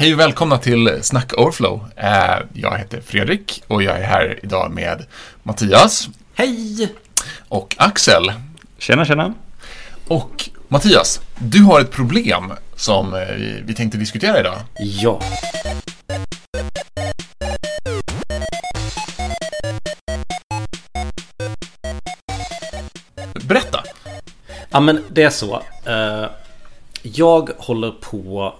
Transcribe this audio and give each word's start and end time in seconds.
Hej 0.00 0.14
och 0.14 0.20
välkomna 0.20 0.58
till 0.58 0.98
Snack 1.02 1.32
Overflow. 1.38 1.80
Eh, 1.96 2.38
Jag 2.52 2.78
heter 2.78 3.00
Fredrik 3.00 3.62
och 3.66 3.82
jag 3.82 3.98
är 3.98 4.04
här 4.04 4.40
idag 4.42 4.70
med 4.70 5.06
Mattias 5.42 6.08
Hej! 6.34 6.94
och 7.48 7.76
Axel. 7.78 8.32
Tjena, 8.78 9.04
tjena. 9.04 9.34
Och 10.08 10.50
Mattias, 10.68 11.20
du 11.38 11.62
har 11.62 11.80
ett 11.80 11.90
problem 11.90 12.52
som 12.76 13.14
eh, 13.14 13.20
vi- 13.64 13.74
tänkte 13.74 13.98
diskutera 13.98 14.40
idag. 14.40 14.58
Ja. 14.78 15.20
Berätta! 23.44 23.82
Ja 24.70 24.80
men 24.80 25.04
det 25.10 25.22
är 25.22 25.30
så. 25.30 25.62
Eh, 25.86 26.24
jag 27.02 27.50
håller 27.58 27.90
på... 27.90 28.54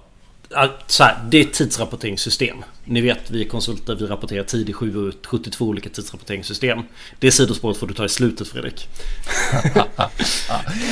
Så 0.87 1.05
här, 1.05 1.19
det 1.29 1.39
är 1.39 1.43
ett 1.43 1.53
tidsrapporteringssystem. 1.53 2.65
Ni 2.85 3.01
vet, 3.01 3.31
vi 3.31 3.45
är 3.45 3.49
konsulter, 3.49 3.95
vi 3.95 4.07
rapporterar 4.07 4.45
tid 4.45 4.69
i 4.69 4.73
7 4.73 5.13
72 5.25 5.65
olika 5.65 5.89
tidsrapporteringssystem. 5.89 6.83
Det 7.19 7.31
sidospåret 7.31 7.77
får 7.77 7.87
du 7.87 7.95
ta 7.95 8.05
i 8.05 8.09
slutet 8.09 8.49
Fredrik. 8.49 8.89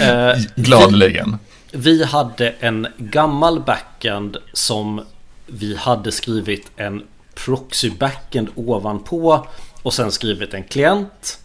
Eh, 0.00 0.36
Gladeligen. 0.56 1.38
Vi 1.72 2.04
hade 2.04 2.48
en 2.48 2.86
gammal 2.98 3.60
backend 3.60 4.36
som 4.52 5.04
vi 5.46 5.76
hade 5.76 6.12
skrivit 6.12 6.70
en 6.76 7.02
proxy 7.34 7.90
backend 7.90 8.48
ovanpå 8.54 9.46
och 9.82 9.94
sen 9.94 10.12
skrivit 10.12 10.54
en 10.54 10.64
klient. 10.64 11.38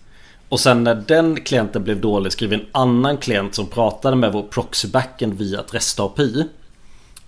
Och 0.50 0.60
sen 0.60 0.84
när 0.84 0.96
den 0.96 1.42
klienten 1.42 1.84
blev 1.84 2.02
dålig 2.02 2.32
skrev 2.32 2.50
vi 2.50 2.56
en 2.56 2.66
annan 2.72 3.18
klient 3.18 3.56
som 3.56 3.68
pratade 3.68 4.16
med 4.16 4.34
vår 4.34 4.44
proxy 4.44 4.88
backend 4.88 5.34
via 5.34 5.60
ett 5.60 5.74
REST 5.74 6.00
API. 6.00 6.48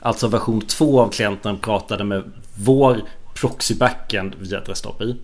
Alltså 0.05 0.27
version 0.27 0.61
2 0.61 1.01
av 1.01 1.09
klienten 1.09 1.57
pratade 1.57 2.03
med 2.03 2.31
vår 2.55 3.01
proxy 3.33 3.75
backend 3.75 4.35
via 4.39 4.61
ett 4.61 4.69
REST 4.69 4.85
API. 4.85 5.15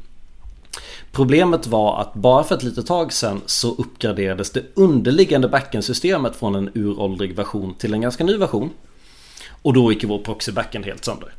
Problemet 1.12 1.68
var 1.68 2.02
att 2.02 2.14
bara 2.14 2.44
för 2.44 2.56
ett 2.56 2.64
litet 2.64 2.88
tag 2.88 3.14
sedan 3.14 3.42
så 3.46 3.76
uppgraderades 3.76 4.52
det 4.52 4.64
underliggande 4.74 5.48
backend-systemet 5.48 6.36
från 6.36 6.56
en 6.56 6.70
uråldrig 6.74 7.36
version 7.36 7.76
till 7.76 7.94
en 7.94 8.02
ganska 8.02 8.24
ny 8.24 8.38
version. 8.38 8.70
Och 9.62 9.74
då 9.74 9.92
gick 9.92 10.04
vår 10.04 10.20
proxy 10.20 10.52
backend 10.52 10.86
helt 10.86 11.06
sönder. 11.06 11.34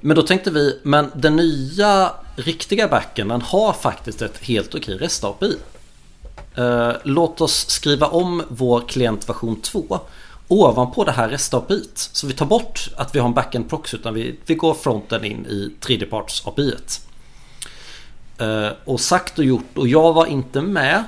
Men 0.00 0.16
då 0.16 0.22
tänkte 0.22 0.50
vi, 0.50 0.80
men 0.82 1.10
den 1.14 1.36
nya 1.36 2.12
riktiga 2.36 2.88
backenden 2.88 3.42
har 3.42 3.72
faktiskt 3.72 4.22
ett 4.22 4.38
helt 4.38 4.74
okej 4.74 4.98
REST 4.98 5.24
API. 5.24 5.56
Eh, 6.54 6.92
låt 7.02 7.40
oss 7.40 7.68
skriva 7.68 8.06
om 8.06 8.42
vår 8.48 8.80
klient 8.80 9.28
version 9.28 9.60
2 9.60 10.00
ovanpå 10.48 11.04
det 11.04 11.12
här 11.12 11.28
rest 11.28 11.52
API't. 11.52 12.10
Så 12.12 12.26
vi 12.26 12.32
tar 12.32 12.46
bort 12.46 12.88
att 12.96 13.14
vi 13.14 13.18
har 13.18 13.28
en 13.28 13.34
backend 13.34 13.68
proxy 13.68 13.96
utan 13.96 14.14
vi, 14.14 14.38
vi 14.46 14.54
går 14.54 14.74
fronten 14.74 15.24
in 15.24 15.46
i 15.46 15.72
tredjeparts 15.80 16.46
API. 16.46 16.74
Uh, 18.40 18.48
eh, 18.48 18.72
och 18.84 19.00
sagt 19.00 19.38
och 19.38 19.44
gjort 19.44 19.78
och 19.78 19.88
jag 19.88 20.12
var 20.12 20.26
inte 20.26 20.62
med. 20.62 21.04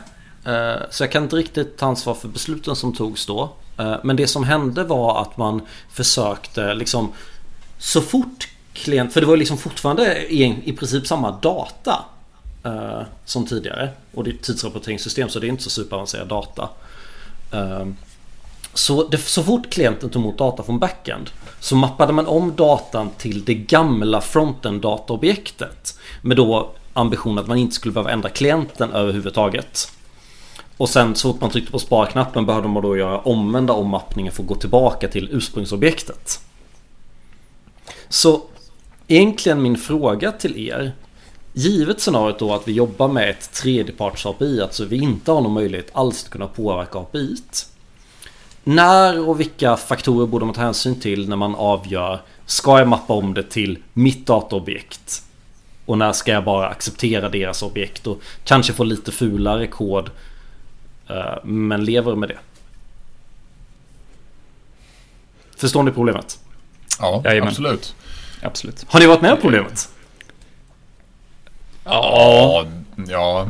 uh, 0.46 0.82
så 0.90 1.02
jag 1.02 1.12
kan 1.12 1.22
inte 1.22 1.36
riktigt 1.36 1.76
ta 1.76 1.86
ansvar 1.86 2.14
för 2.14 2.28
besluten 2.28 2.76
som 2.76 2.92
togs 2.92 3.26
då. 3.26 3.52
Uh, 3.80 3.96
men 4.04 4.16
det 4.16 4.26
som 4.26 4.44
hände 4.44 4.84
var 4.84 5.22
att 5.22 5.36
man 5.36 5.62
försökte 5.90 6.74
liksom 6.74 7.12
så 7.78 8.00
fort 8.00 8.48
klient, 8.72 9.12
för 9.12 9.20
det 9.20 9.26
var 9.26 9.36
liksom 9.36 9.58
fortfarande 9.58 10.32
i, 10.32 10.62
i 10.64 10.72
princip 10.72 11.06
samma 11.06 11.30
data 11.30 12.04
som 13.24 13.46
tidigare. 13.46 13.90
Och 14.14 14.24
det 14.24 14.30
är 14.30 14.34
ett 14.34 14.42
tidsrapporteringssystem 14.42 15.28
så 15.28 15.38
det 15.38 15.46
är 15.46 15.48
inte 15.48 15.62
så 15.62 15.70
superavancerad 15.70 16.28
data. 16.28 16.68
Så, 18.78 19.08
det, 19.08 19.18
så 19.18 19.42
fort 19.42 19.70
klienten 19.70 20.10
tog 20.10 20.22
emot 20.22 20.38
data 20.38 20.62
från 20.62 20.78
backend 20.78 21.30
så 21.60 21.76
mappade 21.76 22.12
man 22.12 22.26
om 22.26 22.56
datan 22.56 23.10
till 23.10 23.44
det 23.44 23.54
gamla 23.54 24.20
frontend 24.20 24.80
dataobjektet. 24.80 25.98
Med 26.22 26.36
då 26.36 26.70
ambition 26.92 27.38
att 27.38 27.46
man 27.46 27.58
inte 27.58 27.74
skulle 27.74 27.92
behöva 27.92 28.10
ändra 28.10 28.28
klienten 28.28 28.92
överhuvudtaget. 28.92 29.92
Och 30.76 30.88
sen 30.88 31.14
så 31.14 31.32
fort 31.32 31.40
man 31.40 31.50
tryckte 31.50 31.72
på 31.72 31.78
sparknappen 31.78 32.46
behövde 32.46 32.68
man 32.68 32.82
då 32.82 32.96
göra 32.96 33.18
omvända 33.18 33.72
ommappningar 33.72 34.32
för 34.32 34.42
att 34.42 34.48
gå 34.48 34.54
tillbaka 34.54 35.08
till 35.08 35.28
ursprungsobjektet. 35.32 36.40
Så 38.08 38.42
egentligen 39.06 39.62
min 39.62 39.76
fråga 39.76 40.32
till 40.32 40.68
er 40.68 40.92
Givet 41.52 42.00
scenariot 42.00 42.38
då 42.38 42.54
att 42.54 42.68
vi 42.68 42.72
jobbar 42.72 43.08
med 43.08 43.30
ett 43.30 43.52
tredjeparts 43.52 44.26
API, 44.26 44.60
alltså 44.60 44.84
vi 44.84 44.96
inte 44.96 45.32
har 45.32 45.40
någon 45.40 45.52
möjlighet 45.52 45.90
alls 45.92 46.24
att 46.24 46.30
kunna 46.30 46.46
påverka 46.46 46.98
API. 46.98 47.36
När 48.68 49.28
och 49.28 49.40
vilka 49.40 49.76
faktorer 49.76 50.26
borde 50.26 50.44
man 50.44 50.54
ta 50.54 50.60
hänsyn 50.60 51.00
till 51.00 51.28
när 51.28 51.36
man 51.36 51.54
avgör 51.54 52.20
Ska 52.46 52.78
jag 52.78 52.88
mappa 52.88 53.12
om 53.12 53.34
det 53.34 53.42
till 53.42 53.78
mitt 53.92 54.26
dataobjekt? 54.26 55.22
Och 55.86 55.98
när 55.98 56.12
ska 56.12 56.32
jag 56.32 56.44
bara 56.44 56.68
acceptera 56.68 57.28
deras 57.28 57.62
objekt 57.62 58.06
och 58.06 58.20
kanske 58.44 58.72
få 58.72 58.84
lite 58.84 59.12
fulare 59.12 59.66
kod 59.66 60.10
eh, 61.08 61.44
Men 61.44 61.84
lever 61.84 62.14
med 62.14 62.28
det? 62.28 62.38
Förstår 65.56 65.82
ni 65.82 65.90
problemet? 65.90 66.38
Ja, 67.00 67.22
Jajamän. 67.24 67.48
absolut. 67.48 67.94
Absolut. 68.42 68.84
Har 68.88 69.00
ni 69.00 69.06
varit 69.06 69.22
med 69.22 69.32
om 69.32 69.40
problemet? 69.40 69.88
Ja, 71.84 72.66
ja. 73.08 73.48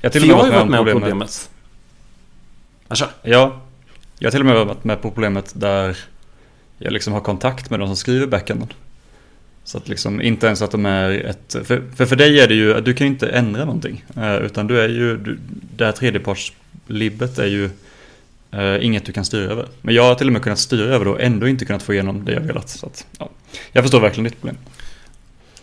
Jag 0.00 0.10
har 0.10 0.10
till 0.10 0.28
jag 0.28 0.36
har 0.36 0.46
ju 0.46 0.52
varit 0.52 0.70
med 0.70 0.80
om 0.80 0.86
problemet. 0.86 1.02
problemet. 1.02 1.50
Ja, 2.94 2.98
kör. 2.98 3.08
Ja, 3.22 3.60
jag 4.18 4.26
har 4.26 4.30
till 4.30 4.40
och 4.40 4.46
med 4.46 4.66
varit 4.66 4.84
med 4.84 5.02
på 5.02 5.10
problemet 5.10 5.52
där 5.56 5.98
jag 6.78 6.92
liksom 6.92 7.12
har 7.12 7.20
kontakt 7.20 7.70
med 7.70 7.80
de 7.80 7.88
som 7.88 7.96
skriver 7.96 8.26
backenden. 8.26 8.68
Så 9.64 9.78
att 9.78 9.88
liksom 9.88 10.20
inte 10.20 10.46
ens 10.46 10.62
att 10.62 10.70
de 10.70 10.86
är 10.86 11.10
ett... 11.10 11.56
För, 11.64 11.82
för, 11.96 12.06
för 12.06 12.16
dig 12.16 12.40
är 12.40 12.48
det 12.48 12.54
ju 12.54 12.74
att 12.74 12.84
du 12.84 12.94
kan 12.94 13.06
ju 13.06 13.12
inte 13.12 13.28
ändra 13.28 13.64
någonting. 13.64 14.04
Eh, 14.16 14.36
utan 14.36 14.66
du 14.66 14.80
är 14.80 14.88
ju... 14.88 15.16
Du, 15.16 15.38
det 15.76 15.84
här 15.84 15.92
tredjepartslibbet 15.92 17.38
är 17.38 17.46
ju 17.46 17.70
eh, 18.50 18.84
inget 18.84 19.06
du 19.06 19.12
kan 19.12 19.24
styra 19.24 19.50
över. 19.50 19.68
Men 19.82 19.94
jag 19.94 20.02
har 20.02 20.14
till 20.14 20.26
och 20.26 20.32
med 20.32 20.42
kunnat 20.42 20.58
styra 20.58 20.94
över 20.94 21.04
det 21.04 21.10
och 21.10 21.20
ändå 21.20 21.48
inte 21.48 21.64
kunnat 21.64 21.82
få 21.82 21.92
igenom 21.92 22.24
det 22.24 22.32
jag 22.32 22.40
velat. 22.40 22.68
Så 22.68 22.86
att, 22.86 23.06
ja. 23.18 23.30
Jag 23.72 23.84
förstår 23.84 24.00
verkligen 24.00 24.24
ditt 24.24 24.40
problem. 24.40 24.56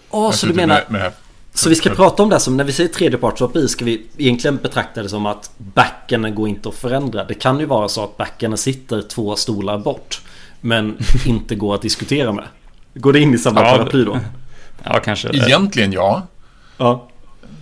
Åh, 0.09 0.31
så 0.31 0.47
du 0.47 0.53
menar... 0.53 0.84
Med, 0.90 1.02
med. 1.02 1.12
Så 1.54 1.70
vi 1.70 1.76
ska 1.76 1.90
prata 1.90 2.24
om 2.24 2.30
det 2.30 2.40
som 2.40 2.58
när 2.58 2.64
vi 2.64 2.72
säger 2.72 2.90
tredjeparts 2.90 3.42
API 3.42 3.68
ska 3.68 3.86
vi 3.86 4.06
egentligen 4.18 4.58
betrakta 4.58 5.04
det 5.04 5.10
som 5.10 5.26
att 5.26 5.52
backenden 5.58 6.36
går 6.36 6.48
inte 6.48 6.70
att 6.70 6.76
förändra. 6.76 7.24
Det 7.24 7.34
kan 7.34 7.60
ju 7.60 7.66
vara 7.66 7.88
så 7.88 8.04
att 8.04 8.18
backenden 8.18 8.58
sitter 8.58 9.02
två 9.02 9.36
stolar 9.36 9.78
bort. 9.78 10.22
Men 10.62 10.98
inte 11.26 11.56
går 11.56 11.76
att 11.76 11.82
diskutera 11.82 12.32
med. 12.32 12.46
Går 12.94 13.14
det 13.14 13.20
in 13.20 13.34
i 13.34 13.38
samma 13.38 13.62
Ja, 13.62 13.78
paraply 13.78 14.04
då? 14.06 14.20
Ja, 14.84 15.00
kanske. 15.00 15.30
Egentligen 15.30 15.92
ja. 15.92 16.28
Ja. 16.78 17.08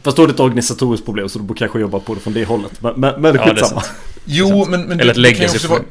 Fast 0.03 0.17
då 0.17 0.23
är 0.23 0.27
det 0.27 0.33
ett 0.33 0.39
organisatoriskt 0.39 1.05
problem 1.05 1.29
så 1.29 1.39
du 1.39 1.45
borde 1.45 1.57
kanske 1.57 1.79
jobba 1.79 1.99
på 1.99 2.13
det 2.13 2.19
från 2.19 2.33
det 2.33 2.45
hållet. 2.45 2.81
Men, 2.81 2.93
men, 2.99 3.21
men 3.21 3.35
Ja, 3.35 3.43
det 3.43 3.49
är 3.49 3.55
skitsamma. 3.55 3.83
Jo, 4.25 4.65
men, 4.69 4.81
men 4.81 4.99
Eller 4.99 5.11
ett 5.11 5.23
det 5.23 5.33
kan 5.33 5.41
ju 5.41 5.45
också 5.47 5.67
vara... 5.67 5.81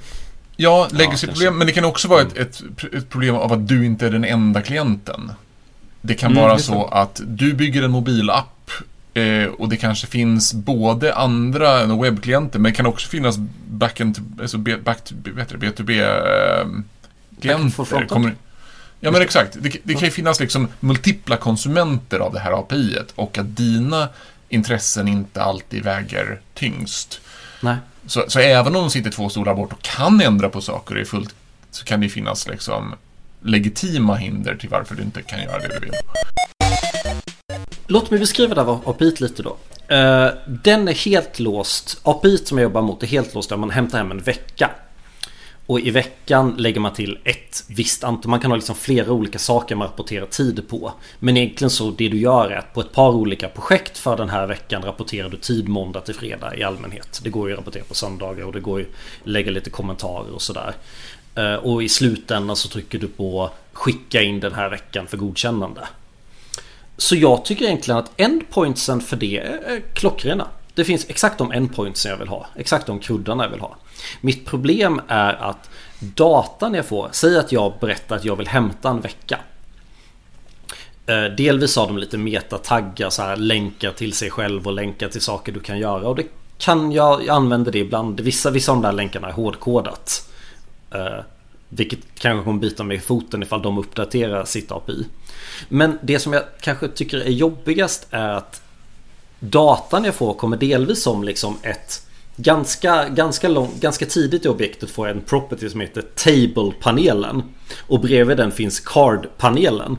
Ja, 0.57 0.89
legacy-problem, 0.91 1.47
kanske. 1.47 1.59
men 1.59 1.67
det 1.67 1.73
kan 1.73 1.85
också 1.85 2.09
vara 2.09 2.23
ett, 2.23 2.37
ett, 2.37 2.63
ett 2.93 3.11
problem 3.11 3.35
av 3.35 3.53
att 3.53 3.69
du 3.69 3.87
inte 3.87 4.07
är 4.07 4.11
den 4.11 4.25
enda 4.25 4.63
klienten. 4.63 5.33
Det 6.01 6.15
kan 6.15 6.31
Mm, 6.31 6.43
vara 6.43 6.59
så 6.59 6.85
att 6.85 7.21
du 7.27 7.55
bygger 7.55 7.83
en 7.83 7.91
mobilapp 7.91 8.71
eh, 9.15 9.45
och 9.45 9.69
det 9.69 9.77
kanske 9.77 10.07
finns 10.07 10.55
både 10.55 11.15
andra 11.15 11.81
än 11.81 12.01
webbklienter, 12.03 12.59
men 12.59 12.73
det 12.73 12.77
kan 12.77 12.87
också 12.87 13.09
finnas 13.09 13.37
backend, 13.69 14.39
alltså 14.41 14.59
back, 14.59 14.99
vad 15.25 15.39
heter 15.39 15.57
det, 15.57 15.67
B2B 15.67 15.91
eh, 15.91 16.67
ja, 19.01 19.11
men 19.11 19.23
exakt. 19.23 19.57
Det, 19.61 19.77
det 19.83 19.95
kan 19.95 20.05
ju 20.05 20.11
finnas 20.11 20.41
liksom 20.41 20.69
multipla 20.81 21.37
konsumenter 21.37 22.19
av 22.19 22.33
det 22.33 22.41
här 22.41 22.53
API 22.53 22.99
och 23.15 23.39
att 23.39 23.57
dina 23.57 24.09
intressen 24.49 25.09
inte 25.09 25.43
alltid 25.43 25.85
väger 25.85 26.41
tyngst. 26.55 27.21
Nej. 27.61 27.77
Så, 28.07 28.25
så 28.29 28.39
även 28.39 28.77
om 28.77 28.83
de 28.83 28.91
sitter 28.91 29.11
två 29.11 29.29
stolar 29.29 29.55
bort 29.55 29.73
och 29.73 29.83
kan 29.83 30.21
ändra 30.21 30.49
på 30.49 30.61
saker 30.61 30.95
och 30.95 31.01
är 31.01 31.05
fullt, 31.05 31.35
så 31.71 31.85
kan 31.85 32.01
det 32.01 32.09
finnas 32.09 32.49
liksom 32.49 32.95
legitima 33.43 34.15
hinder 34.15 34.55
till 34.55 34.69
varför 34.69 34.95
du 34.95 35.03
inte 35.03 35.23
kan 35.23 35.43
göra 35.43 35.59
det 35.59 35.69
du 35.69 35.79
vill. 35.81 35.93
Låt 37.87 38.11
mig 38.11 38.21
beskriva 38.21 38.55
det 38.55 38.65
här 38.65 38.79
API 38.85 39.15
lite 39.19 39.43
då. 39.43 39.57
Eh, 39.95 40.31
den 40.47 40.89
är 40.89 41.05
helt 41.05 41.39
låst. 41.39 42.01
API 42.03 42.39
som 42.39 42.59
jag 42.59 42.63
jobbar 42.63 42.83
mot 42.83 43.03
är 43.03 43.07
helt 43.07 43.35
låst 43.35 43.51
där 43.51 43.57
man 43.57 43.71
hämtar 43.71 43.99
hem 43.99 44.11
en 44.11 44.19
vecka. 44.19 44.71
Och 45.69 45.81
i 45.81 45.91
veckan 45.91 46.55
lägger 46.59 46.81
man 46.81 46.93
till 46.93 47.19
ett 47.25 47.65
visst 47.69 48.05
antal. 48.05 48.31
Man 48.31 48.41
kan 48.41 48.51
ha 48.51 48.57
liksom 48.57 48.75
flera 48.75 49.13
olika 49.13 49.39
saker 49.39 49.75
man 49.75 49.89
rapporterar 49.89 50.27
tid 50.27 50.69
på. 50.69 50.93
Men 51.19 51.37
egentligen 51.37 51.71
så 51.71 51.91
det 51.91 52.09
du 52.09 52.19
gör 52.19 52.51
är 52.51 52.57
att 52.57 52.75
på 52.75 52.81
ett 52.81 52.93
par 52.93 53.11
olika 53.11 53.49
projekt 53.49 53.99
för 53.99 54.17
den 54.17 54.29
här 54.29 54.47
veckan 54.47 54.83
rapporterar 54.83 55.29
du 55.29 55.37
tid 55.37 55.69
måndag 55.69 56.01
till 56.01 56.15
fredag 56.15 56.57
i 56.57 56.63
allmänhet. 56.63 57.21
Det 57.25 57.31
går 57.31 57.49
ju 57.49 57.55
att 57.55 57.59
rapportera 57.59 57.85
på 57.85 57.95
söndagar 57.95 58.45
och 58.45 58.53
det 58.53 58.61
går 58.61 58.79
ju 58.79 58.85
att 58.85 59.29
lägga 59.29 59.51
lite 59.51 59.71
kommentarer 59.71 60.35
och 60.35 60.43
sådär. 60.43 60.75
Eh, 61.35 61.55
och 61.55 61.83
i 61.83 61.89
slutändan 61.89 62.57
så 62.57 62.69
trycker 62.69 62.99
du 62.99 63.09
på 63.09 63.51
skicka 63.73 64.23
in 64.23 64.41
den 64.41 64.55
här 64.55 64.71
veckan 64.71 65.07
för 65.07 65.17
godkännande. 65.17 65.89
Så 66.97 67.17
jag 67.17 67.45
tycker 67.45 67.65
egentligen 67.65 67.99
att 67.99 68.21
endpointsen 68.21 69.01
för 69.01 69.17
det 69.17 69.39
är 69.39 69.81
klockrena 69.95 70.49
det 70.79 70.85
finns 70.85 71.07
exakt 71.09 71.39
de 71.39 71.53
endpoints 71.53 72.07
jag 72.07 72.17
vill 72.17 72.29
ha. 72.29 72.47
Exakt 72.57 72.87
de 72.87 72.99
kuddarna 72.99 73.45
jag 73.45 73.51
vill 73.51 73.61
ha. 73.61 73.77
Mitt 74.21 74.47
problem 74.47 75.01
är 75.09 75.35
att 75.35 75.71
datan 75.99 76.75
jag 76.75 76.87
får, 76.87 77.09
säg 77.13 77.39
att 77.39 77.53
jag 77.53 77.73
berättar 77.81 78.17
att 78.17 78.25
jag 78.25 78.37
vill 78.37 78.49
hämta 78.49 78.91
en 78.91 79.01
vecka. 79.01 79.39
Eh, 81.07 81.25
delvis 81.25 81.77
har 81.77 81.87
de 81.87 81.99
lite 81.99 82.19
metataggar, 82.19 83.11
så 83.11 83.23
här 83.23 83.37
länkar 83.37 83.93
till 83.93 84.13
sig 84.13 84.31
själv 84.31 84.67
och 84.67 84.73
länkar 84.73 85.09
till 85.09 85.21
saker 85.21 85.53
du 85.53 85.61
kan 85.61 85.79
göra. 85.79 86.09
Och 86.09 86.17
det 86.17 86.27
kan 86.59 86.93
jag, 86.93 87.27
jag 87.27 87.37
använder 87.37 87.73
det 87.73 87.79
ibland. 87.79 88.21
Vissa, 88.21 88.51
vissa 88.51 88.73
av 88.73 88.77
de 88.77 88.83
där 88.83 88.93
länkarna 88.93 89.29
är 89.29 89.33
hårdkodat. 89.33 90.31
Eh, 90.91 91.21
vilket 91.69 92.01
kanske 92.19 92.45
kommer 92.45 92.61
bita 92.61 92.85
mig 92.85 92.97
i 92.97 93.01
foten 93.01 93.43
ifall 93.43 93.63
de 93.63 93.79
uppdaterar 93.79 94.45
sitt 94.45 94.73
API. 94.73 95.07
Men 95.69 95.99
det 96.03 96.19
som 96.19 96.33
jag 96.33 96.43
kanske 96.61 96.89
tycker 96.89 97.19
är 97.19 97.31
jobbigast 97.31 98.07
är 98.11 98.29
att 98.29 98.63
datan 99.41 100.05
jag 100.05 100.15
får 100.15 100.35
kommer 100.35 100.57
delvis 100.57 101.03
som 101.03 101.25
liksom 101.25 101.57
ett 101.63 102.03
Ganska, 102.41 103.09
ganska, 103.09 103.49
lång, 103.49 103.71
ganska 103.81 104.07
tidigt 104.07 104.45
i 104.45 104.49
objektet 104.49 104.91
får 104.91 105.09
jag 105.09 105.17
en 105.17 105.23
property 105.23 105.71
som 105.71 105.81
heter 105.81 106.03
Table-panelen. 106.03 107.43
Och 107.81 108.01
bredvid 108.01 108.37
den 108.37 108.53
finns 108.53 108.81
Card-panelen. 108.81 109.99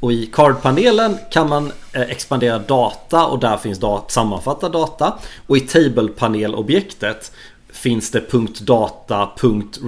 Och 0.00 0.12
i 0.12 0.26
Card-panelen 0.26 1.18
kan 1.30 1.48
man 1.48 1.72
eh, 1.92 2.02
expandera 2.02 2.58
data 2.58 3.26
och 3.26 3.38
där 3.38 3.56
finns 3.56 3.78
dat 3.78 4.12
sammanfattad 4.12 4.72
data. 4.72 5.18
Och 5.46 5.56
i 5.56 5.60
Table-panel-objektet 5.60 7.32
finns 7.72 8.10
det 8.10 8.32
.data.records. 8.60 9.80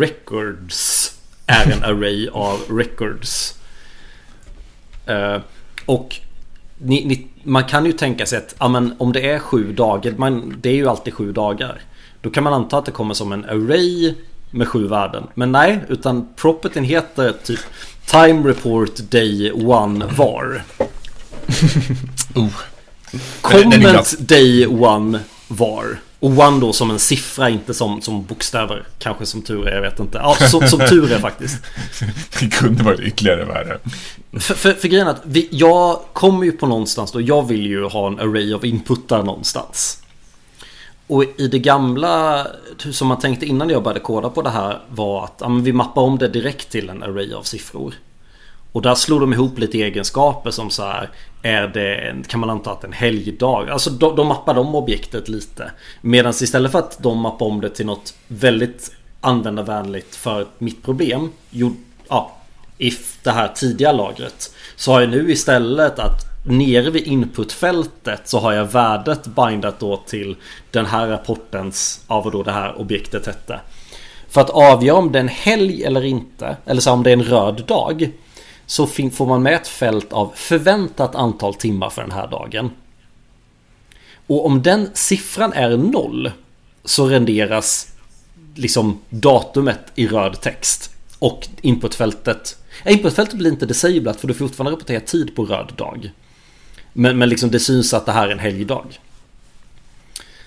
är 1.47 1.73
en 1.73 1.85
array 1.85 2.29
av 2.29 2.61
records. 2.69 3.55
Uh, 5.09 5.39
och 5.87 6.21
ni, 6.79 7.05
ni, 7.05 7.27
man 7.43 7.65
kan 7.65 7.87
ju 7.87 7.93
tänka 7.93 8.27
sig 8.27 8.39
att 8.39 8.55
ja, 8.59 8.69
men 8.69 8.95
om 8.99 9.13
det 9.13 9.31
är 9.31 9.39
sju 9.39 9.73
dagar, 9.73 10.15
man, 10.17 10.57
det 10.61 10.69
är 10.69 10.75
ju 10.75 10.89
alltid 10.89 11.15
sju 11.15 11.33
dagar. 11.33 11.81
Då 12.21 12.31
kan 12.31 12.45
man 12.45 12.53
anta 12.53 12.79
att 12.79 12.85
det 12.85 12.93
kommer 12.93 13.15
som 13.15 13.33
en 13.33 13.45
array 13.45 14.15
med 14.51 14.69
sju 14.69 14.89
värden. 14.89 15.27
Men 15.35 15.53
nej, 15.53 15.81
utan 15.89 16.29
propertyn 16.37 16.85
heter 16.85 17.33
typ 17.45 17.61
Time 18.07 18.49
Report 18.49 18.97
Day 19.11 19.47
1 19.47 19.57
var. 20.19 20.63
oh. 22.35 22.49
Comment 23.41 24.29
Day 24.29 24.63
1 24.63 24.71
var. 25.49 25.99
One 26.21 26.61
då 26.61 26.73
som 26.73 26.91
en 26.91 26.99
siffra, 26.99 27.51
inte 27.51 27.75
som, 27.75 28.03
som 28.03 28.25
bokstäver. 28.25 28.87
Kanske 28.99 29.27
som 29.27 29.43
tur 29.43 29.69
är, 29.69 29.75
jag 29.75 29.83
vet 29.83 30.01
inte. 30.01 30.19
Ja, 30.19 30.35
som, 30.35 30.69
som 30.69 30.81
tur 30.89 31.13
är 31.13 31.19
faktiskt. 31.19 31.57
det 32.41 32.49
kunde 32.49 32.83
varit 32.83 33.01
ytterligare 33.01 33.45
värre. 33.45 33.79
För, 34.33 34.55
för, 34.55 34.73
för 34.73 34.89
grejen 34.89 35.07
är 35.07 35.11
att 35.11 35.23
vi, 35.25 35.49
jag 35.51 36.01
kommer 36.13 36.45
ju 36.45 36.53
på 36.53 36.67
någonstans 36.67 37.13
då. 37.13 37.21
Jag 37.21 37.49
vill 37.49 37.67
ju 37.67 37.85
ha 37.85 38.07
en 38.07 38.21
array 38.21 38.55
of 38.55 38.65
inputar 38.65 39.23
någonstans. 39.23 40.03
Och 41.07 41.25
i 41.37 41.49
det 41.49 41.59
gamla, 41.59 42.47
som 42.91 43.09
man 43.09 43.19
tänkte 43.19 43.47
innan 43.47 43.71
jag 43.71 43.83
började 43.83 44.01
koda 44.01 44.31
på 44.31 44.43
det 44.43 44.51
här 44.51 44.81
var 44.89 45.25
att 45.25 45.37
ja, 45.41 45.49
vi 45.49 45.73
mappar 45.73 46.03
om 46.03 46.19
det 46.19 46.29
direkt 46.29 46.71
till 46.71 46.91
en 46.91 47.03
array 47.03 47.33
av 47.33 47.43
siffror. 47.43 47.95
Och 48.73 48.83
där 48.83 48.95
slog 48.95 49.21
de 49.21 49.33
ihop 49.33 49.59
lite 49.59 49.79
egenskaper 49.79 50.51
som 50.51 50.71
så 50.71 50.83
här 50.83 51.11
är 51.47 51.69
det, 51.69 52.15
kan 52.29 52.41
man 52.41 52.51
anta 52.51 52.73
att 52.73 52.85
en 52.85 52.93
helgdag, 52.93 53.71
alltså 53.71 53.91
de, 53.91 54.17
de 54.17 54.27
mappar 54.27 54.59
om 54.59 54.75
objektet 54.75 55.29
lite. 55.29 55.71
Medan 56.01 56.31
istället 56.31 56.73
för 56.73 56.79
att 56.79 57.03
de 57.03 57.19
mappar 57.19 57.47
om 57.47 57.61
det 57.61 57.71
till 57.71 57.87
något 57.87 58.15
väldigt 58.29 58.93
användarvänligt 59.21 60.17
för 60.17 60.47
mitt 60.59 60.83
problem, 60.83 61.33
jo, 61.51 61.77
ja, 62.09 62.37
if 62.79 63.19
det 63.23 63.31
här 63.31 63.49
tidiga 63.49 63.93
lagret. 63.93 64.55
Så 64.77 64.93
har 64.93 65.01
jag 65.01 65.11
nu 65.11 65.33
istället 65.33 65.99
att 65.99 66.27
nere 66.47 66.91
vid 66.91 67.07
inputfältet 67.07 68.29
så 68.29 68.39
har 68.39 68.53
jag 68.53 68.65
värdet 68.65 69.27
bindat 69.27 69.81
då 69.81 69.97
till 69.97 70.37
den 70.71 70.87
här 70.87 71.07
rapportens, 71.07 72.05
av 72.07 72.25
vad 72.25 72.33
då 72.33 72.43
det 72.43 72.53
här 72.53 72.81
objektet 72.81 73.27
hette. 73.27 73.61
För 74.29 74.41
att 74.41 74.51
avgöra 74.51 74.97
om 74.97 75.13
det 75.13 75.19
är 75.19 75.21
en 75.21 75.29
helg 75.29 75.85
eller 75.85 76.05
inte, 76.05 76.57
eller 76.67 76.81
så 76.81 76.93
om 76.93 77.03
det 77.03 77.11
är 77.11 77.17
en 77.17 77.25
röd 77.25 77.63
dag 77.67 78.13
så 78.67 78.87
får 78.87 79.27
man 79.27 79.43
med 79.43 79.55
ett 79.55 79.69
fält 79.69 80.13
av 80.13 80.33
förväntat 80.35 81.15
antal 81.15 81.55
timmar 81.55 81.91
för 81.91 82.03
den 82.03 82.11
här 82.11 82.27
dagen. 82.27 82.71
Och 84.27 84.47
om 84.47 84.63
den 84.63 84.91
siffran 84.95 85.53
är 85.53 85.77
noll 85.77 86.31
så 86.85 87.07
renderas 87.07 87.89
liksom 88.55 89.01
datumet 89.11 89.81
i 89.95 90.07
röd 90.07 90.41
text. 90.41 90.91
Och 91.19 91.49
inputfältet 91.61 92.57
Inputfältet 92.85 93.39
blir 93.39 93.51
inte 93.51 93.67
disablat 93.67 94.21
för 94.21 94.29
du 94.29 94.35
får 94.35 94.49
fortfarande 94.49 94.73
rapportera 94.73 95.01
tid 95.01 95.37
på 95.37 95.45
röd 95.45 95.73
dag. 95.77 96.13
Men, 96.93 97.19
men 97.19 97.29
liksom 97.29 97.51
det 97.51 97.61
syns 97.61 97.95
att 97.95 98.07
det 98.07 98.13
här 98.13 98.29
är 98.29 98.33
en 98.33 98.39
helgdag. 98.39 99.01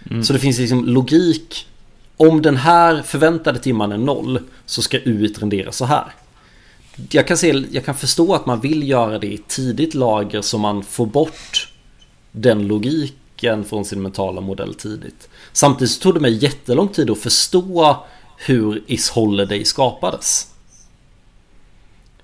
Mm. 0.09 0.23
Så 0.23 0.33
det 0.33 0.39
finns 0.39 0.59
liksom 0.59 0.85
logik. 0.85 1.67
Om 2.17 2.41
den 2.41 2.57
här 2.57 3.01
förväntade 3.01 3.59
timman 3.59 3.91
är 3.91 3.97
noll 3.97 4.39
så 4.65 4.81
ska 4.81 4.97
U 4.97 5.33
rendera 5.39 5.71
så 5.71 5.85
här 5.85 6.05
jag 7.11 7.27
kan, 7.27 7.37
se, 7.37 7.63
jag 7.71 7.85
kan 7.85 7.95
förstå 7.95 8.35
att 8.35 8.45
man 8.45 8.59
vill 8.59 8.89
göra 8.89 9.19
det 9.19 9.27
i 9.27 9.37
tidigt 9.47 9.93
lager 9.93 10.41
så 10.41 10.57
man 10.57 10.83
får 10.83 11.05
bort 11.05 11.73
den 12.31 12.67
logiken 12.67 13.65
från 13.65 13.85
sin 13.85 14.01
mentala 14.01 14.41
modell 14.41 14.73
tidigt. 14.73 15.29
Samtidigt 15.51 15.91
så 15.91 16.01
tog 16.01 16.13
det 16.13 16.19
mig 16.19 16.43
jättelång 16.43 16.87
tid 16.87 17.09
att 17.09 17.19
förstå 17.19 17.97
hur 18.37 18.83
Is 18.87 19.09
Holiday 19.09 19.65
skapades. 19.65 20.47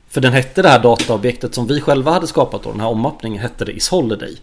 För 0.08 0.22
den 0.22 0.34
hette 0.34 0.62
det 0.62 0.70
här 0.70 0.84
dataobjektet 0.84 1.56
som 1.56 1.68
vi 1.68 1.82
själva 1.82 2.12
hade 2.12 2.28
skapat 2.28 2.64
då, 2.64 2.72
den 2.72 2.80
här 2.80 2.88
ommappningen 2.88 3.42
hette 3.42 3.66
det 3.66 3.72
Is 3.72 3.90
Holiday. 3.90 4.38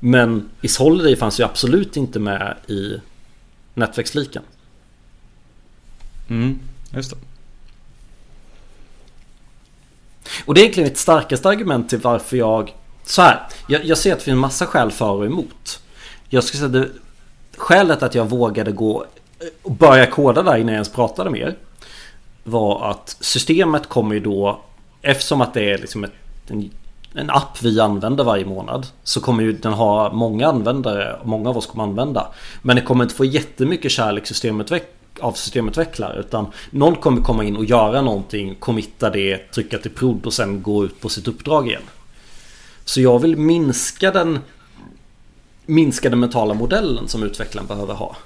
Men 0.00 0.50
Is 0.62 0.78
Holiday 0.78 1.16
fanns 1.16 1.40
ju 1.40 1.44
absolut 1.44 1.96
inte 1.96 2.18
med 2.18 2.56
i 2.68 3.00
nätverksfliken. 3.74 4.42
Mm, 6.28 6.58
just 6.94 7.10
det. 7.10 7.16
Och 10.44 10.54
det 10.54 10.60
är 10.60 10.62
egentligen 10.62 10.88
mitt 10.88 10.98
starkaste 10.98 11.48
argument 11.48 11.88
till 11.88 11.98
varför 11.98 12.36
jag... 12.36 12.74
Så 13.04 13.22
här, 13.22 13.40
jag, 13.68 13.84
jag 13.84 13.98
ser 13.98 14.12
att 14.12 14.18
det 14.18 14.24
finns 14.24 14.38
massa 14.38 14.66
skäl 14.66 14.90
för 14.90 15.10
och 15.10 15.26
emot. 15.26 15.80
Jag 16.28 16.44
skulle 16.44 16.60
säga 16.60 16.82
det, 16.82 16.88
skälet 17.56 18.02
att 18.02 18.14
jag 18.14 18.30
vågade 18.30 18.72
gå 18.72 19.04
och 19.62 19.72
börja 19.72 20.06
koda 20.06 20.42
där 20.42 20.56
innan 20.56 20.66
jag 20.66 20.74
ens 20.74 20.92
pratade 20.92 21.30
med 21.30 21.40
er. 21.40 21.56
Var 22.44 22.90
att 22.90 23.16
systemet 23.20 23.88
kommer 23.88 24.14
ju 24.14 24.20
då 24.20 24.60
Eftersom 25.02 25.40
att 25.40 25.54
det 25.54 25.70
är 25.70 25.78
liksom 25.78 26.04
ett, 26.04 26.12
en, 26.48 26.70
en 27.14 27.30
app 27.30 27.62
vi 27.62 27.80
använder 27.80 28.24
varje 28.24 28.44
månad 28.44 28.86
Så 29.02 29.20
kommer 29.20 29.42
ju 29.42 29.52
den 29.52 29.72
ha 29.72 30.12
många 30.12 30.48
användare 30.48 31.16
Många 31.24 31.50
av 31.50 31.56
oss 31.56 31.66
kommer 31.66 31.84
använda 31.84 32.28
Men 32.62 32.76
det 32.76 32.82
kommer 32.82 33.04
inte 33.04 33.14
få 33.14 33.24
jättemycket 33.24 33.92
kärlek 33.92 34.26
systemutveck 34.26 34.84
av 35.20 35.32
systemutvecklare 35.32 36.20
utan 36.20 36.46
någon 36.70 36.96
kommer 36.96 37.22
komma 37.22 37.44
in 37.44 37.56
och 37.56 37.64
göra 37.64 38.02
någonting, 38.02 38.54
committa 38.54 39.10
det, 39.10 39.38
trycka 39.38 39.78
till 39.78 39.90
prod 39.90 40.26
och 40.26 40.32
sen 40.32 40.62
gå 40.62 40.84
ut 40.84 41.00
på 41.00 41.08
sitt 41.08 41.28
uppdrag 41.28 41.68
igen. 41.68 41.82
Så 42.84 43.00
jag 43.00 43.18
vill 43.18 43.36
minska 43.36 44.10
den 44.10 44.38
minska 45.66 46.10
den 46.10 46.20
mentala 46.20 46.54
modellen 46.54 47.08
som 47.08 47.22
utvecklaren 47.22 47.66
behöver 47.66 47.94
ha. 47.94 48.16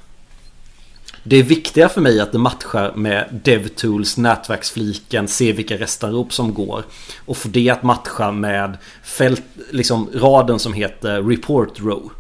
Det 1.23 1.37
är 1.37 1.43
viktigare 1.43 1.89
för 1.89 2.01
mig 2.01 2.21
att 2.21 2.33
det 2.33 2.39
matchar 2.39 2.93
med 2.97 3.41
DevTools, 3.45 4.17
nätverksfliken, 4.17 5.29
se 5.29 5.53
vilka 5.53 5.77
restanrop 5.77 6.33
som 6.33 6.55
går. 6.55 6.85
Och 7.27 7.37
få 7.37 7.49
det 7.49 7.71
att 7.71 7.83
matcha 7.83 8.33
med 8.33 8.79
fält, 9.03 9.43
liksom 9.71 10.11
raden 10.15 10.59
som 10.59 10.73
heter 10.73 11.23
Report 11.23 11.81
Row. 11.81 12.11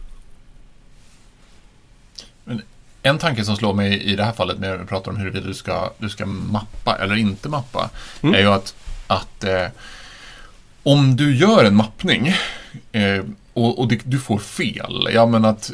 En 3.02 3.19
tanke 3.19 3.45
som 3.45 3.57
slår 3.57 3.75
mig 3.75 4.02
i 4.02 4.16
det 4.16 4.25
här 4.25 4.33
fallet 4.33 4.59
när 4.59 4.69
jag 4.69 4.88
pratar 4.88 5.11
om 5.11 5.16
huruvida 5.16 5.47
du 5.47 5.54
ska, 5.54 5.90
du 5.99 6.09
ska 6.09 6.26
mappa 6.26 6.97
eller 6.97 7.16
inte 7.16 7.49
mappa 7.49 7.90
mm. 8.23 8.35
är 8.35 8.38
ju 8.38 8.47
att, 8.47 8.75
att 9.07 9.45
eh, 9.45 9.66
om 10.83 11.16
du 11.16 11.37
gör 11.37 11.64
en 11.64 11.76
mappning 11.76 12.35
eh, 12.92 13.25
och, 13.52 13.78
och 13.78 13.88
det, 13.88 14.00
du 14.04 14.19
får 14.19 14.38
fel, 14.38 15.09
ja 15.12 15.26
men 15.26 15.45
att 15.45 15.73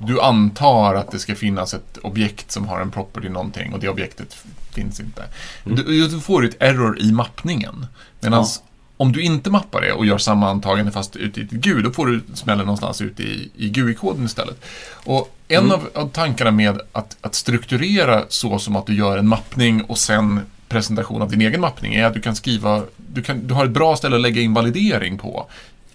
du 0.00 0.20
antar 0.20 0.94
att 0.94 1.10
det 1.10 1.18
ska 1.18 1.34
finnas 1.34 1.74
ett 1.74 1.98
objekt 2.02 2.50
som 2.50 2.68
har 2.68 2.80
en 2.80 2.90
property 2.90 3.28
någonting 3.28 3.72
och 3.72 3.80
det 3.80 3.88
objektet 3.88 4.36
finns 4.72 5.00
inte. 5.00 5.24
Mm. 5.64 5.76
Du, 5.76 6.08
du, 6.08 6.20
får 6.20 6.44
ett 6.44 6.56
error 6.62 6.98
i 7.00 7.12
mappningen. 7.12 7.86
Medan 8.20 8.40
ja. 8.40 8.67
Om 8.98 9.12
du 9.12 9.22
inte 9.22 9.50
mappar 9.50 9.80
det 9.80 9.92
och 9.92 10.06
gör 10.06 10.18
samma 10.18 10.50
antagande 10.50 10.92
fast 10.92 11.16
ute 11.16 11.40
i 11.40 11.44
ett 11.44 11.50
GUI, 11.50 11.82
då 11.82 11.90
får 11.90 12.06
du 12.06 12.22
smällen 12.34 12.66
någonstans 12.66 13.00
ute 13.00 13.22
i, 13.22 13.50
i 13.56 13.68
GUI-koden 13.68 14.24
istället. 14.24 14.64
Och 15.04 15.34
en 15.48 15.58
mm. 15.58 15.72
av, 15.72 15.88
av, 15.94 16.08
tankarna 16.08 16.50
med 16.50 16.80
att, 16.92 17.16
att 17.20 17.34
strukturera 17.34 18.24
så 18.28 18.58
som 18.58 18.76
att 18.76 18.86
du 18.86 18.94
gör 18.94 19.18
en 19.18 19.28
mappning 19.28 19.82
och 19.82 19.98
sen 19.98 20.40
presentation 20.68 21.22
av 21.22 21.30
din 21.30 21.40
egen 21.40 21.60
mappning 21.60 21.94
är 21.94 22.04
att 22.04 22.14
du 22.14 22.20
kan 22.20 22.36
skriva, 22.36 22.82
du, 22.96 23.22
kan, 23.22 23.46
du 23.46 23.54
har 23.54 23.64
ett 23.64 23.70
bra 23.70 23.96
ställe 23.96 24.16
att 24.16 24.22
lägga 24.22 24.40
in 24.40 24.54
validering 24.54 25.18
på 25.18 25.46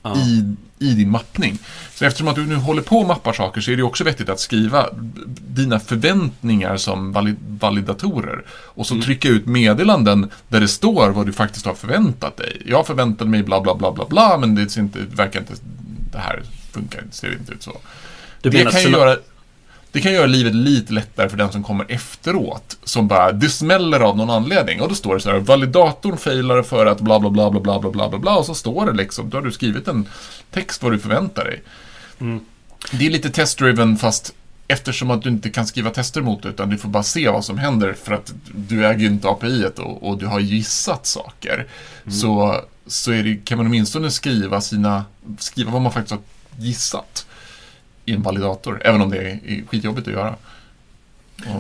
ja. 0.01 0.17
i, 0.17 0.55
i 0.83 0.93
din 0.93 1.09
mappning. 1.09 1.57
Så 1.93 2.05
eftersom 2.05 2.27
att 2.27 2.35
du 2.35 2.45
nu 2.45 2.55
håller 2.55 2.81
på 2.81 2.97
och 2.97 3.07
mappar 3.07 3.33
saker 3.33 3.61
så 3.61 3.71
är 3.71 3.77
det 3.77 3.83
också 3.83 4.03
vettigt 4.03 4.29
att 4.29 4.39
skriva 4.39 4.89
dina 5.47 5.79
förväntningar 5.79 6.77
som 6.77 7.11
valid, 7.11 7.35
validatorer. 7.59 8.45
Och 8.49 8.87
så 8.87 8.93
mm. 8.93 9.05
trycka 9.05 9.29
ut 9.29 9.45
meddelanden 9.45 10.29
där 10.47 10.59
det 10.59 10.67
står 10.67 11.09
vad 11.09 11.25
du 11.25 11.33
faktiskt 11.33 11.65
har 11.65 11.73
förväntat 11.73 12.37
dig. 12.37 12.61
Jag 12.65 12.87
förväntade 12.87 13.29
mig 13.29 13.43
bla 13.43 13.61
bla 13.61 13.75
bla 13.75 13.91
bla 13.91 14.05
bla 14.05 14.37
men 14.37 14.55
det, 14.55 14.77
inte, 14.77 14.99
det 14.99 15.15
verkar 15.15 15.39
inte, 15.39 15.53
det 16.11 16.17
här 16.17 16.43
funkar 16.71 17.01
inte, 17.01 17.15
ser 17.15 17.33
inte 17.33 17.53
ut 17.53 17.63
så. 17.63 17.77
Du 18.41 18.49
det 18.49 18.71
kan 18.71 18.81
ju 18.81 18.89
göra 18.89 19.17
det 19.93 20.01
kan 20.01 20.13
göra 20.13 20.25
livet 20.25 20.55
lite 20.55 20.93
lättare 20.93 21.29
för 21.29 21.38
den 21.38 21.51
som 21.51 21.63
kommer 21.63 21.85
efteråt. 21.89 22.77
Som 22.83 23.07
bara, 23.07 23.31
det 23.31 23.50
smäller 23.50 24.00
av 24.00 24.17
någon 24.17 24.29
anledning. 24.29 24.81
Och 24.81 24.89
då 24.89 24.95
står 24.95 25.15
det 25.15 25.21
så 25.21 25.31
här, 25.31 25.39
validatorn 25.39 26.17
failar 26.17 26.63
för 26.63 26.85
att 26.85 27.01
bla 27.01 27.19
bla 27.19 27.29
bla 27.29 27.51
bla 27.51 27.62
bla 27.62 27.79
bla 27.79 27.91
bla 27.91 28.09
bla 28.09 28.19
bla. 28.19 28.38
Och 28.38 28.45
så 28.45 28.55
står 28.55 28.85
det 28.85 28.91
liksom, 28.91 29.29
då 29.29 29.38
har 29.38 29.41
du 29.41 29.51
skrivit 29.51 29.88
en 29.88 30.09
text 30.51 30.83
vad 30.83 30.91
du 30.91 31.00
förväntar 31.00 31.45
dig. 31.45 31.62
Mm. 32.19 32.39
Det 32.91 33.05
är 33.05 33.09
lite 33.09 33.29
test-driven 33.29 33.97
fast 33.97 34.33
eftersom 34.67 35.12
att 35.12 35.21
du 35.21 35.29
inte 35.29 35.50
kan 35.50 35.67
skriva 35.67 35.89
tester 35.89 36.21
mot 36.21 36.43
det 36.43 36.50
utan 36.50 36.69
du 36.69 36.77
får 36.77 36.89
bara 36.89 37.03
se 37.03 37.29
vad 37.29 37.45
som 37.45 37.57
händer 37.57 37.93
för 37.93 38.13
att 38.13 38.33
du 38.55 38.85
äger 38.85 39.00
ju 39.00 39.07
inte 39.07 39.29
API 39.29 39.65
och, 39.77 40.09
och 40.09 40.17
du 40.17 40.25
har 40.25 40.39
gissat 40.39 41.05
saker. 41.05 41.67
Så, 42.21 42.62
så 42.88 43.12
är 43.12 43.23
det, 43.23 43.35
kan 43.35 43.57
man 43.57 43.67
åtminstone 43.67 44.12
skriva, 44.12 44.62
sina, 44.62 45.05
skriva 45.39 45.71
vad 45.71 45.81
man 45.81 45.91
faktiskt 45.91 46.12
har 46.12 46.21
gissat 46.63 47.25
i 48.05 48.13
en 48.13 48.22
validator, 48.22 48.81
även 48.86 49.01
om 49.01 49.10
det 49.10 49.17
är, 49.17 49.67
skitjobbigt 49.67 50.07
att 50.07 50.13
göra. 50.13 50.36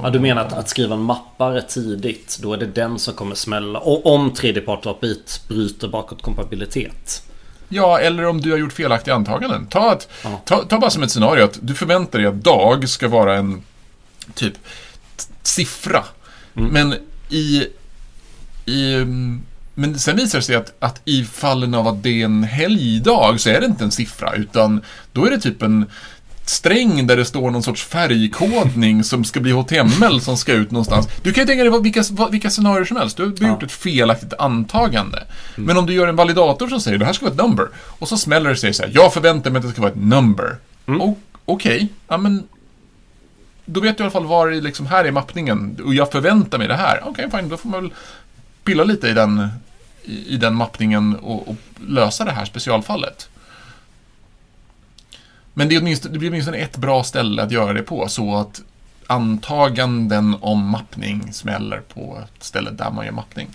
Ja, 0.03 0.09
du 0.09 0.19
menar 0.19 0.41
att, 0.45 0.53
att 0.53 0.69
skriva 0.69 0.95
en 0.95 1.01
mappare 1.01 1.61
tidigt, 1.61 2.39
då 2.41 2.53
är 2.53 2.57
det 2.57 2.65
den 2.65 2.99
som 2.99 3.13
kommer 3.13 3.35
smälla. 3.35 3.79
Och 3.79 4.05
om 4.05 4.33
tredjepart 4.33 4.85
API 4.85 5.19
bryter 5.47 5.87
bakåt 5.87 6.21
kompatibilitet. 6.21 7.23
Ja, 7.69 7.99
eller 7.99 8.25
om 8.25 8.41
du 8.41 8.51
har 8.51 8.57
gjort 8.57 8.73
felaktiga 8.73 9.15
antaganden. 9.15 9.67
Ta, 9.67 9.93
ett, 9.93 10.09
Ja. 10.23 10.41
ta, 10.45 10.63
ta 10.63 10.79
bara 10.79 10.89
som 10.89 11.03
ett 11.03 11.11
scenario 11.11 11.43
att 11.43 11.59
du 11.61 11.75
förväntar 11.75 12.19
dig 12.19 12.27
att 12.27 12.43
dag 12.43 12.89
ska 12.89 13.07
vara 13.07 13.35
en 13.35 13.63
typ 14.33 14.53
siffra. 15.41 16.03
Mm. 16.55 16.69
Men 16.69 16.95
i, 17.29 17.67
i... 18.65 19.05
Men 19.75 19.99
sen 19.99 20.17
visar 20.17 20.39
det 20.39 20.43
sig 20.43 20.55
att, 20.55 20.73
att 20.79 21.01
i 21.05 21.23
fallen 21.23 21.73
av 21.73 21.87
att 21.87 22.03
det 22.03 22.21
är 22.21 22.25
en 22.25 22.43
helgdag 22.43 23.39
så 23.39 23.49
är 23.49 23.59
det 23.59 23.65
inte 23.65 23.83
en 23.83 23.91
siffra, 23.91 24.33
utan 24.35 24.81
då 25.11 25.25
är 25.25 25.29
det 25.29 25.39
typ 25.39 25.61
en 25.61 25.85
sträng 26.45 27.07
där 27.07 27.17
det 27.17 27.25
står 27.25 27.51
någon 27.51 27.63
sorts 27.63 27.83
färgkodning 27.83 29.03
som 29.03 29.23
ska 29.23 29.39
bli 29.39 29.51
HTML 29.51 30.21
som 30.21 30.37
ska 30.37 30.53
ut 30.53 30.71
någonstans. 30.71 31.07
Du 31.21 31.33
kan 31.33 31.41
ju 31.41 31.47
tänka 31.47 31.63
dig 31.63 31.81
vilka, 31.81 32.03
vilka 32.31 32.49
scenarier 32.49 32.85
som 32.85 32.97
helst. 32.97 33.17
Du, 33.17 33.23
har 33.25 33.33
Ja. 33.39 33.47
gjort 33.47 33.63
ett 33.63 33.71
felaktigt 33.71 34.33
antagande. 34.39 35.23
Men 35.55 35.77
om 35.77 35.85
du 35.85 35.93
gör 35.93 36.07
en 36.07 36.15
validator 36.15 36.67
som 36.67 36.79
säger 36.81 36.97
det 36.97 37.05
här 37.05 37.13
ska 37.13 37.25
vara 37.25 37.33
ett 37.33 37.41
number 37.41 37.67
och 37.75 38.07
så 38.07 38.17
smäller 38.17 38.49
det 38.49 38.55
sig 38.55 38.73
så 38.73 38.83
här, 38.83 38.91
jag 38.93 39.13
förväntar 39.13 39.51
mig 39.51 39.59
att 39.59 39.65
det 39.65 39.71
ska 39.71 39.81
vara 39.81 39.91
ett 39.91 39.97
number. 40.03 40.57
Mm. 40.85 41.01
Okej, 41.45 41.87
ja 42.07 42.17
men 42.17 42.43
då 43.65 43.79
vet 43.79 43.97
du 43.97 44.01
i 44.01 44.05
alla 44.05 44.11
fall 44.11 44.25
var 44.25 44.49
det 44.49 44.61
liksom 44.61 44.85
här 44.85 45.05
är 45.05 45.11
mappningen 45.11 45.79
och 45.85 45.93
jag 45.93 46.11
förväntar 46.11 46.57
mig 46.57 46.67
det 46.67 46.75
här. 46.75 47.01
Okej, 47.05 47.27
fine, 47.31 47.49
då 47.49 47.57
får 47.57 47.69
man 47.69 47.81
väl 47.81 47.91
pilla 48.63 48.83
lite 48.83 49.07
i 49.07 49.13
den, 49.13 49.47
i, 50.03 50.33
i 50.33 50.37
den 50.37 50.55
mappningen 50.55 51.15
och, 51.15 51.47
och 51.47 51.55
lösa 51.87 52.25
det 52.25 52.31
här 52.31 52.45
specialfallet. 52.45 53.29
Men 55.53 55.69
det, 55.69 55.75
är 55.75 55.79
åtminstone, 55.79 56.13
det 56.13 56.19
blir 56.19 56.29
åtminstone 56.29 56.57
ett 56.57 56.77
bra 56.77 57.03
ställe 57.03 57.43
att 57.43 57.51
göra 57.51 57.73
det 57.73 57.83
på 57.83 58.07
så 58.07 58.35
att 58.35 58.61
antaganden 59.07 60.35
om 60.41 60.69
mappning 60.69 61.33
smäller 61.33 61.81
på 61.93 62.19
ett 62.23 62.43
ställe 62.43 62.71
där 62.71 62.91
man 62.91 63.05
gör 63.05 63.13
mappning. 63.13 63.47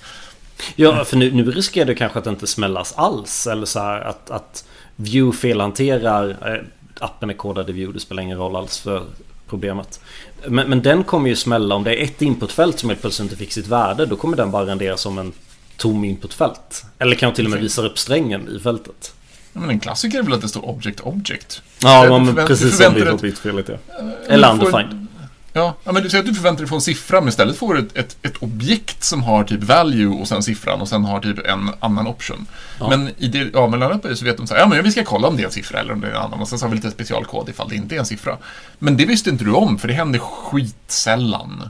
Ja, 0.77 1.05
för 1.05 1.17
nu, 1.17 1.31
nu 1.33 1.51
riskerar 1.51 1.87
det 1.87 1.95
kanske 1.95 2.19
att 2.19 2.25
det 2.25 2.31
inte 2.31 2.47
smällas 2.47 2.93
alls. 2.97 3.47
Eller 3.47 3.67
så 3.67 3.81
här 3.81 4.01
att, 4.01 4.31
att 4.31 4.65
View 4.97 5.39
felhanterar. 5.39 6.31
Eh, 6.31 6.65
appen 7.01 7.31
är 7.31 7.35
kodad 7.35 7.71
i 7.71 7.73
View, 7.73 7.93
det 7.95 8.01
spelar 8.01 8.23
ingen 8.23 8.39
roll 8.39 8.57
alls 8.57 8.79
för 8.79 9.03
problemet. 9.49 10.01
Men, 10.47 10.69
men 10.69 10.83
den 10.83 11.05
kommer 11.05 11.29
ju 11.29 11.37
smälla 11.37 11.75
om 11.75 11.85
det 11.85 11.97
är 11.97 12.05
ett 12.05 12.23
inputfält 12.23 12.79
som 12.79 12.89
helt 12.89 13.01
plötsligt 13.01 13.25
inte 13.25 13.37
fick 13.37 13.53
sitt 13.53 13.67
värde. 13.67 14.07
Då 14.07 14.17
kommer 14.17 14.37
den 14.37 14.51
bara 14.51 14.67
rendera 14.67 14.97
som 14.97 15.19
en 15.19 15.33
tom 15.77 16.05
inputfält. 16.05 16.85
Eller 16.99 17.17
kanske 17.17 17.37
till 17.37 17.45
och 17.45 17.51
med 17.51 17.61
visar 17.61 17.87
upp 17.87 17.99
strängen 17.99 18.49
i 18.49 18.61
fältet. 18.61 19.15
Ja, 19.53 19.61
men 19.61 19.71
en 19.71 19.81
klassiker 19.81 20.19
är 20.19 20.23
väl 20.23 20.33
att 20.33 20.41
det 20.43 20.49
står 20.49 20.65
object 20.69 21.01
object. 21.01 21.63
Ja, 21.83 22.03
Du 22.05 22.11
men 22.11 22.27
förvänt- 22.27 22.49
precis 22.49 22.77
som 22.77 22.95
det 22.95 23.13
att- 23.13 23.23
bitfelet 23.23 23.69
ja. 23.69 23.77
Men 23.99 24.13
Eller 24.29 24.51
undefined. 24.53 25.05
Ja, 25.53 25.75
ja, 25.85 25.93
men 25.93 26.03
du 26.03 26.11
säger 26.11 26.23
att 26.25 26.29
du 26.29 26.35
förväntar 26.35 26.59
dig 26.63 26.69
få 26.69 26.75
en 26.75 26.81
siffra, 26.81 27.21
men 27.21 27.29
istället 27.29 27.57
får 27.57 27.75
du 27.75 27.81
ett, 27.81 27.97
ett, 27.97 28.17
ett 28.23 28.37
objekt 28.43 29.05
som 29.05 29.23
har 29.23 29.45
typ 29.45 29.63
value 29.63 30.07
och 30.21 30.29
sen 30.29 30.43
siffran 30.43 30.81
och 30.81 30.89
sen 30.89 31.05
har 31.05 31.21
typ 31.21 31.47
en 31.47 31.71
annan 31.81 32.07
option. 32.07 32.47
Ja. 32.81 32.89
Men 32.91 33.11
i 33.19 33.29
det 33.29 33.55
avmellandet 33.55 34.19
så 34.19 34.25
vet 34.25 34.37
de 34.37 34.47
så 34.47 34.55
här, 34.55 34.61
ja 34.61 34.67
men 34.69 34.85
vi 34.85 34.93
ska 34.93 35.05
kolla 35.05 35.29
om 35.29 35.37
det 35.37 35.43
är 35.43 35.47
en 35.47 35.53
siffra 35.53 35.81
eller 35.81 35.93
om 35.93 36.01
det 36.01 36.07
är 36.07 36.11
en 36.11 36.17
annan 36.23 36.41
och 36.41 36.49
sen 36.49 36.59
så 36.59 36.65
har 36.65 36.71
vi 36.71 36.77
lite 36.77 36.91
specialkod 36.91 37.49
ifall 37.49 37.69
det 37.69 37.75
inte 37.75 37.95
är 37.95 37.99
en 37.99 38.07
siffra. 38.07 38.37
Men 38.79 38.97
det 38.97 39.07
visste 39.07 39.31
inte 39.31 39.45
du 39.45 39.53
om, 39.53 39.79
för 39.79 39.89
det 39.89 39.95
händer 39.95 40.19
skitsällan. 40.19 41.69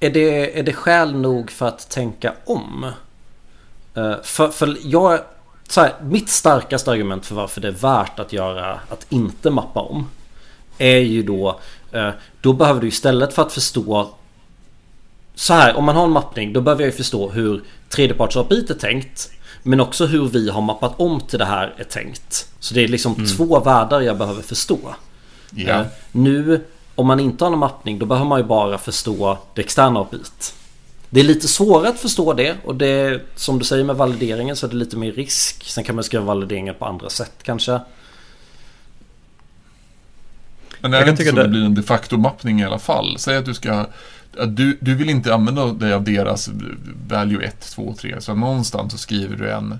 Är 0.00 0.10
det, 0.10 0.58
är 0.58 0.62
det 0.62 0.72
skäl 0.72 1.14
nog 1.16 1.50
för 1.50 1.68
att 1.68 1.90
tänka 1.90 2.32
om? 2.44 2.84
Eh, 3.94 4.14
för, 4.22 4.48
för 4.48 4.76
jag... 4.82 5.20
Så 5.68 5.80
här, 5.80 5.94
mitt 6.02 6.28
starkaste 6.28 6.90
argument 6.90 7.26
för 7.26 7.34
varför 7.34 7.60
det 7.60 7.68
är 7.68 7.72
värt 7.72 8.18
att 8.18 8.32
göra 8.32 8.80
att 8.88 9.06
inte 9.08 9.50
mappa 9.50 9.80
om 9.80 10.10
är 10.78 10.98
ju 10.98 11.22
då 11.22 11.60
eh, 11.92 12.10
Då 12.40 12.52
behöver 12.52 12.80
du 12.80 12.88
istället 12.88 13.34
för 13.34 13.42
att 13.42 13.52
förstå 13.52 14.10
Så 15.34 15.54
här, 15.54 15.76
om 15.76 15.84
man 15.84 15.96
har 15.96 16.04
en 16.04 16.10
mappning 16.10 16.52
då 16.52 16.60
behöver 16.60 16.82
jag 16.82 16.90
ju 16.90 16.96
förstå 16.96 17.30
hur 17.30 17.62
tredjeparts 17.88 18.36
API 18.36 18.66
är 18.68 18.74
tänkt 18.74 19.30
Men 19.62 19.80
också 19.80 20.06
hur 20.06 20.28
vi 20.28 20.50
har 20.50 20.60
mappat 20.60 21.00
om 21.00 21.20
till 21.20 21.38
det 21.38 21.44
här 21.44 21.74
är 21.76 21.84
tänkt 21.84 22.48
Så 22.60 22.74
det 22.74 22.84
är 22.84 22.88
liksom 22.88 23.14
två 23.36 23.60
världar 23.60 24.00
jag 24.00 24.18
behöver 24.18 24.42
förstå. 24.42 24.78
Eh, 25.80 25.86
Nu, 26.12 26.64
om 26.94 27.06
man 27.06 27.20
inte 27.20 27.44
har 27.44 27.50
någon 27.50 27.60
mappning, 27.60 27.98
då 27.98 28.06
behöver 28.06 28.28
man 28.28 28.38
ju 28.40 28.44
bara 28.44 28.78
förstå 28.78 29.38
det 29.54 29.60
externa 29.60 30.00
APIt. 30.00 30.54
Det 31.16 31.20
är 31.20 31.24
lite 31.24 31.48
svårare 31.48 31.88
att 31.88 31.98
förstå 31.98 32.32
det 32.32 32.56
och 32.64 32.76
det 32.76 33.22
som 33.34 33.58
du 33.58 33.64
säger 33.64 33.84
med 33.84 33.96
valideringen 33.96 34.56
så 34.56 34.66
är 34.66 34.70
det 34.70 34.76
lite 34.76 34.96
mer 34.96 35.12
risk. 35.12 35.64
Sen 35.64 35.84
kan 35.84 35.94
man 35.94 36.04
skriva 36.04 36.24
valideringen 36.24 36.74
på 36.78 36.84
andra 36.86 37.10
sätt 37.10 37.32
kanske. 37.42 37.80
Men 40.80 40.90
det 40.90 40.96
Jag 40.96 41.02
är 41.02 41.04
kan 41.06 41.12
inte 41.12 41.24
så 41.24 41.36
det- 41.36 41.42
det 41.42 41.48
blir 41.48 41.64
en 41.64 41.74
de 41.74 41.82
facto-mappning 41.82 42.60
i 42.60 42.64
alla 42.64 42.78
fall. 42.78 43.18
Säg 43.18 43.36
att 43.36 43.44
du 43.44 43.54
ska 43.54 43.86
att 44.38 44.56
du, 44.56 44.78
du 44.80 44.94
vill 44.94 45.10
inte 45.10 45.34
använda 45.34 45.66
dig 45.66 45.92
av 45.92 46.04
deras 46.04 46.50
value 47.08 47.44
1, 47.46 47.60
2, 47.60 47.94
3. 47.98 48.20
Så 48.20 48.34
någonstans 48.34 48.92
så 48.92 48.98
skriver 48.98 49.36
du 49.36 49.50
en 49.50 49.78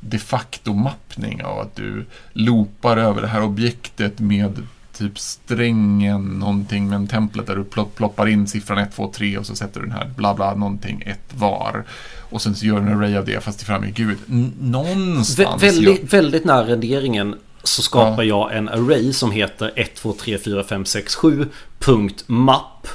de 0.00 0.18
facto-mappning 0.18 1.42
av 1.44 1.58
att 1.58 1.76
du 1.76 2.04
loopar 2.32 2.96
över 2.96 3.22
det 3.22 3.28
här 3.28 3.42
objektet 3.42 4.18
med 4.20 4.66
typ 4.98 5.18
strängen, 5.18 6.24
någonting 6.38 6.88
med 6.88 6.96
en 6.96 7.06
template 7.06 7.52
där 7.52 7.56
du 7.58 7.64
plopp, 7.64 7.94
ploppar 7.94 8.26
in 8.28 8.46
siffran 8.46 8.78
1, 8.78 8.96
2, 8.96 9.12
3 9.14 9.38
och 9.38 9.46
så 9.46 9.56
sätter 9.56 9.80
du 9.80 9.86
den 9.86 9.94
här 9.96 10.10
bla 10.16 10.34
bla 10.34 10.54
någonting, 10.54 11.02
ett 11.06 11.34
var. 11.34 11.84
Och 12.30 12.42
sen 12.42 12.54
så 12.54 12.66
gör 12.66 12.80
du 12.80 12.86
en 12.86 12.98
array 12.98 13.16
av 13.16 13.24
det 13.24 13.44
fast 13.44 13.58
det 13.58 13.64
framme 13.64 13.90
Gud. 13.90 14.18
N- 14.28 14.52
Vä 14.60 14.66
någonstans. 14.66 15.62
väldigt, 15.62 16.12
väldigt 16.12 16.44
nära 16.44 16.66
renderingen 16.66 17.34
så 17.62 17.82
skapar 17.82 18.22
jag 18.22 18.56
en 18.56 18.68
array 18.68 19.12
som 19.12 19.30
heter 19.30 19.72
1, 19.76 19.94
2, 19.94 20.12
3, 20.12 20.38
4, 20.38 20.64
5, 20.64 20.84
6, 20.84 21.14
7 21.14 21.46
punkt 21.78 22.24
map. 22.26 22.88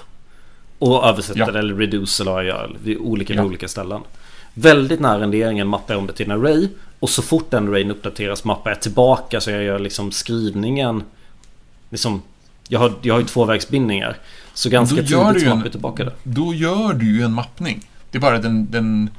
Och 0.79 1.05
översätter 1.07 1.39
Ja. 1.39 1.59
eller 1.59 1.73
reduce 1.75 2.23
eller 2.23 2.31
vad 2.31 2.41
jag 2.45 2.47
gör. 2.47 2.75
Vid 2.83 2.97
olika, 2.97 3.33
Ja. 3.33 3.43
olika 3.43 3.67
ställen. 3.67 4.01
Väldigt 4.53 4.99
nära 4.99 5.19
renderingen 5.21 5.67
mappar 5.67 5.93
jag 5.93 5.99
om 6.01 6.07
det 6.07 6.13
till 6.13 6.31
en 6.31 6.41
array. 6.41 6.67
Och 6.99 7.09
så 7.09 7.21
fort 7.21 7.51
den 7.51 7.67
arrayn 7.69 7.91
uppdateras 7.91 8.43
mappar 8.43 8.71
jag 8.71 8.81
tillbaka 8.81 9.41
så 9.41 9.51
jag 9.51 9.63
gör 9.63 9.79
liksom 9.79 10.11
skrivningen. 10.11 11.03
Liksom, 11.91 12.21
jag 12.67 12.79
har, 12.79 12.93
jag 13.01 13.13
har 13.13 13.19
ju 13.19 13.25
tvåvägsbindningar. 13.25 14.17
Så 14.53 14.69
ganska 14.69 14.95
tidigt 14.95 15.17
mappar 15.17 15.61
jag 15.63 15.71
tillbaka 15.71 16.03
det. 16.03 16.13
Då 16.23 16.53
gör 16.53 16.93
du 16.93 17.17
ju 17.17 17.23
en 17.23 17.33
mappning. 17.33 17.87
Det 18.11 18.17
är 18.17 18.21
bara 18.21 18.39
den, 18.39 18.71
den, 18.71 19.09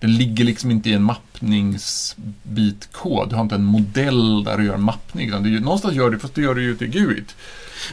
den 0.00 0.16
ligger 0.16 0.44
liksom 0.44 0.70
inte 0.70 0.90
i 0.90 0.92
en 0.92 1.02
mappningsbitkod. 1.02 3.28
Du 3.28 3.34
har 3.34 3.42
inte 3.42 3.54
en 3.54 3.64
modell 3.64 4.44
där 4.44 4.58
du 4.58 4.64
gör 4.64 4.74
en 4.74 4.82
mappning. 4.82 5.28
Utan 5.28 5.42
du, 5.42 5.60
någonstans 5.60 5.94
gör 5.94 6.10
du, 6.10 6.18
fast 6.18 6.34
du 6.34 6.42
gör 6.42 6.54
det 6.54 6.62
ju 6.62 6.76
till 6.76 6.88
GUIT. 6.88 7.36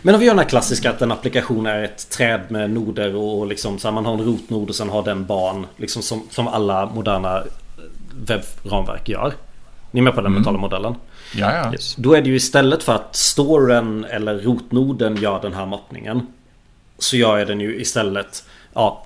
Men 0.01 0.15
om 0.15 0.19
vi 0.19 0.25
gör 0.25 0.33
den 0.33 0.39
här 0.39 0.50
klassiska 0.50 0.89
att 0.89 1.01
en 1.01 1.11
applikation 1.11 1.65
är 1.65 1.83
ett 1.83 2.09
träd 2.09 2.41
med 2.50 2.71
noder 2.71 3.15
och 3.15 3.47
liksom 3.47 3.79
så 3.79 3.88
här, 3.88 3.95
man 3.95 4.05
har 4.05 4.13
en 4.13 4.25
rotnod 4.25 4.69
och 4.69 4.75
sen 4.75 4.89
har 4.89 5.03
den 5.03 5.25
barn. 5.25 5.65
Liksom 5.77 6.01
som, 6.01 6.27
som 6.29 6.47
alla 6.47 6.85
moderna 6.85 7.43
webbramverk 8.27 9.09
gör. 9.09 9.33
Ni 9.91 10.00
är 10.00 10.03
med 10.03 10.15
på 10.15 10.21
den 10.21 10.33
mentala 10.33 10.57
modellen? 10.57 10.95
Ja, 11.35 11.55
ja. 11.55 11.73
Yes. 11.73 11.95
Då 11.95 12.13
är 12.13 12.21
det 12.21 12.29
ju 12.29 12.35
istället 12.35 12.83
för 12.83 12.95
att 12.95 13.15
storen 13.15 14.05
eller 14.05 14.39
rotnoden 14.39 15.15
gör 15.15 15.41
den 15.41 15.53
här 15.53 15.65
mappningen. 15.65 16.27
Så 16.97 17.17
gör 17.17 17.38
jag 17.38 17.47
den 17.47 17.61
ju 17.61 17.81
istället 17.81 18.43
ja, 18.73 19.05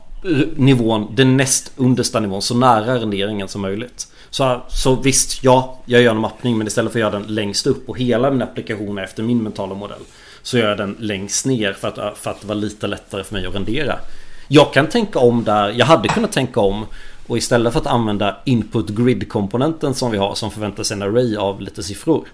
nivån, 0.56 1.16
den 1.16 1.38
näst 1.38 1.72
understa 1.76 2.20
nivån, 2.20 2.42
så 2.42 2.56
nära 2.56 2.96
renderingen 2.96 3.48
som 3.48 3.62
möjligt. 3.62 4.08
Så, 4.30 4.62
så 4.68 4.96
visst, 4.96 5.44
ja, 5.44 5.80
jag 5.86 6.02
gör 6.02 6.12
en 6.12 6.18
mappning 6.18 6.58
men 6.58 6.68
istället 6.68 6.92
för 6.92 7.00
att 7.00 7.02
göra 7.02 7.20
den 7.20 7.36
längst 7.36 7.68
upp 7.68 7.90
och 7.90 8.00
hela 8.00 8.32
min 8.32 8.42
applikation 8.42 8.98
är 8.98 9.04
efter 9.04 9.24
min 9.24 9.44
mentala 9.44 9.76
modell. 9.76 10.02
Så 10.42 10.58
gör 10.58 10.70
jag 10.70 10.78
den 10.78 10.96
längst 11.00 11.46
ner 11.46 11.74
för 11.74 11.88
att, 11.88 12.18
för 12.18 12.32
att 12.32 12.42
det 12.42 12.48
var 12.48 12.56
lite 12.56 12.88
lättare 12.88 13.24
för 13.24 13.34
mig 13.34 13.46
att 13.46 13.56
rendera. 13.56 14.00
Jag 14.48 14.74
kan 14.74 14.88
tänka 14.88 15.20
om 15.20 15.44
där, 15.44 15.70
jag 15.70 15.86
hade 15.86 16.08
kunnat 16.08 16.32
tänka 16.32 16.60
om 16.60 16.86
och 17.28 17.38
istället 17.38 17.74
för 17.74 17.80
att 17.80 17.88
använda 17.88 18.38
input 18.46 18.90
grid 18.90 19.30
komponenten 19.30 19.94
som 19.94 20.12
vi 20.12 20.18
har 20.18 20.36
som 20.36 20.52
förväntar 20.52 20.84
sig 20.84 20.96
en 20.96 21.02
array 21.04 21.36
av 21.36 21.62
lite 21.62 21.84
siffror. 21.84 22.28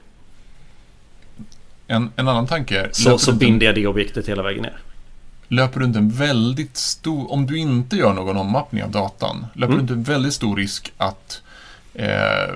En, 1.87 2.09
en 2.15 2.27
annan 2.27 2.47
tanke 2.47 2.79
är, 2.79 2.89
Så, 2.91 3.17
så 3.17 3.31
binder 3.33 3.65
jag 3.65 3.75
det 3.75 3.87
objektet 3.87 4.29
hela 4.29 4.43
vägen 4.43 4.61
ner. 4.61 4.77
löper 5.47 5.79
du 5.79 5.85
inte 5.85 5.99
en 5.99 6.09
väldigt 6.09 6.77
stor... 6.77 7.31
Om 7.31 7.45
du 7.45 7.57
inte 7.57 7.95
gör 7.95 8.13
någon 8.13 8.37
ommappning 8.37 8.83
av 8.83 8.91
datan, 8.91 9.45
löper 9.53 9.73
Mm. 9.73 9.77
du 9.77 9.81
inte 9.81 9.93
en 9.93 10.15
väldigt 10.15 10.33
stor 10.33 10.55
risk 10.57 10.93
att 10.97 11.41
eh, 11.93 12.55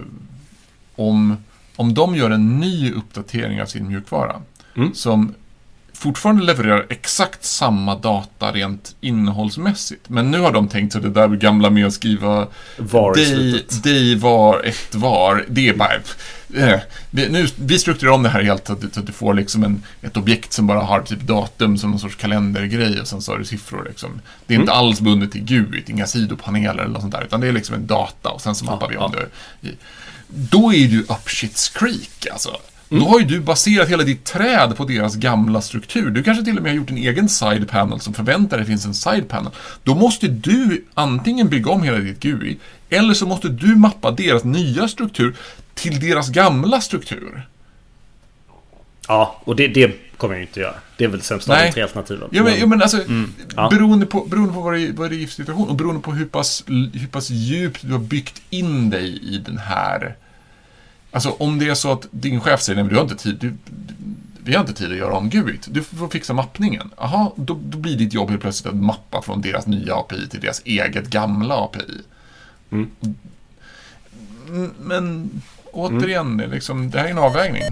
om, 0.96 1.38
om 1.76 1.94
de 1.94 2.16
gör 2.16 2.30
en 2.30 2.60
ny 2.60 2.92
uppdatering 2.94 3.62
av 3.62 3.66
sin 3.66 3.88
mjukvara 3.88 4.42
Mm. 4.78 4.94
som 4.94 5.34
fortfarande 5.96 6.44
levererar 6.44 6.86
exakt 6.90 7.46
samma 7.46 7.96
data 7.96 8.52
rent 8.52 8.96
innehållsmässigt. 9.02 10.10
Men 10.10 10.32
nu 10.32 10.40
har 10.40 10.52
de 10.52 10.68
tänkt 10.68 10.94
sig 10.94 11.02
det 11.02 11.10
där 11.10 11.28
gamla 11.28 11.70
med 11.70 11.86
att 11.88 11.94
skriva 11.94 12.48
Var 12.78 13.16
dig, 13.16 13.66
dig 13.84 14.16
var, 14.16 14.64
ett 14.64 14.96
var. 14.96 15.46
Det 15.50 15.70
är 15.70 15.74
bara... 15.74 15.94
eh, 16.56 16.80
Vi, 17.10 17.30
nu, 17.30 17.48
vi 17.56 17.80
strukturerar 17.80 18.14
om 18.16 18.24
det 18.24 18.30
här 18.30 18.42
helt 18.44 18.68
så 18.68 18.74
att, 18.74 18.94
så 18.94 19.00
att 19.00 19.08
du 19.08 19.14
får 19.14 19.34
liksom 19.34 19.64
en, 19.64 19.84
ett 20.02 20.18
objekt 20.18 20.54
som 20.54 20.68
bara 20.68 20.80
har 20.82 21.02
typ 21.02 21.22
datum 21.22 21.78
som 21.78 21.92
någon 21.92 22.00
sorts 22.00 22.16
kalendergrej 22.16 23.02
och 23.02 23.08
sen 23.08 23.22
så 23.22 23.32
har 23.32 23.40
du 23.40 23.46
siffror. 23.46 23.86
Liksom. 23.90 24.22
Det 24.48 24.54
är 24.54 24.60
inte 24.60 24.72
Mm. 24.72 24.80
alls 24.86 25.02
bundet 25.02 25.32
till 25.32 25.44
GUID, 25.44 25.90
inga 25.90 26.08
sidopaneler 26.08 26.84
eller 26.84 26.94
något 26.94 27.02
sånt 27.02 27.14
där, 27.14 27.24
utan 27.24 27.42
det 27.42 27.48
är 27.48 27.52
liksom 27.52 27.76
en 27.76 27.88
data 27.88 28.30
och 28.30 28.42
sen 28.42 28.56
så 28.56 28.66
mappar 28.66 28.90
vi 28.90 28.98
om 28.98 29.12
ja. 29.16 29.20
det. 29.62 29.72
Då 30.28 30.74
är 30.74 30.88
du 30.88 31.00
up 31.00 31.28
shit's 31.28 31.78
creek 31.78 32.28
alltså. 32.32 32.58
Mm. 32.96 33.06
Då 33.06 33.12
har 33.12 33.20
ju 33.20 33.26
du 33.26 33.40
baserat 33.40 33.90
hela 33.90 34.04
ditt 34.04 34.24
träd 34.24 34.78
på 34.78 34.86
deras 34.86 35.16
gamla 35.16 35.62
struktur. 35.62 36.10
Du 36.10 36.24
kanske 36.24 36.46
till 36.46 36.58
och 36.58 36.64
med 36.64 36.72
har 36.72 36.78
gjort 36.78 36.90
en 36.92 36.98
egen 36.98 37.30
side 37.30 37.70
panel 37.70 38.00
som 38.00 38.14
förväntar 38.14 38.58
dig 38.58 38.66
finns 38.66 38.86
en 38.86 38.94
side 38.94 39.28
panel. 39.30 39.52
Då 39.84 39.96
måste 39.96 40.28
du 40.28 40.86
antingen 40.94 41.50
bygga 41.50 41.72
om 41.72 41.84
hela 41.84 41.98
ditt 41.98 42.20
GUI, 42.20 42.58
eller 42.90 43.14
så 43.14 43.26
måste 43.26 43.50
du 43.50 43.76
mappa 43.76 44.12
deras 44.12 44.44
nya 44.44 44.88
struktur 44.88 45.36
till 45.74 46.00
deras 46.00 46.30
gamla 46.30 46.82
struktur. 46.82 47.48
Ja, 49.08 49.42
och 49.44 49.56
det, 49.56 49.68
det 49.68 49.92
kommer 50.18 50.34
jag 50.34 50.40
ju 50.42 50.48
inte 50.48 50.60
göra. 50.60 50.76
Det 50.98 51.04
är 51.04 51.08
väl 51.08 51.22
sämsta 51.22 51.52
av 51.52 51.58
Nej. 51.58 51.68
de 51.68 51.74
tre 51.74 51.82
alternativen. 51.84 52.30
Ja, 52.32 52.44
men, 52.44 52.60
ja, 52.60 52.66
men 52.66 52.82
alltså, 52.82 53.04
ja. 53.56 53.70
beroende 53.70 54.06
på, 54.06 54.26
beroende 54.26 54.54
på 54.54 54.62
vad, 54.62 54.74
det, 54.74 54.82
är- 54.88 54.94
vad 54.94 55.10
det 55.10 55.24
är 55.24 55.28
för 55.28 55.34
situation 55.34 55.70
och 55.70 55.76
beroende 55.76 56.02
på 56.02 56.12
hur 56.12 56.26
pass, 56.26 56.64
hur 56.68 57.08
pass 57.08 57.30
djupt 57.30 57.82
du 57.82 57.92
har 57.92 58.00
byggt 58.00 58.42
in 58.50 58.90
dig 58.90 59.36
i 59.36 59.38
den 59.38 59.58
här... 59.58 60.16
Alltså 61.16 61.36
om 61.40 61.60
det 61.60 61.70
är 61.70 61.76
så 61.76 61.92
att 61.92 62.08
din 62.12 62.42
chef 62.42 62.62
säger 62.62 62.76
nej, 62.76 62.84
men 62.84 62.94
du 62.94 62.96
har 62.96 63.04
inte 63.04 63.16
tid, 63.16 63.38
du, 63.40 63.54
vi 64.44 64.54
har 64.54 64.62
inte 64.62 64.74
tid 64.74 64.92
att 64.92 64.98
göra 64.98 65.14
om 65.14 65.30
GUIT. 65.30 65.68
Du 65.72 65.84
får 65.84 66.08
fixa 66.08 66.34
mappningen. 66.34 66.92
Jaha, 66.98 67.32
då, 67.36 67.60
då 67.64 67.78
blir 67.78 67.98
ditt 67.98 68.14
jobb 68.14 68.30
helt 68.30 68.42
plötsligt 68.42 68.74
att 68.74 68.80
mappa 68.80 69.22
från 69.22 69.42
deras 69.42 69.68
nya 69.68 69.96
API 69.96 70.28
till 70.30 70.40
deras 70.40 70.62
eget 70.66 71.08
gamla 71.08 71.56
API. 71.56 72.02
Mm. 72.72 72.92
Mm, 74.48 74.74
Men 74.80 75.30
återigen, 75.72 76.38
det, 76.38 76.44
är 76.44 76.48
liksom, 76.48 76.92
det 76.92 77.00
här 77.00 77.06
är 77.06 77.12
en 77.12 77.18
avvägning. 77.18 77.64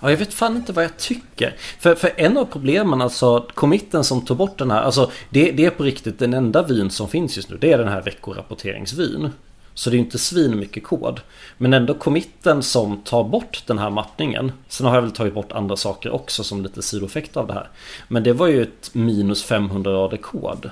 Ja, 0.00 0.10
jag 0.10 0.16
vet 0.16 0.34
fan 0.34 0.56
inte 0.56 0.72
vad 0.72 0.84
jag 0.84 0.96
tycker. 0.96 1.56
För, 1.78 1.94
för 1.94 2.12
en 2.16 2.36
av 2.36 2.44
problemen, 2.44 3.02
alltså 3.02 3.46
committen 3.54 4.04
som 4.04 4.24
tog 4.24 4.36
bort 4.36 4.58
den 4.58 4.70
här, 4.70 4.82
alltså 4.82 5.10
det, 5.30 5.52
det 5.52 5.64
är 5.64 5.70
på 5.70 5.82
riktigt 5.82 6.18
den 6.18 6.34
enda 6.34 6.62
vyn 6.62 6.90
som 6.90 7.08
finns 7.08 7.36
just 7.36 7.50
nu. 7.50 7.58
Det 7.60 7.72
är 7.72 7.78
den 7.78 7.88
här 7.88 8.02
veckorapporteringsvyn. 8.02 9.30
Så 9.78 9.90
det 9.90 9.96
är 9.96 9.98
inte 9.98 10.18
svin 10.18 10.58
mycket 10.58 10.84
kod. 10.84 11.20
Men 11.58 11.74
ändå 11.74 11.94
committen 11.94 12.62
som 12.62 12.96
tar 12.96 13.24
bort 13.24 13.62
den 13.66 13.78
här 13.78 13.90
mappningen. 13.90 14.52
Sen 14.68 14.86
har 14.86 14.94
jag 14.94 15.02
väl 15.02 15.10
tagit 15.10 15.34
bort 15.34 15.52
andra 15.52 15.76
saker 15.76 16.10
också 16.10 16.44
som 16.44 16.62
lite 16.62 16.82
sidoeffekt 16.82 17.36
av 17.36 17.46
det 17.46 17.52
här. 17.52 17.68
Men 18.08 18.22
det 18.22 18.32
var 18.32 18.46
ju 18.46 18.62
ett 18.62 18.90
minus 18.94 19.44
500 19.44 19.92
rader 19.92 20.16
kod. 20.16 20.70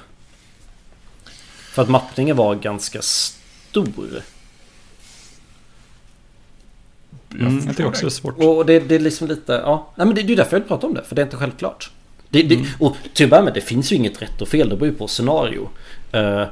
För 1.72 1.82
att 1.82 1.88
mappningen 1.88 2.36
var 2.36 2.54
ganska 2.54 3.02
stor. 3.02 4.22
Mm, 7.40 7.74
jag 7.78 7.88
också 7.88 7.90
dig. 7.90 7.92
det 8.00 8.06
är 8.06 8.08
svårt. 8.08 8.38
Och 8.38 8.66
det, 8.66 8.80
det 8.80 8.94
är 8.94 8.98
liksom 8.98 9.28
lite, 9.28 9.52
ja. 9.52 9.92
Nej 9.94 10.06
men 10.06 10.16
det, 10.16 10.22
det 10.22 10.32
är 10.32 10.36
därför 10.36 10.56
jag 10.56 10.60
vill 10.60 10.68
prata 10.68 10.86
om 10.86 10.94
det, 10.94 11.02
för 11.02 11.14
det 11.14 11.22
är 11.22 11.26
inte 11.26 11.36
självklart. 11.36 11.90
Det, 12.28 12.42
det, 12.42 12.64
Och 12.78 12.96
till 13.14 13.26
att 13.26 13.30
börja 13.30 13.42
med, 13.42 13.54
det 13.54 13.60
finns 13.60 13.92
ju 13.92 13.96
inget 13.96 14.22
rätt 14.22 14.42
och 14.42 14.48
fel, 14.48 14.68
det 14.68 14.76
beror 14.76 14.88
ju 14.88 14.98
på 14.98 15.08
scenario. 15.08 15.68
Eh, 16.12 16.44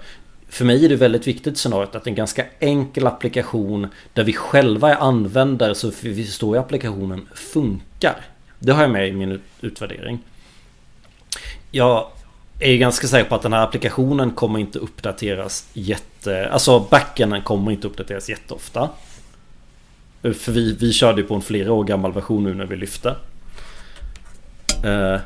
för 0.55 0.65
mig 0.65 0.85
är 0.85 0.89
det 0.89 0.97
väldigt 0.97 1.27
viktigt 1.27 1.59
scenariot 1.59 1.95
att 1.95 2.07
en 2.07 2.15
ganska 2.15 2.47
enkel 2.61 3.07
applikation 3.07 3.89
där 4.13 4.25
vi 4.25 4.33
själva 4.33 4.91
är 4.91 4.97
användare 4.97 5.75
så 5.75 5.93
vi 6.01 6.25
förstår 6.25 6.57
applikationen 6.57 7.29
funkar. 7.35 8.21
Det 8.59 8.73
har 8.73 8.83
jag 8.83 8.91
med 8.91 9.09
i 9.09 9.13
min 9.13 9.33
ut- 9.33 9.43
utvärdering. 9.61 10.19
Jag 11.71 12.09
är 12.59 12.77
ganska 12.77 13.07
säker 13.07 13.29
på 13.29 13.35
att 13.35 13.43
den 13.43 13.53
här 13.53 13.63
applikationen 13.63 14.31
kommer 14.31 14.59
inte 14.59 14.79
uppdateras 14.79 15.69
jätte... 15.73 16.51
Alltså 16.51 16.81
backenden 16.81 17.43
kommer 17.43 17.73
inte 17.73 17.87
uppdateras 17.87 18.29
jätteofta. 18.29 18.91
För 20.23 20.53
vi, 20.53 20.77
vi 20.81 20.93
körde 20.93 21.21
ju 21.21 21.27
på 21.27 21.35
en 21.35 21.43
flera 21.43 21.73
år 21.73 21.85
gammal 21.85 22.13
version 22.13 22.45
nu 22.45 22.55
när 22.55 22.67
vi 22.67 22.77
lyfte. 22.77 23.09
Eh, 24.85 25.21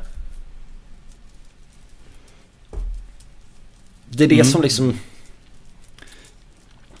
det 4.09 4.23
är 4.23 4.27
det 4.27 4.43
som 4.43 4.61
liksom... 4.61 4.99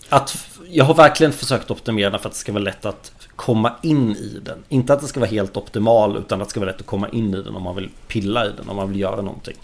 Att 0.09 0.47
jag 0.69 0.85
har 0.85 0.93
verkligen 0.93 1.33
försökt 1.33 1.71
optimera 1.71 2.09
den 2.09 2.19
för 2.19 2.29
att 2.29 2.33
det 2.33 2.39
ska 2.39 2.51
vara 2.51 2.63
lätt 2.63 2.85
att 2.85 3.11
komma 3.35 3.73
in 3.83 4.11
i 4.15 4.39
den. 4.45 4.57
Inte 4.69 4.93
att 4.93 5.01
det 5.01 5.07
ska 5.07 5.19
vara 5.19 5.29
helt 5.29 5.57
optimal 5.57 6.17
utan 6.17 6.41
att 6.41 6.47
det 6.47 6.51
ska 6.51 6.59
vara 6.59 6.71
lätt 6.71 6.79
att 6.79 6.85
komma 6.87 7.09
in 7.09 7.33
i 7.33 7.41
den 7.43 7.55
om 7.55 7.63
man 7.63 7.75
vill 7.75 7.89
pilla 8.07 8.45
i 8.45 8.51
den, 8.57 8.69
om 8.69 8.75
man 8.75 8.89
vill 8.89 8.99
göra 8.99 9.21
någonting. 9.21 9.55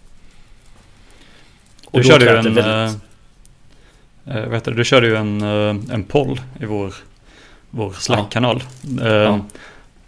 Och 1.86 2.00
Du 2.00 2.04
körde 2.08 2.26
ju 2.26 2.38
en, 2.38 2.54
väldigt- 2.56 3.02
eh, 4.26 4.36
eh, 4.38 4.52
heter 4.52 4.72
det? 4.72 4.78
du 4.78 4.86
körde 4.86 5.08
ju 5.08 5.16
en, 5.16 5.42
eh, 5.42 5.94
en 5.94 6.04
poll 6.04 6.42
i 6.60 6.66
vår, 6.66 6.94
vår 7.70 7.92
Slack-kanal. 7.92 8.64
Eh, 9.02 9.08
Ja. 9.08 9.40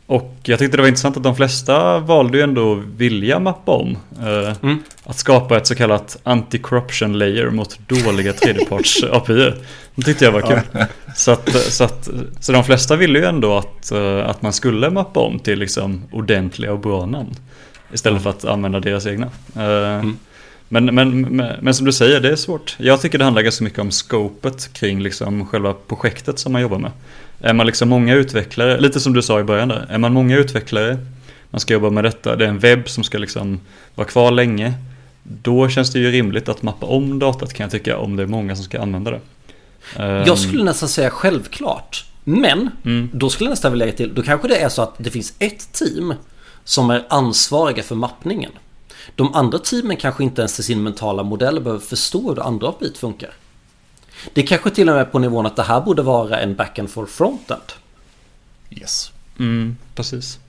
Och 0.07 0.33
jag 0.43 0.59
tyckte 0.59 0.77
det 0.77 0.81
var 0.81 0.87
intressant 0.87 1.17
att 1.17 1.23
de 1.23 1.35
flesta 1.35 1.99
valde 1.99 2.37
ju 2.37 2.43
ändå 2.43 2.73
vilja 2.97 3.39
mappa 3.39 3.71
om. 3.71 3.97
eh, 4.21 4.53
Mm. 4.61 4.77
Att 5.03 5.17
skapa 5.17 5.57
ett 5.57 5.67
så 5.67 5.75
kallat 5.75 6.17
anti-corruption 6.23 7.13
layer 7.13 7.49
mot 7.49 7.79
dåliga 7.87 8.33
tredjeparts 8.33 9.03
API. 9.11 9.53
Det 9.95 10.01
tyckte 10.03 10.25
jag 10.25 10.31
var 10.31 10.41
kul. 10.41 10.59
Så, 11.15 11.31
att, 11.31 11.49
så, 11.53 11.83
att, 11.83 12.09
så 12.39 12.51
de 12.51 12.63
flesta 12.63 12.95
ville 12.95 13.19
ju 13.19 13.25
ändå 13.25 13.57
att, 13.57 13.91
eh, 13.91 14.29
att 14.29 14.41
man 14.41 14.53
skulle 14.53 14.89
mappa 14.89 15.19
om 15.19 15.39
till 15.39 15.59
liksom 15.59 16.01
ordentliga 16.11 16.73
och 16.73 16.79
bra 16.79 17.05
namn. 17.05 17.35
Istället 17.93 18.23
för 18.23 18.29
att 18.29 18.45
använda 18.45 18.79
deras 18.79 19.05
egna. 19.07 19.25
Eh, 19.55 20.03
Men, 20.69 20.85
men, 20.85 21.21
men, 21.21 21.51
men 21.61 21.73
som 21.73 21.85
du 21.85 21.91
säger, 21.93 22.19
det 22.19 22.31
är 22.31 22.35
svårt. 22.35 22.75
Jag 22.79 23.01
tycker 23.01 23.17
det 23.17 23.23
handlar 23.23 23.41
ganska 23.41 23.63
mycket 23.63 23.79
om 23.79 23.91
scopet 23.91 24.73
kring 24.73 24.99
liksom 25.03 25.45
själva 25.47 25.73
projektet 25.87 26.39
som 26.39 26.53
man 26.53 26.61
jobbar 26.61 26.77
med. 26.79 26.91
Är 27.39 27.53
man 27.53 27.65
liksom 27.67 27.89
många 27.89 28.13
utvecklare, 28.15 28.79
lite 28.79 28.99
som 28.99 29.13
du 29.13 29.21
sa 29.21 29.39
i 29.39 29.43
början 29.43 29.67
där, 29.67 29.85
är 29.89 29.97
man 29.97 30.13
många 30.13 30.37
utvecklare, 30.37 30.97
man 31.49 31.59
ska 31.59 31.73
jobba 31.73 31.89
med 31.89 32.03
detta, 32.03 32.35
det 32.35 32.45
är 32.45 32.49
en 32.49 32.59
webb 32.59 32.89
som 32.89 33.03
ska 33.03 33.17
liksom 33.17 33.59
vara 33.95 34.07
kvar 34.07 34.31
länge, 34.31 34.73
då 35.23 35.69
känns 35.69 35.91
det 35.93 35.99
ju 35.99 36.11
rimligt 36.11 36.49
att 36.49 36.63
mappa 36.63 36.85
om 36.85 37.19
datat 37.19 37.53
kan 37.53 37.63
jag 37.63 37.71
tycka, 37.71 37.97
om 37.97 38.15
det 38.15 38.23
är 38.23 38.27
många 38.27 38.55
som 38.55 38.63
ska 38.65 38.81
använda 38.81 39.11
det. 39.11 39.19
Ehm, 39.95 40.23
Jag 40.27 40.37
skulle 40.39 40.63
nästan 40.63 40.89
säga 40.89 41.09
självklart. 41.09 42.05
Men 42.23 42.69
Mm. 42.85 43.09
då 43.13 43.29
skulle 43.29 43.45
jag 43.47 43.51
nästan 43.51 43.71
vilja 43.71 43.85
lägga 43.85 43.97
till, 43.97 44.13
då 44.15 44.21
kanske 44.23 44.47
det 44.47 44.55
är 44.57 44.69
så 44.69 44.81
att 44.81 44.95
det 44.97 45.11
finns 45.11 45.33
ett 45.39 45.73
team 45.73 46.13
som 46.63 46.89
är 46.89 47.05
ansvariga 47.09 47.83
för 47.83 47.95
mappningen. 47.95 48.51
De 49.15 49.33
andra 49.33 49.59
teamen 49.59 49.97
kanske 49.97 50.23
inte 50.23 50.41
ens 50.41 50.59
i 50.59 50.63
sin 50.63 50.83
mentala 50.83 51.23
modell 51.23 51.59
behöver 51.61 51.85
förstå 51.85 52.27
hur 52.29 52.35
det 52.35 52.43
andra 52.43 52.67
API 52.67 52.93
funkar. 52.99 53.29
Det 54.33 54.43
kanske 54.43 54.69
till 54.69 54.89
och 54.89 54.95
med 54.95 55.11
på 55.11 55.19
nivån 55.19 55.45
att 55.45 55.55
det 55.55 55.63
här 55.63 55.81
borde 55.81 56.01
vara 56.01 56.39
en 56.39 56.55
backend 56.55 56.89
for 56.89 57.05
frontend. 57.05 57.61
Yes. 58.69 59.11
Mm, 59.39 59.77
precis. 59.95 60.39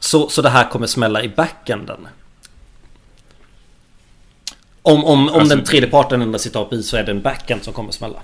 Så, 0.00 0.28
så 0.28 0.42
det 0.42 0.50
här 0.50 0.70
kommer 0.70 0.86
smälla 0.86 1.22
i 1.22 1.28
backenden. 1.28 2.08
Om, 4.82 5.04
om, 5.04 5.28
om 5.28 5.34
Alltså- 5.40 5.56
den 5.56 5.64
tredje 5.64 5.90
parten 5.90 6.22
ändrar 6.22 6.38
sitt 6.38 6.56
API 6.56 6.82
så 6.82 6.96
är 6.96 7.04
det 7.04 7.10
en 7.10 7.22
backend 7.22 7.64
som 7.64 7.72
kommer 7.72 7.92
smälla. 7.92 8.22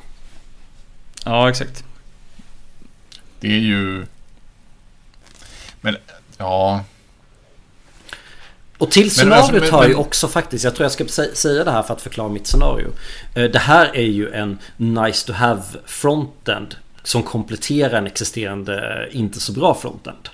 Ja, 1.24 1.48
exakt. 1.50 1.84
Det 3.40 3.48
är 3.48 3.58
ju... 3.58 4.06
Men, 5.80 5.96
ja... 6.38 6.84
Och 8.78 8.90
till 8.90 9.02
Men 9.02 9.10
scenariot 9.10 9.38
alltså, 9.44 9.60
men- 9.60 9.70
har 9.72 9.88
ju 9.88 9.94
också 9.94 10.28
faktiskt, 10.28 10.64
jag 10.64 10.74
tror 10.74 10.84
jag 10.84 10.92
ska 10.92 11.04
sä- 11.04 11.34
säga 11.34 11.64
det 11.64 11.70
här 11.70 11.82
för 11.82 11.94
att 11.94 12.02
förklara 12.02 12.28
mitt 12.28 12.46
scenario. 12.46 12.88
Eh, 13.34 13.44
Det 13.50 13.58
här 13.58 13.90
är 13.96 14.02
ju 14.02 14.32
en 14.32 14.58
nice 14.76 15.26
to 15.26 15.32
have 15.32 15.62
frontend 15.86 16.74
som 17.02 17.22
kompletterar 17.22 17.98
en 17.98 18.06
existerande 18.06 19.06
eh, 19.10 19.16
inte 19.18 19.40
så 19.40 19.52
bra 19.52 19.74
frontend. 19.74 20.28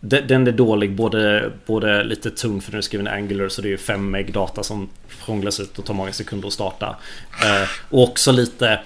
De- 0.00 0.20
Den 0.20 0.46
är 0.46 0.52
dålig, 0.52 0.94
både, 0.96 1.52
både 1.66 2.04
lite 2.04 2.30
tung 2.30 2.60
för 2.60 2.70
den 2.70 2.78
är 2.78 2.82
skriven 2.82 3.06
i 3.06 3.10
Angular 3.10 3.48
så 3.48 3.62
det 3.62 3.68
är 3.68 3.70
ju 3.70 3.78
5 3.78 4.10
meg 4.10 4.32
data 4.32 4.62
som 4.62 4.88
prånglas 5.24 5.60
ut 5.60 5.78
och 5.78 5.84
tar 5.84 5.94
många 5.94 6.12
sekunder 6.12 6.46
att 6.48 6.54
starta. 6.54 6.96
Eh, 7.44 7.68
Och 7.90 8.02
också 8.02 8.32
lite 8.32 8.80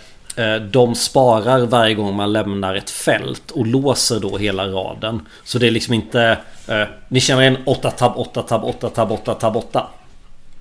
de 0.70 0.94
sparar 0.94 1.66
varje 1.66 1.94
gång 1.94 2.14
man 2.16 2.32
lämnar 2.32 2.74
ett 2.74 2.90
fält 2.90 3.50
och 3.50 3.66
låser 3.66 4.20
då 4.20 4.38
hela 4.38 4.66
raden. 4.68 5.26
Så 5.44 5.58
det 5.58 5.66
är 5.66 5.70
liksom 5.70 5.94
inte... 5.94 6.38
eh, 6.68 6.84
Ni 7.08 7.20
känner 7.20 7.42
en 7.42 7.58
8 7.66 7.90
tab 7.90 8.12
8 8.16 8.42
tab 8.42 8.64
8 8.64 8.90
tab 8.90 9.12
8 9.12 9.34
tab 9.34 9.56
8. 9.56 9.86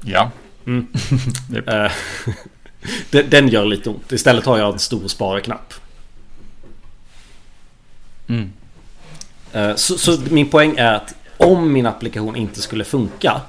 Ja. 0.01 0.31
Eh, 1.67 1.91
den- 3.11 3.29
Den 3.29 3.47
gör 3.47 3.65
lite 3.65 3.89
ont. 3.89 4.11
Istället 4.11 4.45
har 4.45 4.57
jag 4.57 4.73
en 4.73 4.79
stor 4.79 5.07
spara-knapp. 5.07 5.73
Mm. 8.27 8.51
Eh, 9.53 9.75
Så, 9.75 9.97
så 9.97 10.17
min 10.29 10.49
poäng 10.49 10.75
är 10.77 10.93
att 10.93 11.15
om 11.37 11.73
min 11.73 11.85
applikation 11.85 12.35
inte 12.35 12.61
skulle 12.61 12.83
funka 12.83 13.41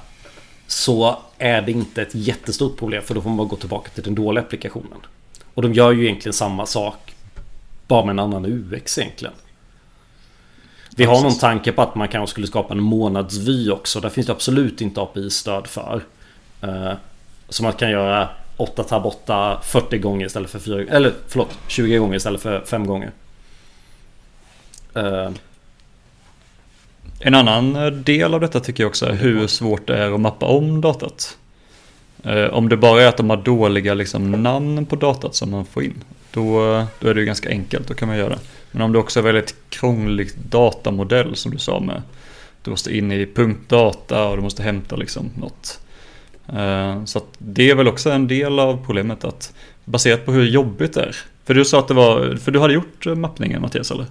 så 0.67 1.17
är 1.37 1.61
det 1.61 1.71
inte 1.71 2.01
ett 2.01 2.15
jättestort 2.15 2.77
problem 2.77 3.03
för 3.03 3.15
då 3.15 3.21
får 3.21 3.29
man 3.29 3.37
bara 3.37 3.47
gå 3.47 3.55
tillbaka 3.55 3.89
till 3.89 4.03
den 4.03 4.15
dåliga 4.15 4.43
applikationen. 4.43 4.97
Och 5.59 5.63
de 5.63 5.73
gör 5.73 5.91
ju 5.91 6.03
egentligen 6.03 6.33
samma 6.33 6.65
sak 6.65 7.15
bara 7.87 8.05
med 8.05 8.11
en 8.11 8.19
annan 8.19 8.45
UX 8.45 8.97
egentligen. 8.97 9.33
Vi 10.95 11.05
har 11.05 11.21
någon 11.21 11.37
tanke 11.37 11.71
på 11.71 11.81
att 11.81 11.95
man 11.95 12.07
kanske 12.07 12.31
skulle 12.31 12.47
skapa 12.47 12.73
en 12.73 12.79
månadsvy 12.79 13.69
också. 13.69 13.99
Där 13.99 14.09
finns 14.09 14.27
det 14.27 14.33
absolut 14.33 14.81
inte 14.81 15.01
API-stöd 15.01 15.67
för. 15.67 16.03
Uh, 16.63 16.93
så 17.49 17.63
man 17.63 17.73
kan 17.73 17.91
göra 17.91 18.29
8 18.57 18.83
tab 18.83 19.05
8 19.05 19.59
40 19.63 19.97
gånger 19.97 20.25
istället 20.25 20.49
för 20.49 20.59
4 20.59 20.95
Eller 20.95 21.13
förlåt 21.27 21.57
20 21.67 21.97
gånger 21.97 22.15
istället 22.15 22.41
för 22.41 22.61
5 22.65 22.87
gånger. 22.87 23.11
Uh, 24.97 25.29
en 27.19 27.35
annan 27.35 28.03
del 28.03 28.33
av 28.33 28.39
detta 28.39 28.59
tycker 28.59 28.83
jag 28.83 28.89
också 28.89 29.05
är 29.05 29.13
hur 29.13 29.47
svårt 29.47 29.87
det 29.87 29.97
är 29.97 30.11
att 30.11 30.19
mappa 30.19 30.45
om 30.45 30.81
datat. 30.81 31.37
Eh, 32.23 32.45
om 32.45 32.69
det 32.69 32.77
bara 32.77 33.01
är 33.01 33.07
att 33.07 33.17
de 33.17 33.29
har 33.29 33.37
dåliga 33.37 33.93
liksom, 33.93 34.31
namn 34.31 34.85
på 34.85 34.95
datat 34.95 35.35
som 35.35 35.51
man 35.51 35.65
får 35.65 35.83
in, 35.83 36.03
då, 36.33 36.59
då 36.99 37.07
är 37.07 37.13
det 37.13 37.19
ju 37.19 37.25
ganska 37.25 37.49
enkelt, 37.49 37.87
då 37.87 37.93
kan 37.93 38.07
man 38.07 38.17
göra 38.17 38.29
det. 38.29 38.39
Men 38.71 38.81
om 38.81 38.91
det 38.91 38.99
också 38.99 39.19
är 39.19 39.23
väldigt 39.23 39.55
krånglig 39.69 40.29
datamodell 40.49 41.35
som 41.35 41.51
du 41.51 41.57
sa 41.57 41.79
med, 41.79 42.01
du 42.63 42.71
måste 42.71 42.97
in 42.97 43.11
i 43.11 43.25
punktdata 43.35 44.27
och 44.27 44.35
du 44.35 44.43
måste 44.43 44.63
hämta 44.63 44.95
liksom 44.95 45.29
något. 45.37 45.79
Eh, 46.53 47.03
så 47.05 47.21
det 47.37 47.69
är 47.69 47.75
väl 47.75 47.87
också 47.87 48.11
en 48.11 48.27
del 48.27 48.59
av 48.59 48.85
problemet 48.85 49.23
att 49.23 49.53
baserat 49.85 50.25
på 50.25 50.31
hur 50.31 50.45
jobbigt 50.45 50.93
det 50.93 51.01
är. 51.01 51.15
För 51.45 51.53
du 51.53 51.65
sa 51.65 51.79
att 51.79 51.87
det 51.87 51.93
var, 51.93 52.35
för 52.35 52.51
du 52.51 52.59
hade 52.59 52.73
gjort 52.73 53.05
mappningen 53.05 53.61
Mattias 53.61 53.91
eller? 53.91 54.05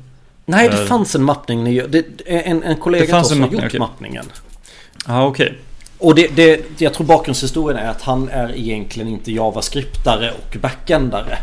Nej, 0.44 0.68
det 0.68 0.86
fanns 0.86 1.14
en 1.14 1.24
mappning. 1.24 1.64
Det, 1.64 2.04
en, 2.26 2.62
en 2.62 2.76
kollega 2.76 3.04
till 3.04 3.14
oss 3.14 3.30
har 3.30 3.62
gjort 3.62 3.78
mappningen. 3.78 4.24
Ja, 5.06 5.26
okej. 5.26 5.46
Okay. 5.46 5.58
Och 5.98 6.14
det, 6.14 6.37
det, 6.37 6.80
jag 6.80 6.94
tror 6.94 7.06
bakgrundshistorien 7.06 7.78
är 7.78 7.90
att 7.90 8.02
han 8.02 8.28
är 8.28 8.56
egentligen 8.56 9.08
inte 9.08 9.32
JavaScriptare 9.32 10.32
och 10.32 10.56
backendare. 10.61 11.38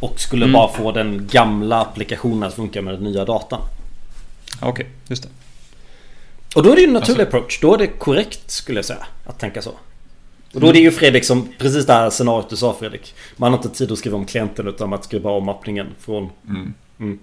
Och 0.00 0.20
skulle 0.20 0.44
mm. 0.44 0.52
bara 0.52 0.68
få 0.68 0.92
den 0.92 1.28
gamla 1.30 1.80
applikationen 1.80 2.42
att 2.42 2.54
funka 2.54 2.82
med 2.82 2.94
den 2.94 3.04
nya 3.04 3.24
datan. 3.24 3.60
Okej, 4.60 4.70
okay, 4.70 4.86
just 5.08 5.22
det. 5.22 5.28
Och 6.54 6.62
då 6.62 6.70
är 6.70 6.74
det 6.74 6.80
ju 6.80 6.86
en 6.86 6.92
naturlig 6.92 7.20
alltså. 7.20 7.36
approach. 7.36 7.60
Då 7.60 7.74
är 7.74 7.78
det 7.78 7.86
korrekt 7.86 8.50
skulle 8.50 8.78
jag 8.78 8.84
säga. 8.84 9.06
Att 9.26 9.38
tänka 9.38 9.62
så. 9.62 9.70
Och 10.54 10.60
då 10.60 10.66
är 10.66 10.72
det 10.72 10.78
ju 10.78 10.90
Fredrik 10.90 11.24
som, 11.24 11.48
precis 11.58 11.86
det 11.86 11.92
här 11.92 12.10
scenariot 12.10 12.50
du 12.50 12.56
sa 12.56 12.76
Fredrik. 12.78 13.14
Man 13.36 13.52
har 13.52 13.58
inte 13.58 13.78
tid 13.78 13.92
att 13.92 13.98
skriva 13.98 14.16
om 14.16 14.26
klienten 14.26 14.68
utan 14.68 14.92
att 14.92 15.04
skriva 15.04 15.30
om 15.30 15.44
mappningen 15.44 15.86
från... 16.00 16.30
Mm. 16.48 16.74
Mm. 17.00 17.18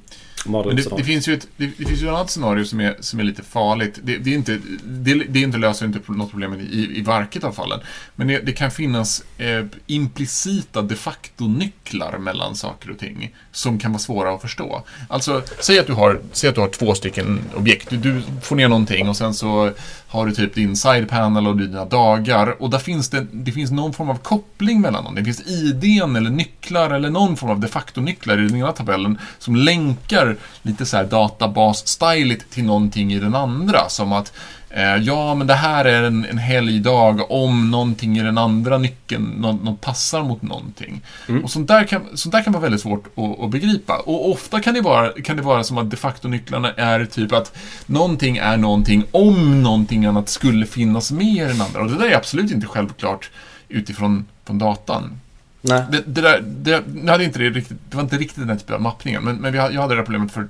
Det, 0.46 0.98
det, 0.98 1.04
finns 1.04 1.28
ju 1.28 1.34
ett, 1.34 1.48
det, 1.58 1.66
det, 1.78 1.86
finns 1.86 2.02
ju 2.02 2.06
ett 2.06 2.14
annat 2.14 2.30
scenario 2.30 2.66
som 2.66 2.80
är, 2.80 2.96
som 3.00 3.20
är 3.20 3.24
lite 3.24 3.44
farligt. 3.44 4.00
Det, 4.04 4.18
det 4.18 4.30
är 4.30 4.36
inte, 4.36 4.60
det, 4.84 5.14
det, 5.14 5.40
inte 5.40 5.58
löser 5.58 5.86
inte 5.86 6.00
något 6.08 6.30
problem 6.32 6.60
i, 6.60 6.98
i 6.98 7.02
varket 7.02 7.44
av 7.44 7.52
fallen. 7.52 7.80
Men 8.16 8.28
det, 8.28 8.58
kan 8.58 8.72
finnas 8.72 9.24
eh, 9.38 9.66
implicita 9.88 10.82
de 10.82 10.96
facto-nycklar 10.96 12.18
mellan 12.18 12.56
saker 12.56 12.92
och 12.92 13.00
ting 13.00 13.36
som 13.52 13.80
kan 13.80 13.92
vara 13.92 14.00
svåra 14.00 14.34
att 14.34 14.42
förstå. 14.42 14.84
Alltså, 15.10 15.44
säg 15.60 15.80
att 15.80 15.88
du 15.88 15.94
har, 15.94 16.22
säg 16.32 16.50
att 16.50 16.56
du 16.56 16.62
har 16.62 16.70
två 16.70 16.96
stycken 16.96 17.40
objekt. 17.56 17.90
Du, 17.90 17.98
du 17.98 18.22
får 18.42 18.56
ner 18.56 18.68
någonting 18.68 19.10
och 19.10 19.18
sen 19.18 19.34
så 19.34 19.72
har 20.10 20.26
du 20.26 20.32
typ 20.32 20.56
din 20.56 20.76
side 20.76 21.10
panel 21.10 21.48
och 21.48 21.58
dina 21.58 21.86
dagar. 21.86 22.62
Och 22.62 22.70
där 22.70 22.80
finns 22.80 23.10
det, 23.10 23.26
det 23.32 23.52
finns 23.52 23.72
någon 23.72 23.94
form 23.94 24.10
av 24.10 24.18
koppling 24.18 24.82
mellan 24.82 25.04
dem. 25.04 25.16
Det 25.16 25.24
finns 25.24 25.48
IDn 25.48 26.16
eller 26.16 26.30
nycklar 26.30 26.90
eller 26.90 27.10
någon 27.10 27.38
form 27.38 27.52
av 27.52 27.60
de 27.60 27.68
facto-nycklar 27.68 28.46
i 28.46 28.48
den 28.48 28.58
ena 28.58 28.72
tabellen 28.72 29.18
som 29.40 29.56
länkar 29.56 30.38
lite 30.62 30.86
så 30.86 30.98
här 30.98 31.04
databas-styligt 31.04 32.50
till 32.50 32.64
någonting 32.64 33.14
i 33.14 33.20
den 33.20 33.36
andra. 33.36 33.90
Som 33.90 34.14
att 34.14 34.34
eh, 34.70 34.96
ja, 34.96 35.36
men 35.36 35.48
det 35.48 35.54
här 35.54 35.86
är 35.86 36.04
en, 36.04 36.26
en 36.26 36.38
helgdag 36.38 37.32
om 37.32 37.72
någonting 37.72 38.18
i 38.18 38.24
den 38.24 38.38
andra 38.38 38.78
nyckeln 38.78 39.24
något, 39.24 39.64
något 39.64 39.82
passar 39.82 40.24
mot 40.24 40.42
någonting. 40.42 41.02
Mm. 41.28 41.44
Och 41.44 41.52
sånt 41.52 41.68
där, 41.68 41.84
kan, 41.84 42.02
sånt 42.14 42.34
där 42.34 42.44
kan 42.44 42.54
vara 42.54 42.64
väldigt 42.64 42.82
svårt 42.82 43.06
att, 43.18 43.40
att, 43.40 43.50
begripa. 43.50 43.98
Och 43.98 44.32
ofta 44.32 44.60
kan 44.60 44.74
det, 44.74 44.82
vara, 44.82 45.12
kan 45.22 45.36
det 45.38 45.44
vara 45.44 45.64
som 45.64 45.78
att 45.78 45.92
de 45.92 45.98
facto-nycklarna 45.98 46.74
är 46.74 47.06
typ 47.06 47.34
att 47.34 47.58
någonting 47.86 48.38
är 48.38 48.58
någonting 48.58 49.04
om 49.12 49.64
någonting 49.64 50.06
annat 50.06 50.30
skulle 50.30 50.66
finnas 50.66 51.12
med 51.12 51.36
i 51.36 51.40
den 51.40 51.62
andra. 51.62 51.82
Och 51.82 51.90
det 51.92 51.98
där 51.98 52.06
är 52.06 52.16
absolut 52.16 52.52
inte 52.52 52.68
självklart 52.68 53.30
utifrån 53.70 54.26
från 54.48 54.58
datan. 54.58 55.20
Nej. 55.62 55.84
Det, 55.92 56.04
det, 56.06 56.22
där, 56.22 56.42
det, 56.42 57.12
hade 57.12 57.24
inte 57.24 57.40
det, 57.40 57.50
riktigt, 57.50 57.78
det 57.90 57.96
var 57.96 58.04
inte 58.04 58.18
riktigt 58.18 58.38
den 58.38 58.50
här 58.50 58.56
typen 58.56 58.76
av 58.76 58.82
mappningen, 58.82 59.24
men, 59.24 59.36
men 59.36 59.52
vi, 59.52 59.58
jag 59.58 59.82
hade 59.82 59.94
det 59.94 60.00
här 60.00 60.06
problemet 60.06 60.32
för 60.32 60.48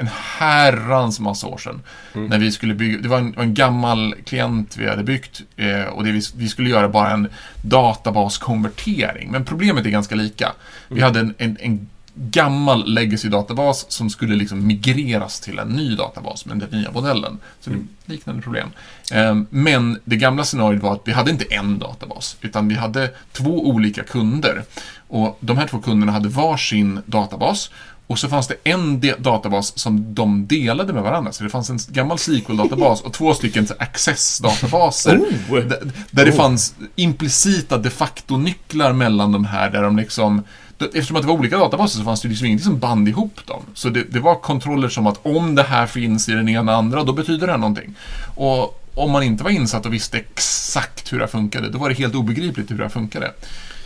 en 0.00 0.08
herrans 0.12 1.20
massa 1.20 1.46
år 1.46 1.58
sedan. 1.58 1.82
Mm. 2.14 2.26
När 2.26 2.38
vi 2.38 2.52
skulle 2.52 2.74
bygga, 2.74 2.98
det 2.98 3.08
var 3.08 3.18
en, 3.18 3.34
en 3.38 3.54
gammal 3.54 4.14
klient 4.24 4.76
vi 4.76 4.88
hade 4.88 5.02
byggt 5.02 5.42
eh, 5.56 5.82
och 5.82 6.04
det 6.04 6.12
vi, 6.12 6.22
vi, 6.36 6.48
skulle 6.48 6.70
göra 6.70 6.88
bara 6.88 7.10
en 7.10 7.28
databaskonvertering. 7.62 9.30
Men 9.30 9.44
problemet 9.44 9.86
är 9.86 9.90
ganska 9.90 10.14
lika. 10.14 10.44
Mm. 10.44 10.56
Vi 10.88 11.00
hade 11.00 11.20
en, 11.20 11.34
en, 11.38 11.56
en 11.60 11.88
gammal 12.14 12.94
legacy-databas 12.94 13.86
som 13.88 14.10
skulle 14.10 14.36
liksom 14.36 14.66
migreras 14.66 15.40
till 15.40 15.58
en 15.58 15.68
ny 15.68 15.96
databas 15.96 16.46
med 16.46 16.58
den 16.58 16.80
nya 16.80 16.90
modellen. 16.90 17.38
Så 17.60 17.70
det 17.70 17.74
är 17.74 17.78
mm. 17.78 17.88
liknande 18.04 18.42
problem. 18.42 18.68
Ehm, 19.12 19.46
men 19.50 20.00
det 20.04 20.16
gamla 20.16 20.44
scenariot 20.44 20.82
var 20.82 20.92
att 20.92 21.02
vi 21.04 21.12
hade 21.12 21.30
inte 21.30 21.54
en 21.54 21.78
databas, 21.78 22.36
utan 22.40 22.68
vi 22.68 22.74
hade 22.74 23.10
två 23.32 23.68
olika 23.68 24.02
kunder. 24.02 24.62
Och 25.08 25.38
de 25.40 25.56
här 25.58 25.66
två 25.66 25.78
kunderna 25.78 26.12
hade 26.12 26.28
var 26.28 26.56
sin 26.56 27.02
databas 27.06 27.70
och 28.10 28.18
så 28.18 28.28
fanns 28.28 28.48
det 28.48 28.54
en 28.64 29.00
databas 29.18 29.78
som 29.78 30.14
de 30.14 30.46
delade 30.46 30.92
med 30.92 31.02
varandra. 31.02 31.32
Så 31.32 31.44
det 31.44 31.50
fanns 31.50 31.70
en 31.70 31.78
gammal 31.88 32.18
SQL-databas 32.18 33.00
och 33.00 33.12
två 33.12 33.34
stycken 33.34 33.66
Access-databaser. 33.78 35.18
Oh. 35.18 35.58
Där, 35.58 35.92
där 36.10 36.24
det 36.24 36.30
oh. 36.30 36.36
fanns 36.36 36.74
implicita 36.96 37.78
de 37.78 37.90
facto-nycklar 37.90 38.92
mellan 38.92 39.32
de 39.32 39.44
här, 39.44 39.70
där 39.70 39.82
de 39.82 39.96
liksom 39.96 40.42
Eftersom 40.78 41.16
att 41.16 41.22
det 41.22 41.28
var 41.28 41.34
olika 41.34 41.58
databaser 41.58 41.98
så 41.98 42.04
fanns 42.04 42.20
det 42.20 42.28
liksom 42.28 42.46
ingenting 42.46 42.64
som 42.64 42.78
band 42.78 43.08
ihop 43.08 43.46
dem. 43.46 43.62
Så 43.74 43.88
det, 43.88 44.02
det, 44.02 44.20
var 44.20 44.34
kontroller 44.34 44.88
som 44.88 45.06
att 45.06 45.26
om 45.26 45.54
det 45.54 45.62
här 45.62 45.86
finns 45.86 46.28
i 46.28 46.32
den 46.32 46.48
ena 46.48 46.74
andra, 46.74 47.04
då 47.04 47.12
betyder 47.12 47.46
det 47.46 47.56
någonting. 47.56 47.94
Och 48.34 48.84
om 48.94 49.10
man 49.10 49.22
inte 49.22 49.44
var 49.44 49.50
insatt 49.50 49.86
och 49.86 49.92
visste 49.92 50.18
exakt 50.18 51.12
hur 51.12 51.18
det 51.18 51.28
funkade, 51.28 51.68
då 51.68 51.78
var 51.78 51.88
det 51.88 51.94
helt 51.94 52.14
obegripligt 52.14 52.70
hur 52.70 52.78
det 52.78 52.90
funkade. 52.90 53.32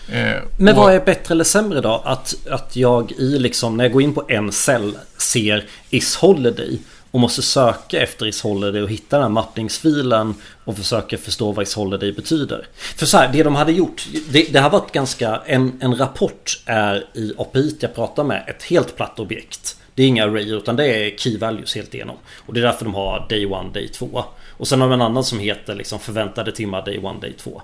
Eh, 0.09 0.43
Men 0.59 0.77
vad 0.77 0.95
är 0.95 1.01
bättre 1.01 1.35
eller 1.35 1.45
sämre 1.45 1.81
då? 1.81 2.03
Att, 2.05 2.35
att 2.51 2.77
jag 2.77 3.12
i 3.12 3.38
liksom, 3.38 3.77
när 3.77 3.85
jag 3.85 3.93
går 3.93 4.03
in 4.03 4.14
på 4.14 4.25
en 4.29 4.53
cell 4.53 4.99
ser 5.17 5.64
is 5.90 6.17
holiday 6.17 6.79
och 7.11 7.21
måste 7.21 7.43
söka 7.43 8.03
efter 8.03 8.27
is 8.27 8.43
holiday 8.43 8.83
och 8.83 8.90
hitta 8.90 9.17
den 9.17 9.23
här 9.23 9.31
mappningsfilen 9.31 10.35
och 10.64 10.77
försöka 10.77 11.19
förstå 11.19 11.53
vad 11.53 11.62
is 11.62 11.75
holiday 11.75 12.12
betyder. 12.12 12.67
För 12.97 13.07
så 13.07 13.17
här, 13.17 13.33
det 13.33 13.43
de 13.43 13.55
hade 13.55 13.73
gjort, 13.73 14.07
det, 14.31 14.53
det 14.53 14.59
har 14.59 14.71
varit 14.71 14.93
ganska, 14.93 15.43
en, 15.47 15.79
en 15.81 15.97
rapport 15.97 16.62
är 16.67 17.07
i 17.14 17.33
API 17.38 17.77
jag 17.81 17.95
pratar 17.95 18.25
med 18.25 18.45
ett 18.47 18.62
helt 18.62 18.97
platt 18.97 19.19
objekt. 19.19 19.77
Det 19.95 20.03
är 20.03 20.07
inga 20.07 20.25
array 20.25 20.55
utan 20.55 20.77
det 20.77 20.87
är 20.87 21.17
key 21.17 21.38
values 21.38 21.75
helt 21.75 21.95
igenom. 21.95 22.17
Och 22.47 22.55
det 22.55 22.61
är 22.61 22.64
därför 22.64 22.85
de 22.85 22.95
har 22.95 23.27
day 23.29 23.45
1, 23.45 23.75
day 23.75 23.88
2. 23.88 24.25
Och 24.51 24.69
sen 24.69 24.81
har 24.81 24.88
de 24.88 24.95
en 24.95 25.03
annan 25.03 25.25
som 25.25 25.38
heter 25.38 25.75
liksom 25.75 25.99
förväntade 25.99 26.53
timmar 26.53 26.85
day 26.85 26.97
1, 26.97 27.21
day 27.21 27.33
2. 27.33 27.62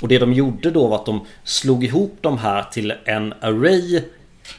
Och 0.00 0.08
det 0.08 0.18
de 0.18 0.32
gjorde 0.32 0.70
då 0.70 0.86
var 0.86 0.96
att 0.96 1.06
de 1.06 1.26
slog 1.44 1.84
ihop 1.84 2.18
de 2.20 2.38
här 2.38 2.62
till 2.62 2.94
en 3.04 3.34
array 3.40 4.02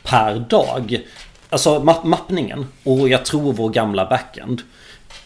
per 0.03 0.39
dag. 0.39 1.01
Alltså 1.49 1.79
mapp 1.79 2.03
mappningen 2.03 2.67
och 2.83 3.09
jag 3.09 3.25
tror 3.25 3.53
vår 3.53 3.69
gamla 3.69 4.05
backend 4.05 4.61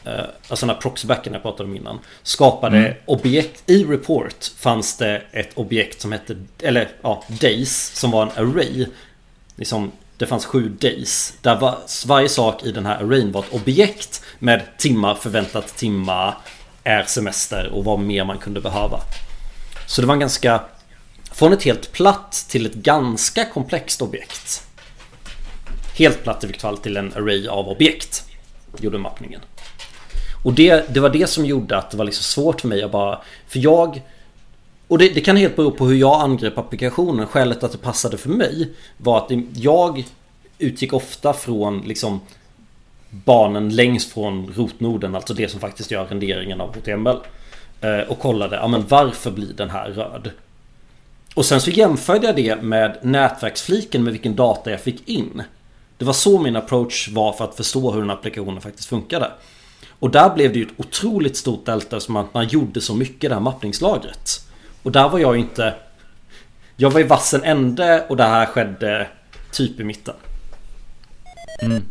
eh, 0.03 0.13
Alltså 0.47 0.65
den 0.65 0.75
här 0.75 0.81
proxy-backen 0.81 1.33
jag 1.33 1.41
pratade 1.41 1.69
om 1.69 1.75
innan 1.75 1.99
Skapade 2.23 2.77
mm. 2.77 2.93
objekt 3.05 3.63
I 3.69 3.83
report 3.83 4.51
fanns 4.57 4.97
det 4.97 5.21
ett 5.31 5.49
objekt 5.53 6.01
som 6.01 6.11
hette 6.11 6.35
Eller 6.61 6.89
ja, 7.01 7.23
days 7.27 7.95
Som 7.95 8.11
var 8.11 8.23
en 8.23 8.31
array 8.47 8.85
Liksom 9.55 9.91
det 10.17 10.25
fanns 10.25 10.45
sju 10.45 10.69
days 10.69 11.33
Där 11.41 11.55
var, 11.55 11.77
varje 12.05 12.29
sak 12.29 12.63
i 12.63 12.71
den 12.71 12.85
här 12.85 13.03
arrayn 13.03 13.31
var 13.31 13.43
ett 13.43 13.53
objekt 13.53 14.23
Med 14.39 14.61
timmar, 14.77 15.15
förväntat 15.15 15.77
timma 15.77 16.33
Är 16.83 17.03
semester 17.03 17.69
och 17.73 17.83
vad 17.83 17.99
mer 17.99 18.25
man 18.25 18.37
kunde 18.37 18.61
behöva 18.61 18.99
så 19.87 20.01
det 20.01 20.07
var 20.07 20.13
en 20.13 20.19
ganska 20.19 20.61
Från 21.31 21.53
ett 21.53 21.63
helt 21.63 21.91
platt 21.91 22.45
till 22.49 22.65
ett 22.65 22.73
ganska 22.73 23.45
komplext 23.45 24.01
objekt 24.01 24.65
Helt 25.97 26.23
platt 26.23 26.43
i 26.43 26.47
vilket 26.47 26.61
fall 26.61 26.77
till 26.77 26.97
en 26.97 27.13
array 27.13 27.47
av 27.47 27.67
objekt. 27.69 28.23
Gjorde 28.79 28.97
mappningen. 28.97 29.41
Och 30.43 30.53
det, 30.53 30.93
det 30.93 30.99
var 30.99 31.09
det 31.09 31.27
som 31.27 31.45
gjorde 31.45 31.77
att 31.77 31.91
det 31.91 31.97
var 31.97 32.05
liksom 32.05 32.23
svårt 32.23 32.61
för 32.61 32.67
mig 32.67 32.83
att 32.83 32.91
bara... 32.91 33.21
För 33.47 33.59
jag... 33.59 34.01
Och 34.87 34.97
det, 34.97 35.09
det 35.09 35.21
kan 35.21 35.37
helt 35.37 35.55
bero 35.55 35.71
på 35.71 35.85
hur 35.85 35.95
jag 35.95 36.21
angrep 36.21 36.57
applikationen. 36.57 37.27
Skälet 37.27 37.63
att 37.63 37.71
det 37.71 37.77
passade 37.77 38.17
för 38.17 38.29
mig 38.29 38.69
var 38.97 39.17
att 39.17 39.31
jag 39.53 40.05
utgick 40.57 40.93
ofta 40.93 41.33
från 41.33 41.81
liksom 41.81 42.19
banen 43.09 43.69
längst 43.75 44.13
från 44.13 44.53
rotnoden, 44.55 45.15
alltså 45.15 45.33
det 45.33 45.49
som 45.49 45.59
faktiskt 45.59 45.91
gör 45.91 46.05
renderingen 46.05 46.61
av 46.61 46.75
HTML. 46.75 47.17
Eh, 47.81 47.99
och 47.99 48.19
kollade, 48.19 48.55
ja 48.55 48.67
men 48.67 48.87
varför 48.87 49.31
blir 49.31 49.53
den 49.53 49.69
här 49.69 49.89
röd? 49.89 50.31
Och 51.35 51.45
sen 51.45 51.61
så 51.61 51.69
jämförde 51.69 52.27
jag 52.27 52.35
det 52.35 52.61
med 52.61 52.97
nätverksfliken 53.01 54.03
med 54.03 54.13
vilken 54.13 54.35
data 54.35 54.71
jag 54.71 54.81
fick 54.81 55.09
in. 55.09 55.43
Det 55.97 56.05
var 56.05 56.13
så 56.13 56.39
min 56.39 56.55
approach 56.55 57.09
var 57.09 57.33
för 57.33 57.45
att 57.45 57.55
förstå 57.55 57.91
hur 57.91 58.01
den 58.01 58.09
applikationen 58.09 58.61
faktiskt 58.61 58.89
funkade. 58.89 59.31
Och 59.99 60.09
där 60.09 60.33
blev 60.35 60.53
det 60.53 60.59
ju 60.59 60.65
ett 60.65 60.73
otroligt 60.77 61.37
stort 61.37 61.65
delta 61.65 61.99
som 61.99 62.15
att 62.15 62.33
man 62.33 62.47
gjorde 62.47 62.81
så 62.81 62.95
mycket 62.95 63.23
i 63.23 63.27
det 63.27 63.33
här 63.33 63.41
mappningslagret. 63.41 64.45
Och 64.83 64.91
där 64.91 65.09
var 65.09 65.19
jag 65.19 65.35
ju 65.35 65.41
inte... 65.41 65.73
Jag 66.75 66.91
var 66.91 66.99
i 66.99 67.03
vassen 67.03 67.43
ände 67.43 68.05
och 68.09 68.17
det 68.17 68.23
här 68.23 68.45
skedde 68.45 69.07
typ 69.51 69.79
i 69.79 69.83
mitten. 69.83 70.15
Mm. 71.61 71.83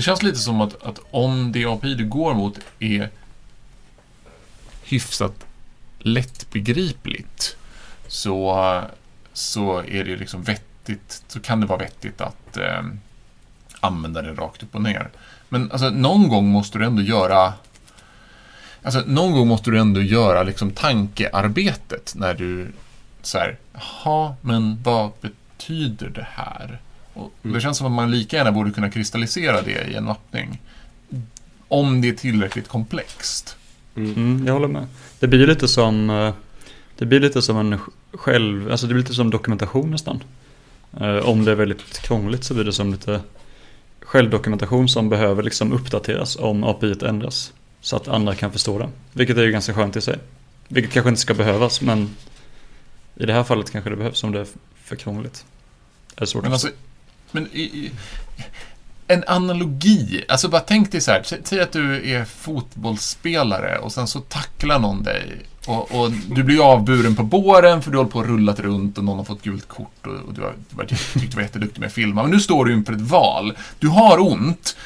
Det 0.00 0.04
känns 0.04 0.22
lite 0.22 0.38
som 0.38 0.60
att, 0.60 0.82
att 0.82 0.98
om 1.10 1.52
det 1.52 1.64
API 1.64 1.94
du 1.94 2.06
går 2.06 2.34
mot 2.34 2.58
är 2.78 3.10
hyfsat 4.84 5.46
lättbegripligt 5.98 7.56
så, 8.06 8.82
så 9.32 9.78
är 9.78 10.04
det 10.04 10.16
liksom 10.16 10.42
vettigt, 10.42 11.22
så 11.28 11.40
kan 11.40 11.60
det 11.60 11.66
vara 11.66 11.78
vettigt 11.78 12.20
att 12.20 12.56
eh, 12.56 12.82
använda 13.80 14.22
det 14.22 14.32
rakt 14.32 14.62
upp 14.62 14.74
och 14.74 14.82
ner. 14.82 15.10
Men 15.48 15.72
alltså, 15.72 15.90
någon 15.90 16.28
gång 16.28 16.48
måste 16.48 16.78
du 16.78 16.84
ändå 16.84 17.02
göra 17.02 17.52
Alltså, 18.82 19.02
någon 19.06 19.32
gång 19.32 19.48
måste 19.48 19.70
du 19.70 19.78
ändå 19.78 20.02
göra 20.02 20.42
liksom 20.42 20.70
tankearbetet 20.70 22.12
när 22.16 22.34
du 22.34 22.72
så 23.22 23.38
här, 23.38 23.58
jaha, 23.72 24.34
men 24.40 24.82
vad 24.82 25.10
betyder 25.20 26.08
det 26.08 26.26
här? 26.30 26.80
Mm. 27.42 27.54
Det 27.54 27.60
känns 27.60 27.78
som 27.78 27.86
att 27.86 27.92
man 27.92 28.10
lika 28.10 28.36
gärna 28.36 28.52
borde 28.52 28.70
kunna 28.70 28.90
kristallisera 28.90 29.62
det 29.62 29.90
i 29.90 29.94
en 29.94 30.04
mappning. 30.04 30.60
Om 31.68 32.00
det 32.00 32.08
är 32.08 32.12
tillräckligt 32.12 32.68
komplext. 32.68 33.56
Mm, 33.96 34.46
jag 34.46 34.52
håller 34.52 34.68
med. 34.68 34.86
Det 35.18 35.26
blir 35.28 35.46
lite 35.46 35.68
som 35.68 36.10
eh, 36.10 36.34
Det 36.98 37.06
blir 37.06 37.20
lite 37.20 37.42
som 37.42 37.56
en 37.56 37.78
själv, 38.12 38.70
alltså 38.70 38.86
det 38.86 38.94
blir 38.94 39.02
lite 39.02 39.14
som 39.14 39.30
dokumentation 39.30 39.90
nästan. 39.90 40.22
Eh, 41.00 41.16
Om 41.16 41.44
det 41.44 41.50
är 41.50 41.54
väldigt 41.56 41.98
krångligt 42.02 42.44
så 42.44 42.54
blir 42.54 42.64
det 42.64 42.72
som 42.72 42.92
lite 42.92 43.20
självdokumentation 44.00 44.88
som 44.88 45.08
behöver 45.08 45.42
liksom 45.42 45.72
uppdateras 45.72 46.36
om 46.36 46.64
API 46.64 46.94
ändras. 47.06 47.52
Så 47.80 47.96
att 47.96 48.08
andra 48.08 48.34
kan 48.34 48.52
förstå 48.52 48.78
det. 48.78 48.88
Vilket 49.12 49.36
är 49.36 49.42
ju 49.42 49.52
ganska 49.52 49.74
skönt 49.74 49.96
i 49.96 50.00
sig. 50.00 50.18
Vilket 50.68 50.92
kanske 50.92 51.08
inte 51.08 51.20
ska 51.20 51.34
behövas 51.34 51.80
men 51.80 52.16
i 53.16 53.26
det 53.26 53.32
här 53.32 53.44
fallet 53.44 53.70
kanske 53.70 53.90
det 53.90 53.96
behövs 53.96 54.24
om 54.24 54.32
det 54.32 54.40
är 54.40 54.46
för 54.84 54.96
krångligt. 54.96 55.44
Är 56.16 56.20
det 56.20 56.26
svårt 56.26 56.42
Men 56.42 56.52
alltså, 56.52 56.68
men 57.32 57.48
i, 57.52 57.62
i, 57.62 57.90
en 59.06 59.24
analogi. 59.26 60.24
Alltså 60.28 60.48
bara 60.48 60.60
tänk 60.60 60.92
dig 60.92 61.00
så 61.00 61.10
här. 61.10 61.22
Säg 61.44 61.60
att 61.60 61.72
du 61.72 62.12
är 62.14 62.24
fotbollsspelare 62.24 63.78
och 63.78 63.92
sen 63.92 64.08
så 64.08 64.20
tacklar 64.20 64.78
någon 64.78 65.02
dig. 65.02 65.36
Och, 65.66 66.00
och 66.00 66.10
du 66.10 66.42
blir 66.42 66.72
avburen 66.72 67.16
på 67.16 67.22
båren 67.22 67.82
för 67.82 67.90
du 67.90 67.96
håller 67.96 68.10
på 68.10 68.18
och 68.18 68.26
rullat 68.26 68.60
runt 68.60 68.98
och 68.98 69.04
någon 69.04 69.18
har 69.18 69.24
fått 69.24 69.42
gult 69.42 69.68
kort 69.68 70.06
och, 70.06 70.12
och 70.12 70.34
du 70.34 70.42
har 70.42 70.54
du 70.76 70.96
tyckt 70.96 71.14
du 71.14 71.36
var 71.36 71.42
jätteduktig 71.42 71.80
med 71.80 71.86
att 71.86 71.92
filma. 71.92 72.22
Men 72.22 72.30
nu 72.30 72.40
står 72.40 72.64
du 72.64 72.72
inför 72.72 72.92
ett 72.92 73.00
val. 73.00 73.56
Du 73.78 73.88
har 73.88 74.20
ont. 74.20 74.76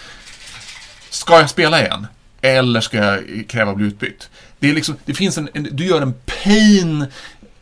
Ska 1.10 1.38
jag 1.38 1.50
spela 1.50 1.80
igen? 1.80 2.06
Eller 2.40 2.80
ska 2.80 2.96
jag 2.96 3.44
kräva 3.48 3.70
att 3.70 3.76
bli 3.76 3.86
utbytt? 3.86 4.30
Det, 4.58 4.70
är 4.70 4.74
liksom, 4.74 4.96
det 5.04 5.14
finns 5.14 5.38
en, 5.38 5.48
en 5.54 5.68
du 5.72 5.86
gör 5.86 6.02
en 6.02 6.14
pain, 6.44 7.06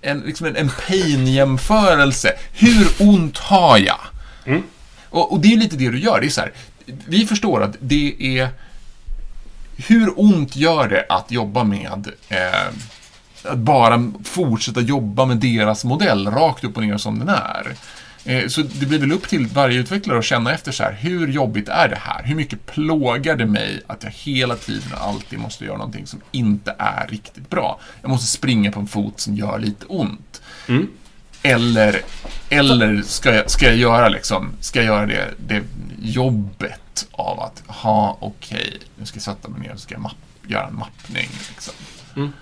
en, 0.00 0.20
liksom 0.20 0.46
en, 0.46 0.56
en 0.56 0.70
pain-jämförelse. 0.86 2.32
Hur 2.52 2.88
ont 2.98 3.38
har 3.38 3.78
jag? 3.78 4.00
Mm. 4.44 4.62
Och, 5.12 5.32
och 5.32 5.40
det 5.40 5.52
är 5.52 5.56
lite 5.56 5.76
det 5.76 5.90
du 5.90 5.98
gör. 5.98 6.20
Det 6.20 6.26
är 6.26 6.30
så 6.30 6.40
här, 6.40 6.52
vi 6.86 7.26
förstår 7.26 7.62
att 7.62 7.76
det 7.80 8.38
är... 8.38 8.48
Hur 9.76 10.20
ont 10.20 10.56
gör 10.56 10.88
det 10.88 11.06
att 11.08 11.30
jobba 11.30 11.64
med... 11.64 12.10
Eh, 12.28 12.74
att 13.44 13.58
bara 13.58 14.12
fortsätta 14.24 14.80
jobba 14.80 15.24
med 15.24 15.36
deras 15.36 15.84
modell 15.84 16.26
rakt 16.26 16.64
upp 16.64 16.76
och 16.76 16.82
ner 16.82 16.96
som 16.96 17.18
den 17.18 17.28
är. 17.28 17.76
Eh, 18.24 18.48
så 18.48 18.62
det 18.62 18.86
blir 18.86 18.98
väl 18.98 19.12
upp 19.12 19.28
till 19.28 19.46
varje 19.46 19.78
utvecklare 19.78 20.18
att 20.18 20.24
känna 20.24 20.52
efter 20.52 20.72
så 20.72 20.82
här, 20.82 20.92
hur 20.92 21.28
jobbigt 21.28 21.68
är 21.68 21.88
det 21.88 21.98
här? 22.00 22.22
Hur 22.24 22.34
mycket 22.34 22.66
plågar 22.66 23.36
det 23.36 23.46
mig 23.46 23.82
att 23.86 24.02
jag 24.02 24.10
hela 24.10 24.56
tiden 24.56 24.92
alltid 25.00 25.38
måste 25.38 25.64
göra 25.64 25.76
någonting 25.76 26.06
som 26.06 26.20
inte 26.32 26.74
är 26.78 27.06
riktigt 27.08 27.50
bra? 27.50 27.80
Jag 28.02 28.10
måste 28.10 28.26
springa 28.26 28.72
på 28.72 28.80
en 28.80 28.86
fot 28.86 29.20
som 29.20 29.34
gör 29.34 29.58
lite 29.58 29.86
ont. 29.86 30.42
Mm. 30.68 30.88
Eller, 31.42 32.02
eller 32.48 33.02
ska, 33.02 33.34
jag, 33.34 33.50
ska 33.50 33.66
jag 33.66 33.76
göra 33.76 34.08
liksom, 34.08 34.52
ska 34.60 34.82
jag 34.82 34.86
göra 34.86 35.06
det, 35.06 35.34
det 35.46 35.62
jobbet 36.02 37.08
av 37.12 37.40
att, 37.40 37.62
ha 37.66 38.16
okej, 38.20 38.78
nu 38.96 39.06
ska 39.06 39.16
jag 39.16 39.22
sätta 39.22 39.48
mig 39.48 39.60
ner 39.60 39.72
och 39.72 39.80
ska 39.80 39.94
jag 39.94 40.02
mapp, 40.02 40.16
göra 40.46 40.66
en 40.66 40.78
mappning. 40.78 41.28
Liksom. 41.48 41.74
Mm. 42.16 42.32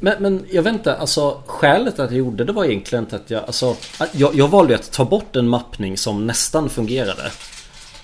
Men, 0.00 0.22
men 0.22 0.44
jag 0.50 0.62
vet 0.62 0.72
inte, 0.72 0.96
alltså 0.96 1.42
skälet 1.46 1.98
att 1.98 2.10
jag 2.10 2.18
gjorde 2.18 2.44
det 2.44 2.52
var 2.52 2.64
egentligen 2.64 3.04
inte 3.04 3.16
att 3.16 3.30
jag, 3.30 3.44
alltså, 3.44 3.76
jag, 4.12 4.34
jag 4.34 4.48
valde 4.48 4.74
att 4.74 4.92
ta 4.92 5.04
bort 5.04 5.36
en 5.36 5.48
mappning 5.48 5.96
som 5.96 6.26
nästan 6.26 6.70
fungerade. 6.70 7.30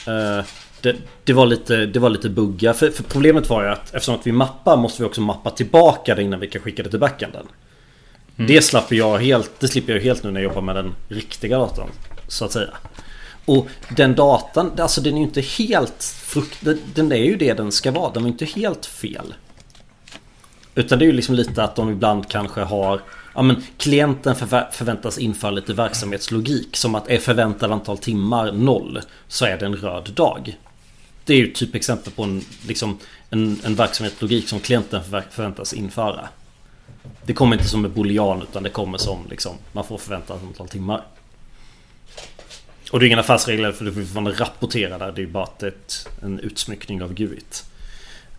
Uh, 0.09 0.45
det, 0.81 0.97
det, 1.25 1.33
var 1.33 1.47
lite, 1.47 1.87
det 1.87 1.99
var 1.99 2.11
lite 2.11 2.29
bugga, 2.29 2.75
för, 2.75 2.91
för 2.91 3.03
problemet 3.03 3.51
var 3.51 3.62
ju 3.62 3.69
att 3.69 3.95
eftersom 3.95 4.14
att 4.14 4.27
vi 4.27 4.33
mappar 4.33 4.77
måste 4.77 5.03
vi 5.03 5.09
också 5.09 5.21
mappa 5.21 5.51
tillbaka 5.51 6.14
det 6.14 6.23
innan 6.23 6.41
vi 6.41 6.47
kan 6.47 6.62
skicka 6.62 6.83
det 6.83 6.91
till 6.91 6.99
backenden. 6.99 7.47
Det 8.46 8.62
slapp 8.62 8.92
jag 8.92 9.18
helt, 9.18 9.51
det 9.61 9.68
slipper 9.68 9.92
jag 9.92 10.01
helt 10.01 10.22
nu 10.22 10.31
när 10.31 10.40
jag 10.40 10.48
jobbar 10.48 10.62
med 10.62 10.77
den 10.77 10.94
riktiga 11.09 11.59
datorn. 11.59 11.90
Så 12.29 12.44
att 12.44 12.53
säga. 12.53 12.70
Och 13.44 13.66
den 13.96 14.14
datan, 14.14 14.72
alltså 14.81 15.01
den 15.01 15.14
är 15.14 15.18
ju 15.18 15.24
inte 15.24 15.40
helt 15.40 16.05
frukt, 16.24 16.59
den- 16.94 17.12
är 17.12 17.16
ju 17.16 17.37
det 17.37 17.53
den 17.55 17.72
ska 17.72 17.90
vara, 17.90 18.12
den 18.12 18.24
är 18.24 18.29
inte 18.29 18.44
helt 18.44 18.87
fel. 18.87 19.35
Utan 20.74 20.98
det 20.98 21.05
är 21.05 21.07
ju 21.07 21.12
liksom 21.12 21.35
lite 21.35 21.64
att 21.64 21.77
de 21.77 21.90
ibland 21.90 22.29
kanske 22.29 22.61
har 22.61 23.01
Ja 23.35 23.42
men 23.42 23.62
klienten 23.77 24.35
förvä- 24.35 24.70
förväntas 24.72 25.18
införa 25.18 25.51
lite 25.51 25.72
verksamhetslogik 25.72 26.77
Som 26.77 26.94
att 26.94 27.09
är 27.11 27.18
förväntad 27.18 27.72
antal 27.72 27.98
timmar 27.98 28.53
noll 28.53 29.01
Så 29.29 29.44
är 29.44 29.59
det 29.59 29.66
en 29.66 29.77
röd 29.77 30.11
dag 30.14 30.57
Det 31.24 31.33
är 31.33 31.37
ju 31.38 31.53
typ 31.53 31.74
exempel 31.74 32.12
på 32.12 32.22
en, 32.22 32.44
liksom, 32.66 32.98
en, 33.31 33.61
en 33.64 33.74
verksamhetslogik 33.74 34.48
som 34.48 34.61
klienten 34.61 35.03
förvä- 35.03 35.22
förväntas 35.31 35.72
införa 35.72 36.29
det 37.25 37.33
kommer 37.33 37.57
inte 37.57 37.68
som 37.68 37.85
en 37.85 37.92
boolean 37.92 38.42
utan 38.42 38.62
det 38.62 38.71
kommer 38.71 38.99
som 38.99 39.18
liksom 39.31 39.53
Man 39.73 39.85
får 39.85 39.99
förväntat 39.99 40.42
antal 40.42 40.68
timmar 40.68 41.03
Och 42.90 43.01
det 43.01 43.05
är 43.05 43.07
ingen 43.07 43.18
affärsregel 43.18 43.73
för 43.73 43.85
du 43.85 43.92
får 43.92 44.01
fortfarande 44.01 44.33
rapportera 44.33 44.99
där 44.99 45.12
Det 45.12 45.21
är 45.21 45.27
ju 45.27 45.33
bara 45.33 45.44
att 45.44 45.59
det 45.59 45.66
är 45.66 45.71
ett, 45.71 46.09
en 46.23 46.40
utsmyckning 46.40 47.03
av 47.03 47.14
GUIT 47.14 47.64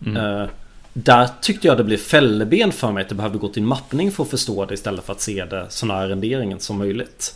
Eh, 0.06 0.48
där 0.92 1.28
tyckte 1.40 1.66
jag 1.66 1.76
det 1.76 1.84
blev 1.84 1.96
fälleben 1.96 2.72
för 2.72 2.92
mig 2.92 3.02
att 3.02 3.08
det 3.08 3.14
behövde 3.14 3.38
gå 3.38 3.48
till 3.48 3.62
mappning 3.62 4.12
för 4.12 4.22
att 4.22 4.30
förstå 4.30 4.64
det 4.64 4.74
istället 4.74 5.04
för 5.04 5.12
att 5.12 5.20
se 5.20 5.44
det 5.44 5.66
så 5.68 5.86
nära 5.86 6.08
renderingen 6.08 6.60
som 6.60 6.78
möjligt. 6.78 7.34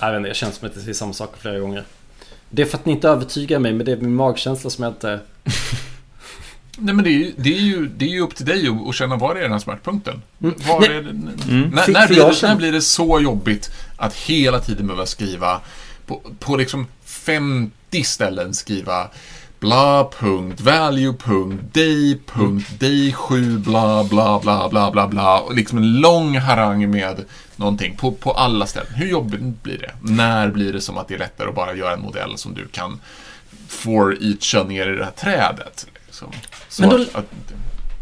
Jag 0.00 0.10
vet 0.10 0.16
inte, 0.16 0.28
jag 0.28 0.36
känner 0.36 0.52
som 0.52 0.68
att 0.68 0.74
jag 0.74 0.82
säger 0.82 0.94
samma 0.94 1.12
sak 1.12 1.36
flera 1.38 1.58
gånger. 1.58 1.84
Det 2.50 2.62
är 2.62 2.66
för 2.66 2.78
att 2.78 2.86
ni 2.86 2.92
inte 2.92 3.08
övertygar 3.08 3.58
mig, 3.58 3.72
men 3.72 3.86
det 3.86 3.92
är 3.92 3.96
min 3.96 4.14
magkänsla 4.14 4.70
som 4.70 4.84
jag 4.84 4.92
inte... 4.92 5.20
Nej 6.80 6.94
men 6.94 7.04
det 7.04 7.10
är, 7.10 7.18
ju, 7.18 7.32
det, 7.36 7.56
är 7.56 7.60
ju, 7.60 7.86
det 7.86 8.04
är 8.04 8.08
ju 8.08 8.20
upp 8.20 8.34
till 8.34 8.46
dig 8.46 8.68
att, 8.68 8.88
att 8.88 8.94
känna 8.94 9.16
var 9.16 9.34
är 9.36 9.42
den 9.42 9.52
här 9.52 9.58
smärtpunkten. 9.58 10.22
Var 10.38 10.80
Nej. 10.80 10.88
är 10.90 11.02
det, 11.02 11.10
Mm. 11.10 11.70
när, 11.70 12.06
blir 12.08 12.26
det, 12.28 12.34
känner- 12.34 12.48
när 12.54 12.56
blir 12.56 12.72
det 12.72 12.82
så 12.82 13.20
jobbigt 13.20 13.70
att 13.96 14.14
hela 14.14 14.60
tiden 14.60 14.86
behöva 14.86 15.06
skriva 15.06 15.60
på, 16.06 16.20
på 16.38 16.56
liksom 16.56 16.86
50 17.04 18.02
ställen 18.04 18.54
skriva 18.54 19.08
bla 19.60 20.10
punkt 20.18 20.60
value 20.60 21.12
punkt 21.12 21.64
day 21.74 22.18
punkt 22.26 22.70
day 22.80 23.12
7 23.12 23.58
bla 23.58 24.04
bla 24.04 24.40
bla 24.40 24.68
bla 24.68 24.90
bla 24.90 25.08
bla 25.08 25.38
och 25.40 25.54
liksom 25.54 25.78
en 25.78 26.00
lång 26.00 26.38
harang 26.38 26.90
med 26.90 27.24
någonting 27.56 27.96
på, 27.96 28.12
på 28.12 28.32
alla 28.32 28.66
ställen. 28.66 28.92
Hur 28.94 29.06
jobbigt 29.06 29.62
blir 29.62 29.78
det? 29.78 29.92
När 30.02 30.48
blir 30.48 30.72
det 30.72 30.80
som 30.80 30.98
att 30.98 31.08
det 31.08 31.14
är 31.14 31.18
lättare 31.18 31.48
att 31.48 31.54
bara 31.54 31.74
göra 31.74 31.92
en 31.92 32.00
modell 32.00 32.38
som 32.38 32.54
du 32.54 32.66
kan 32.68 33.00
for 33.68 34.16
eacha 34.22 34.64
ner 34.64 34.92
i 34.92 34.96
det 34.96 35.04
här 35.04 35.10
trädet? 35.12 35.86
Liksom. 36.20 36.32
Så 36.68 36.82
Men 36.82 36.90
då- 36.90 37.02
att, 37.02 37.14
att, 37.14 37.32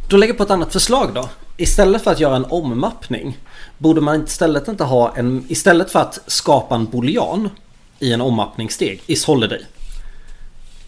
Då 0.09 0.17
lägger 0.17 0.35
på 0.35 0.43
ett 0.43 0.51
annat 0.51 0.73
förslag 0.73 1.15
då. 1.15 1.29
Istället 1.57 2.03
för 2.03 2.11
att 2.11 2.21
göra 2.21 2.37
en 2.37 2.45
ommappning 2.45 3.39
Borde 3.79 4.01
man 4.01 4.25
istället 4.25 4.69
inte 4.69 4.85
ha 4.85 5.17
en... 5.17 5.45
Istället 5.49 5.91
för 5.91 6.01
att 6.01 6.19
skapa 6.27 6.75
en 6.75 6.85
boolean 6.85 7.51
i 7.99 8.13
en 8.13 8.21
ommappningssteg, 8.21 9.03
is 9.07 9.25
holiday. 9.25 9.67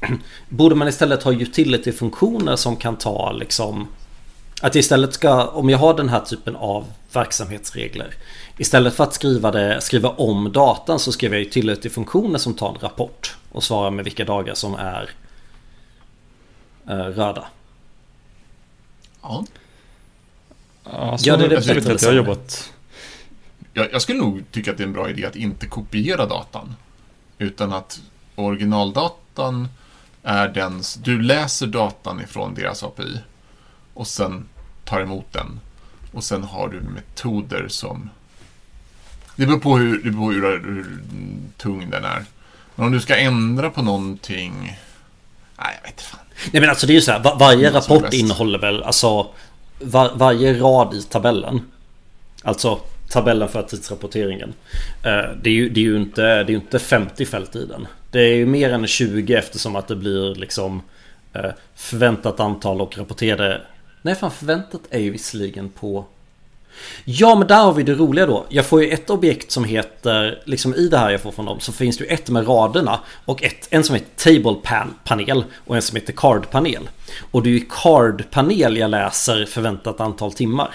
Borde 0.49 0.75
man 0.75 0.89
istället 0.89 1.23
ha 1.23 1.33
utility-funktioner 1.33 2.57
som 2.57 2.77
kan 2.77 2.97
ta 2.97 3.33
liksom... 3.33 3.89
Att 4.63 4.77
istället 4.77 5.15
ska, 5.15 5.47
om 5.47 5.71
jag 5.71 5.79
har 5.79 5.95
den 5.95 6.09
här 6.09 6.21
typen 6.21 6.57
av 6.57 6.87
verksamhetsregler. 7.13 8.15
Istället 8.59 8.95
för 8.95 9.05
att 9.05 9.15
skriva, 9.15 9.51
det, 9.51 9.81
skriva 9.81 10.09
om 10.09 10.53
datan 10.53 10.99
så 10.99 11.13
skriver 11.13 11.37
jag 11.37 11.47
utility-funktioner 11.47 12.39
som 12.39 12.55
tar 12.55 12.69
en 12.69 12.79
rapport. 12.81 13.37
Och 13.53 13.65
svarar 13.65 13.91
med 13.91 14.05
vilka 14.05 14.25
dagar 14.25 14.55
som 14.55 14.75
är 14.75 15.11
röda. 16.95 17.47
ja. 19.23 19.45
Ja, 20.85 21.19
så 21.19 21.29
Ja, 21.29 21.37
det 21.37 21.45
är 21.45 21.49
det 21.49 21.55
jag 21.55 21.77
bättre 21.77 21.91
jag 21.91 21.91
har 21.93 21.99
sen. 21.99 22.17
jobbat 22.17 22.73
Jag, 23.73 23.93
jag 23.93 24.03
skulle 24.03 24.19
nog 24.19 24.45
tycka 24.51 24.71
att 24.71 24.77
det 24.77 24.83
är 24.83 24.87
en 24.87 24.93
bra 24.93 25.11
idé 25.11 25.27
att 25.27 25.37
inte 25.37 25.67
kopiera 25.67 26.27
datan. 26.27 26.75
Utan 27.39 27.73
att 27.73 28.01
originaldatan 28.35 29.69
är 30.23 30.49
den... 30.49 30.83
Du 31.03 31.23
läser 31.23 31.67
datan 31.67 32.21
ifrån 32.21 32.55
deras 32.55 32.83
API 32.83 33.21
och 33.95 34.07
sen 34.07 34.49
tar 34.85 35.01
emot 35.01 35.33
den. 35.33 35.61
Och 36.13 36.25
sen 36.25 36.45
har 36.45 36.69
du 36.69 36.81
metoder 36.81 37.69
som... 37.69 38.11
Det 39.37 39.47
beror 39.47 39.59
på 39.59 39.79
hur, 39.79 40.03
det 40.03 40.11
beror 40.11 40.27
på 40.27 40.33
hur, 40.33 40.75
hur 40.75 40.99
tung 41.57 41.91
den 41.91 42.05
är. 42.05 42.25
Men 42.75 42.87
om 42.87 42.93
du 42.93 43.01
ska 43.01 43.17
ändra 43.17 43.71
på 43.71 43.83
någonting... 43.83 44.79
Nej, 45.59 45.75
jag 45.77 45.83
vet 45.83 45.91
inte 45.91 46.03
fan. 46.03 46.21
Nej 46.53 46.61
men 46.61 46.71
alltså 46.71 46.87
det 46.87 46.93
är 46.93 46.95
ju 46.95 47.01
så 47.01 47.13
här, 47.13 47.19
va- 47.23 47.37
varje 47.41 47.69
är 47.69 47.73
rapport 47.73 48.13
innehåller 48.15 48.59
väl 48.59 48.83
alltså 48.83 49.27
var, 49.81 50.11
Varje 50.15 50.59
rad 50.61 50.95
i 50.95 51.03
tabellen. 51.03 51.61
Alltså 52.43 52.81
tabellen 53.11 53.49
för 53.49 53.63
tidsrapporteringen. 53.63 54.55
Eh, 55.03 55.23
det, 55.43 55.51
är 55.51 55.55
ju, 55.55 55.69
det 55.69 55.81
är 55.81 55.85
ju 55.85 55.97
inte, 55.97 56.23
det 56.23 56.29
är 56.29 56.45
ju 56.51 56.55
inte 56.55 56.79
50 56.79 57.27
fält 57.27 57.57
i 57.57 57.67
den. 57.67 57.87
Det 58.11 58.21
är 58.21 58.35
ju 58.35 58.47
mer 58.47 58.73
än 58.73 58.87
20 58.87 59.35
eftersom 59.35 59.77
att 59.77 59.89
det 59.89 59.97
blir 59.97 60.35
liksom 60.35 60.83
eh, 61.33 61.51
förväntat 61.75 62.41
antal 62.41 62.81
och 62.81 62.99
rapporterade... 62.99 63.61
Nej 64.03 64.15
fan 64.15 64.31
förväntat 64.31 64.81
är 64.91 64.99
ju 64.99 65.11
visserligen 65.11 65.69
på... 65.69 66.05
Ja 67.05 67.35
men 67.35 67.49
där 67.49 67.63
har 67.63 67.73
vi 67.73 67.83
det 67.83 67.95
roliga 67.95 68.27
då. 68.27 68.47
Jag 68.49 68.67
får 68.67 68.83
ju 68.83 68.91
ett 68.91 69.11
objekt 69.11 69.51
som 69.51 69.65
heter, 69.65 70.43
liksom 70.45 70.75
i 70.75 70.89
det 70.89 70.99
här 70.99 71.11
jag 71.11 71.21
får 71.21 71.33
från 71.33 71.47
dem 71.47 71.61
så 71.61 71.73
finns 71.73 71.99
det 71.99 72.05
ju 72.05 72.11
ett 72.11 72.31
med 72.31 72.49
raderna 72.49 73.01
och 73.25 73.43
ett, 73.43 73.69
en 73.71 73.85
som 73.85 73.95
heter 73.95 74.35
Table 74.35 74.61
pan, 74.63 74.95
panel 75.05 75.45
och 75.67 75.77
en 75.77 75.83
som 75.83 75.97
heter 75.97 76.13
Card 76.13 76.51
panel. 76.51 76.89
Och 77.31 77.43
det 77.43 77.49
är 77.49 77.53
ju 77.55 77.67
Card 77.83 78.25
panel 78.31 78.77
jag 78.77 78.91
läser 78.91 79.45
förväntat 79.45 80.01
antal 80.01 80.33
timmar. 80.33 80.75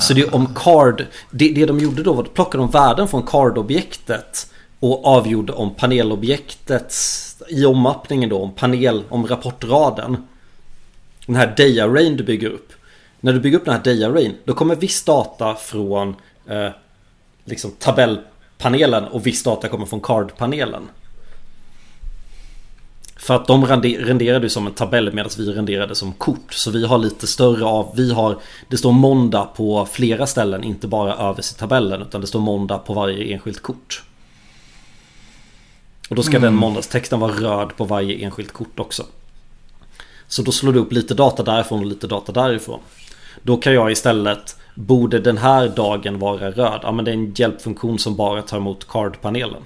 Så 0.00 0.14
det 0.14 0.20
är 0.20 0.34
om 0.34 0.54
card, 0.54 1.06
det, 1.30 1.48
det 1.48 1.66
de 1.66 1.78
gjorde 1.78 2.02
då 2.02 2.12
var 2.12 2.22
att 2.22 2.34
plocka 2.34 2.58
de 2.58 2.70
värden 2.70 3.08
från 3.08 3.22
card-objektet 3.22 4.50
och 4.80 5.06
avgjorde 5.06 5.52
om 5.52 5.74
panelobjektets 5.74 7.36
i 7.48 7.64
ommappningen 7.64 8.28
då 8.28 8.42
om 8.42 8.54
panel, 8.54 9.04
om 9.08 9.26
rapportraden. 9.26 10.26
Den 11.26 11.36
här 11.36 11.54
day-arrayn 11.56 12.16
du 12.16 12.24
bygger 12.24 12.48
upp. 12.48 12.72
När 13.20 13.32
du 13.32 13.40
bygger 13.40 13.58
upp 13.58 13.64
den 13.64 13.74
här 13.74 13.82
day-arrayn 13.82 14.34
då 14.44 14.54
kommer 14.54 14.76
viss 14.76 15.04
data 15.04 15.54
från 15.54 16.14
eh, 16.46 16.70
liksom 17.44 17.70
tabellpanelen 17.70 19.04
och 19.04 19.26
viss 19.26 19.42
data 19.42 19.68
kommer 19.68 19.86
från 19.86 20.00
card-panelen. 20.00 20.88
För 23.16 23.34
att 23.34 23.46
de 23.46 23.66
renderade 23.66 24.50
som 24.50 24.66
en 24.66 24.74
tabell 24.74 25.12
medan 25.12 25.30
vi 25.38 25.52
renderade 25.52 25.94
som 25.94 26.12
kort. 26.12 26.52
Så 26.54 26.70
vi 26.70 26.86
har 26.86 26.98
lite 26.98 27.26
större 27.26 27.64
av, 27.64 27.92
vi 27.96 28.12
har, 28.12 28.38
det 28.68 28.76
står 28.76 28.92
måndag 28.92 29.44
på 29.44 29.86
flera 29.86 30.26
ställen, 30.26 30.64
inte 30.64 30.88
bara 30.88 31.16
överst 31.16 31.56
i 31.56 31.58
tabellen. 31.58 32.02
Utan 32.02 32.20
det 32.20 32.26
står 32.26 32.40
måndag 32.40 32.78
på 32.78 32.94
varje 32.94 33.34
enskilt 33.34 33.62
kort. 33.62 34.02
Och 36.08 36.16
då 36.16 36.22
ska 36.22 36.36
mm. 36.36 36.42
den 36.42 36.54
måndagstexten 36.54 37.20
vara 37.20 37.32
röd 37.32 37.76
på 37.76 37.84
varje 37.84 38.24
enskilt 38.24 38.52
kort 38.52 38.80
också. 38.80 39.04
Så 40.28 40.42
då 40.42 40.52
slår 40.52 40.72
du 40.72 40.78
upp 40.78 40.92
lite 40.92 41.14
data 41.14 41.42
därifrån 41.42 41.78
och 41.78 41.86
lite 41.86 42.06
data 42.06 42.32
därifrån. 42.32 42.80
Då 43.42 43.56
kan 43.56 43.74
jag 43.74 43.92
istället 43.92 44.56
Borde 44.80 45.18
den 45.18 45.38
här 45.38 45.68
dagen 45.68 46.18
vara 46.18 46.50
röd? 46.50 46.80
Ja 46.82 46.92
men 46.92 47.04
det 47.04 47.10
är 47.10 47.12
en 47.12 47.34
hjälpfunktion 47.34 47.98
som 47.98 48.16
bara 48.16 48.42
tar 48.42 48.56
emot 48.56 48.88
cardpanelen. 48.88 49.62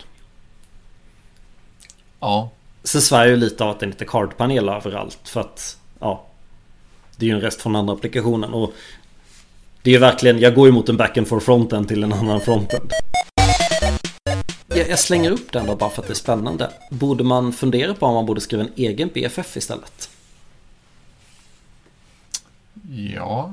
Ja. 2.20 2.50
Sen 2.84 3.02
svär 3.02 3.26
ju 3.26 3.36
lite 3.36 3.64
av 3.64 3.70
att 3.70 3.80
det 3.80 3.86
inte 3.86 4.04
är 4.04 4.06
cardpanel 4.06 4.68
överallt 4.68 5.18
för 5.24 5.40
att 5.40 5.76
ja 6.00 6.26
Det 7.16 7.26
är 7.26 7.28
ju 7.28 7.34
en 7.34 7.40
rest 7.40 7.62
från 7.62 7.76
andra 7.76 7.94
applikationen 7.94 8.54
och 8.54 8.72
Det 9.82 9.90
är 9.90 9.94
ju 9.94 10.00
verkligen, 10.00 10.38
jag 10.38 10.54
går 10.54 10.66
ju 10.66 10.72
mot 10.72 10.88
en 10.88 10.96
backend 10.96 11.28
for 11.28 11.40
fronten 11.40 11.86
till 11.86 12.02
en 12.02 12.12
annan 12.12 12.40
frontend. 12.40 12.90
Jag, 14.66 14.88
jag 14.88 14.98
slänger 14.98 15.30
upp 15.30 15.52
den 15.52 15.66
då 15.66 15.76
bara 15.76 15.90
för 15.90 16.02
att 16.02 16.08
det 16.08 16.12
är 16.12 16.14
spännande. 16.14 16.70
Borde 16.90 17.24
man 17.24 17.52
fundera 17.52 17.94
på 17.94 18.06
om 18.06 18.14
man 18.14 18.26
borde 18.26 18.40
skriva 18.40 18.62
en 18.62 18.72
egen 18.76 19.10
BFF 19.14 19.56
istället? 19.56 20.10
Ja. 22.94 23.52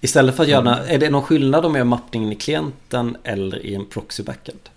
Istället 0.00 0.36
för 0.36 0.42
att 0.42 0.48
göra, 0.48 0.86
är 0.86 0.98
det 0.98 1.10
någon 1.10 1.22
skillnad 1.22 1.64
om 1.64 1.74
jag 1.74 1.78
gör 1.78 1.84
mappningen 1.84 2.32
i 2.32 2.36
klienten 2.36 3.16
eller 3.24 3.66
i 3.66 3.74
en 3.74 3.86
proxy 3.86 4.22
backend? 4.22 4.68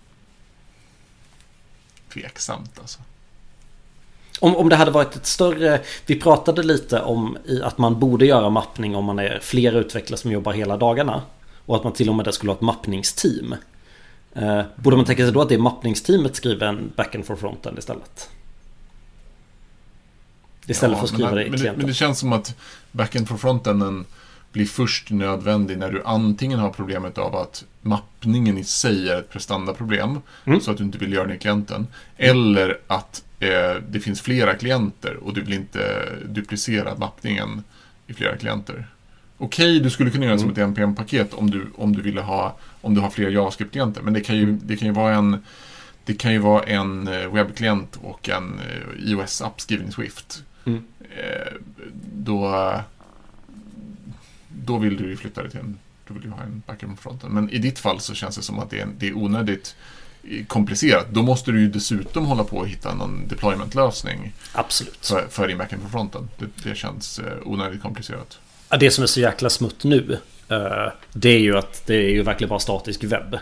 Tveksamt 2.13 2.79
alltså. 2.79 2.99
Om, 4.39 4.55
om 4.55 4.69
det 4.69 4.75
hade 4.75 4.91
varit 4.91 5.15
ett 5.15 5.25
större... 5.25 5.81
Vi 6.05 6.19
pratade 6.19 6.63
lite 6.63 7.01
om 7.01 7.37
att 7.63 7.77
man 7.77 7.99
borde 7.99 8.25
göra 8.25 8.49
mappning 8.49 8.95
om 8.95 9.05
man 9.05 9.19
är 9.19 9.39
flera 9.41 9.77
utvecklare 9.77 10.19
som 10.19 10.31
jobbar 10.31 10.53
hela 10.53 10.77
dagarna. 10.77 11.21
Och 11.65 11.75
att 11.75 11.83
man 11.83 11.93
till 11.93 12.09
och 12.09 12.15
med 12.15 12.33
skulle 12.33 12.51
ha 12.51 12.55
ett 12.55 12.61
mappningsteam. 12.61 13.55
Eh, 14.33 14.61
borde 14.75 14.95
man 14.95 15.05
tänka 15.05 15.23
sig 15.23 15.31
då 15.31 15.41
att 15.41 15.49
det 15.49 15.55
är 15.55 15.59
mappningsteamet 15.59 16.35
skriver 16.35 16.67
en 16.67 16.91
backend 16.95 17.25
for 17.25 17.35
fronten 17.35 17.77
istället? 17.77 18.29
Istället 20.67 20.93
ja, 20.93 20.97
för 20.97 21.05
att 21.05 21.13
skriva 21.13 21.29
men, 21.29 21.35
det 21.35 21.45
i 21.45 21.49
klienten. 21.49 21.77
Men 21.77 21.87
det 21.87 21.93
känns 21.93 22.19
som 22.19 22.33
att 22.33 22.55
backend 22.91 23.27
for 23.27 23.37
frontenden 23.37 24.05
blir 24.51 24.65
först 24.65 25.11
nödvändig 25.11 25.77
när 25.77 25.91
du 25.91 26.03
antingen 26.05 26.59
har 26.59 26.69
problemet 26.69 27.17
av 27.17 27.35
att 27.35 27.65
mappningen 27.81 28.57
i 28.57 28.63
sig 28.63 29.09
är 29.09 29.19
ett 29.19 29.29
prestandaproblem, 29.29 30.21
mm. 30.45 30.61
så 30.61 30.71
att 30.71 30.77
du 30.77 30.83
inte 30.83 30.97
vill 30.97 31.13
göra 31.13 31.27
det 31.27 31.35
i 31.35 31.39
klienten, 31.39 31.87
mm. 32.17 32.37
eller 32.37 32.77
att 32.87 33.23
eh, 33.39 33.49
det 33.89 33.99
finns 33.99 34.21
flera 34.21 34.53
klienter 34.55 35.15
och 35.15 35.33
du 35.33 35.41
vill 35.41 35.53
inte 35.53 36.09
duplicera 36.25 36.95
mappningen 36.95 37.63
i 38.07 38.13
flera 38.13 38.37
klienter. 38.37 38.87
Okej, 39.37 39.65
okay, 39.65 39.79
du 39.79 39.89
skulle 39.89 40.11
kunna 40.11 40.25
göra 40.25 40.35
det 40.35 40.41
mm. 40.41 40.55
som 40.55 40.63
ett 40.63 40.69
NPM-paket 40.69 41.33
om 41.33 41.49
du, 41.49 41.67
om 41.77 41.95
du 41.95 42.01
ville 42.01 42.21
ha, 42.21 42.57
om 42.81 42.93
du 42.93 43.01
har 43.01 43.09
fler 43.09 43.29
JavaScript-klienter, 43.29 44.01
men 44.01 44.13
det 44.13 44.21
kan 44.21 44.35
ju, 44.35 44.43
mm. 44.43 44.59
det 44.63 44.77
kan 44.77 44.87
ju 44.87 44.93
vara 44.93 45.13
en 45.15 45.37
det 46.05 46.13
kan 46.13 46.33
ju 46.33 46.39
vara 46.39 46.63
en 46.63 47.07
eh, 47.07 47.33
webbklient 47.33 47.99
och 48.01 48.29
en 48.29 48.59
eh, 48.59 49.09
iOS-app 49.09 49.61
skriven 49.61 49.87
i 49.87 49.91
Swift. 49.91 50.43
Mm. 50.65 50.83
Eh, 51.01 51.53
då, 52.13 52.73
då 54.47 54.77
vill 54.77 54.97
du 54.97 55.09
ju 55.09 55.17
flytta 55.17 55.43
det 55.43 55.49
till 55.49 55.59
en, 55.59 55.79
då 56.07 56.13
vill 56.13 56.23
du 56.23 56.29
ha 56.29 56.43
en 56.43 56.63
backend 56.67 56.99
fronten. 56.99 57.31
Men 57.31 57.49
i 57.49 57.57
ditt 57.57 57.79
fall 57.79 57.99
så 57.99 58.13
känns 58.13 58.35
det 58.35 58.41
som 58.41 58.59
att 58.59 58.69
det 58.69 58.79
är, 58.79 58.87
det 58.97 59.07
är 59.07 59.17
onödigt 59.17 59.75
komplicerat. 60.47 61.07
Då 61.09 61.21
måste 61.21 61.51
du 61.51 61.61
ju 61.61 61.67
dessutom 61.67 62.25
hålla 62.25 62.43
på 62.43 62.61
att 62.61 62.67
hitta 62.67 62.93
någon 62.93 63.27
deployment-lösning. 63.27 64.33
Absolut. 64.53 65.05
För, 65.05 65.27
för 65.29 65.47
din 65.47 65.57
backend 65.57 65.83
på 65.83 65.89
fronten. 65.89 66.29
Det, 66.37 66.69
det 66.69 66.75
känns 66.75 67.21
onödigt 67.43 67.81
komplicerat. 67.81 68.39
Det 68.79 68.91
som 68.91 69.03
är 69.03 69.07
så 69.07 69.19
jäkla 69.19 69.49
smutt 69.49 69.83
nu 69.83 70.19
Det 71.13 71.29
är 71.29 71.39
ju 71.39 71.57
att 71.57 71.85
det 71.85 71.95
är 71.95 72.09
ju 72.09 72.21
verkligen 72.21 72.49
bara 72.49 72.59
statisk 72.59 73.03
webb. 73.03 73.37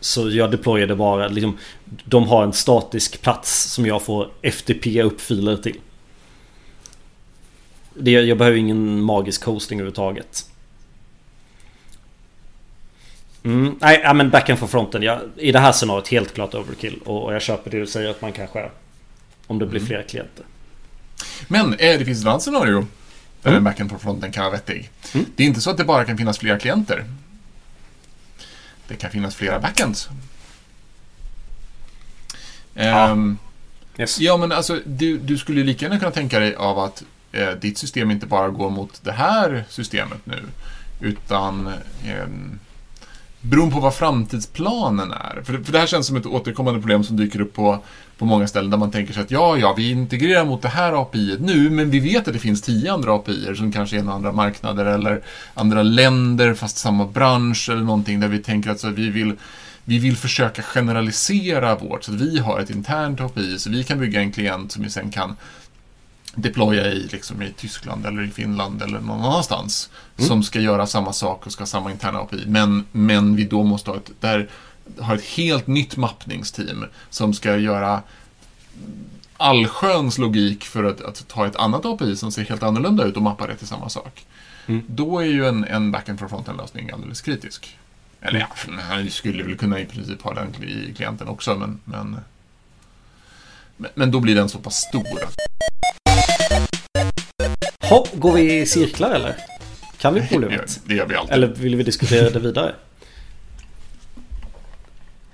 Så 0.00 0.30
jag 0.30 0.50
deployade 0.50 0.96
bara 0.96 1.28
liksom, 1.28 1.58
De 2.04 2.28
har 2.28 2.42
en 2.42 2.52
statisk 2.52 3.22
plats 3.22 3.62
som 3.62 3.86
jag 3.86 4.02
får 4.02 4.30
FTP 4.42 5.02
upp 5.02 5.20
filer 5.20 5.56
till. 5.56 5.76
Det, 7.94 8.10
jag 8.10 8.38
behöver 8.38 8.58
ingen 8.58 9.02
magisk 9.02 9.44
hosting 9.44 9.78
överhuvudtaget. 9.78 10.50
Mm, 13.42 13.76
nej, 13.80 14.14
men 14.14 14.30
backen 14.30 14.56
för 14.56 14.66
fronten. 14.66 15.02
Jag, 15.02 15.20
I 15.36 15.52
det 15.52 15.58
här 15.58 15.72
scenariot 15.72 16.08
helt 16.08 16.34
klart 16.34 16.54
overkill. 16.54 17.00
Och, 17.04 17.24
och 17.24 17.34
jag 17.34 17.42
köper 17.42 17.70
det 17.70 17.80
du 17.80 17.86
säger 17.86 18.10
att 18.10 18.22
man 18.22 18.32
kanske... 18.32 18.70
Om 19.46 19.58
det 19.58 19.66
blir 19.66 19.80
mm. 19.80 19.88
fler 19.88 20.02
klienter. 20.02 20.44
Men 21.48 21.72
eh, 21.72 21.98
det 21.98 22.04
finns 22.04 22.20
ett 22.20 22.26
annat 22.26 22.42
scenario. 22.42 22.86
Där 23.42 23.50
mm. 23.50 23.64
backen 23.64 23.88
på 23.88 23.98
fronten 23.98 24.32
kan 24.32 24.44
vara 24.44 24.52
vettig. 24.52 24.90
Mm. 25.14 25.26
Det 25.36 25.42
är 25.42 25.46
inte 25.46 25.60
så 25.60 25.70
att 25.70 25.76
det 25.76 25.84
bara 25.84 26.04
kan 26.04 26.18
finnas 26.18 26.38
flera 26.38 26.58
klienter. 26.58 27.04
Det 28.88 28.96
kan 28.96 29.10
finnas 29.10 29.34
flera 29.34 29.60
backends. 29.60 30.08
Ja. 32.74 33.10
Um, 33.10 33.38
yes. 33.98 34.20
ja, 34.20 34.36
men 34.36 34.52
alltså 34.52 34.80
du, 34.84 35.18
du 35.18 35.38
skulle 35.38 35.64
lika 35.64 35.84
gärna 35.84 35.98
kunna 35.98 36.10
tänka 36.10 36.38
dig 36.38 36.54
av 36.54 36.78
att 36.78 37.04
eh, 37.32 37.50
ditt 37.60 37.78
system 37.78 38.10
inte 38.10 38.26
bara 38.26 38.48
går 38.48 38.70
mot 38.70 39.00
det 39.04 39.12
här 39.12 39.64
systemet 39.68 40.20
nu, 40.24 40.42
utan 41.00 41.66
eh, 42.06 42.26
beroende 43.40 43.74
på 43.74 43.80
vad 43.80 43.94
framtidsplanen 43.94 45.12
är. 45.12 45.42
För, 45.44 45.64
för 45.64 45.72
det 45.72 45.78
här 45.78 45.86
känns 45.86 46.06
som 46.06 46.16
ett 46.16 46.26
återkommande 46.26 46.80
problem 46.80 47.04
som 47.04 47.16
dyker 47.16 47.40
upp 47.40 47.54
på, 47.54 47.78
på 48.18 48.24
många 48.24 48.46
ställen 48.46 48.70
där 48.70 48.78
man 48.78 48.90
tänker 48.90 49.14
sig 49.14 49.22
att 49.22 49.30
ja, 49.30 49.56
ja, 49.56 49.74
vi 49.76 49.90
integrerar 49.90 50.44
mot 50.44 50.62
det 50.62 50.68
här 50.68 51.02
API 51.02 51.36
nu, 51.40 51.70
men 51.70 51.90
vi 51.90 52.00
vet 52.00 52.28
att 52.28 52.34
det 52.34 52.40
finns 52.40 52.62
tio 52.62 52.92
andra 52.92 53.14
API 53.14 53.54
som 53.56 53.72
kanske 53.72 53.98
är 53.98 54.02
några 54.02 54.16
andra 54.16 54.32
marknader 54.32 54.86
eller 54.86 55.22
andra 55.54 55.82
länder, 55.82 56.54
fast 56.54 56.78
samma 56.78 57.06
bransch 57.06 57.68
eller 57.70 57.82
någonting 57.82 58.20
där 58.20 58.28
vi 58.28 58.38
tänker 58.38 58.70
att 58.70 58.80
så, 58.80 58.90
vi 58.90 59.08
vill 59.08 59.36
vi 59.84 59.98
vill 59.98 60.16
försöka 60.16 60.62
generalisera 60.62 61.76
vårt, 61.76 62.04
så 62.04 62.12
att 62.12 62.20
vi 62.20 62.38
har 62.38 62.60
ett 62.60 62.70
internt 62.70 63.20
API, 63.20 63.58
så 63.58 63.70
vi 63.70 63.84
kan 63.84 63.98
bygga 63.98 64.20
en 64.20 64.32
klient 64.32 64.72
som 64.72 64.82
vi 64.82 64.90
sen 64.90 65.10
kan 65.10 65.36
deploya 66.34 66.86
i, 66.86 67.08
liksom, 67.12 67.42
i 67.42 67.52
Tyskland 67.52 68.06
eller 68.06 68.22
i 68.22 68.30
Finland 68.30 68.82
eller 68.82 69.00
någon 69.00 69.20
annanstans. 69.20 69.90
Mm. 70.16 70.28
Som 70.28 70.42
ska 70.42 70.60
göra 70.60 70.86
samma 70.86 71.12
sak 71.12 71.46
och 71.46 71.52
ska 71.52 71.62
ha 71.62 71.66
samma 71.66 71.90
interna 71.90 72.18
API. 72.18 72.44
Men, 72.46 72.84
men 72.92 73.36
vi 73.36 73.44
då 73.44 73.64
måste 73.64 73.90
ha 73.90 73.96
ett, 73.96 74.10
där, 74.20 74.48
har 74.98 75.14
ett 75.14 75.24
helt 75.24 75.66
nytt 75.66 75.96
mappningsteam 75.96 76.84
som 77.10 77.34
ska 77.34 77.56
göra 77.56 78.02
allsköns 79.36 80.18
logik 80.18 80.64
för 80.64 80.84
att, 80.84 81.00
att, 81.00 81.28
ta 81.28 81.46
ett 81.46 81.56
annat 81.56 81.86
API 81.86 82.16
som 82.16 82.32
ser 82.32 82.44
helt 82.44 82.62
annorlunda 82.62 83.04
ut 83.04 83.16
och 83.16 83.22
mappa 83.22 83.46
det 83.46 83.56
till 83.56 83.66
samma 83.66 83.88
sak. 83.88 84.26
Mm. 84.66 84.82
Då 84.86 85.18
är 85.18 85.24
ju 85.24 85.46
en, 85.46 85.64
en 85.64 85.92
backend 85.92 86.18
for 86.18 86.28
frontend-lösning 86.28 86.90
alldeles 86.90 87.20
kritisk. 87.20 87.76
Eller 88.20 88.40
ja, 88.40 88.48
han 88.88 89.10
skulle 89.10 89.42
väl 89.42 89.56
kunna 89.56 89.80
i 89.80 89.84
princip 89.84 90.22
ha 90.22 90.34
den 90.34 90.64
i 90.64 90.94
klienten 90.96 91.28
också, 91.28 91.54
men, 91.54 91.80
men, 91.84 92.16
men 93.94 94.10
då 94.10 94.20
blir 94.20 94.34
den 94.34 94.48
så 94.48 94.58
pass 94.58 94.76
stor. 94.76 95.18
Hopp, 97.90 98.08
går 98.14 98.32
vi 98.32 98.60
i 98.60 98.66
cirklar 98.66 99.10
eller? 99.10 99.36
Kan 99.98 100.14
vi 100.14 100.28
problemet? 100.28 100.80
Det 100.84 100.94
gör 100.94 101.06
vi 101.06 101.14
alltid. 101.14 101.34
Eller 101.34 101.46
vill 101.46 101.76
vi 101.76 101.82
diskutera 101.82 102.30
det 102.30 102.38
vidare? 102.38 102.74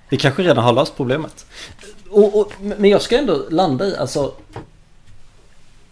Vi 0.08 0.16
kanske 0.16 0.42
redan 0.42 0.64
har 0.64 0.72
löst 0.72 0.96
problemet. 0.96 1.46
Och, 2.10 2.40
och, 2.40 2.52
men 2.60 2.90
jag 2.90 3.02
ska 3.02 3.18
ändå 3.18 3.46
landa 3.50 3.86
i, 3.86 3.96
alltså 3.96 4.34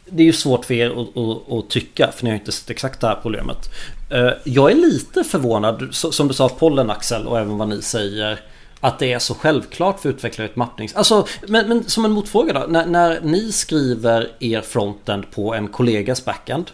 Det 0.07 0.23
är 0.23 0.27
ju 0.27 0.33
svårt 0.33 0.65
för 0.65 0.75
er 0.75 0.91
att, 0.91 1.17
att, 1.17 1.53
att 1.53 1.71
tycka, 1.71 2.13
för 2.13 2.25
ni 2.25 2.31
har 2.31 2.37
inte 2.37 2.53
sett 2.53 2.71
exakt 2.71 3.01
det 3.01 3.07
här 3.07 3.19
problemet. 3.23 3.71
Eh, 4.11 4.31
jag 4.45 4.71
är 4.71 4.75
lite 4.75 5.25
förvånad, 5.25 5.89
som 5.93 6.29
du 6.29 6.35
sa, 6.35 6.49
pollen 6.49 6.91
Axel 6.91 7.27
och 7.27 7.39
även 7.39 7.59
vad 7.59 7.69
ni 7.69 7.83
säger 7.83 8.41
att 8.85 8.99
det 8.99 9.13
är 9.13 9.19
så 9.19 9.35
självklart 9.35 10.01
för 10.01 10.09
utvecklare 10.09 10.49
ett 10.49 10.57
mappnings... 10.57 10.95
Alltså, 10.95 11.27
men, 11.49 11.69
men 11.69 11.85
som 11.85 12.05
en 12.05 12.13
motfråga 12.13 12.53
då. 12.53 12.67
När, 12.69 12.87
när 12.87 13.21
ni 13.21 13.53
skriver 13.53 14.33
er 14.41 14.61
frontend 14.61 15.31
på 15.31 15.55
en 15.55 15.69
kollegas 15.69 16.25
backend. 16.25 16.71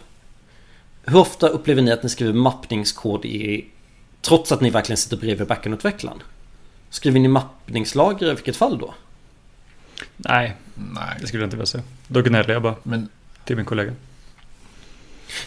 Hur 1.05 1.17
ofta 1.17 1.47
upplever 1.47 1.81
ni 1.81 1.91
att 1.91 2.03
ni 2.03 2.09
skriver 2.09 2.33
mappningskod 2.33 3.25
i... 3.25 3.65
Trots 4.21 4.51
att 4.51 4.61
ni 4.61 4.69
verkligen 4.69 4.97
sitter 4.97 5.17
bredvid 5.17 5.47
backendutvecklaren? 5.47 6.23
Skriver 6.89 7.19
ni 7.19 7.27
mappningslager 7.27 8.27
i 8.27 8.33
vilket 8.33 8.55
fall 8.55 8.77
då? 8.77 8.93
Nej, 10.17 10.55
Nej. 10.75 11.17
det 11.21 11.27
skulle 11.27 11.43
jag 11.43 11.47
inte 11.47 11.57
vilja 11.57 11.65
säga. 11.65 11.83
Då 12.07 12.21
gnäller 12.21 12.53
jag 12.53 12.61
bara 12.61 12.75
Men 12.83 13.09
till 13.45 13.55
min 13.55 13.65
kollega. 13.65 13.93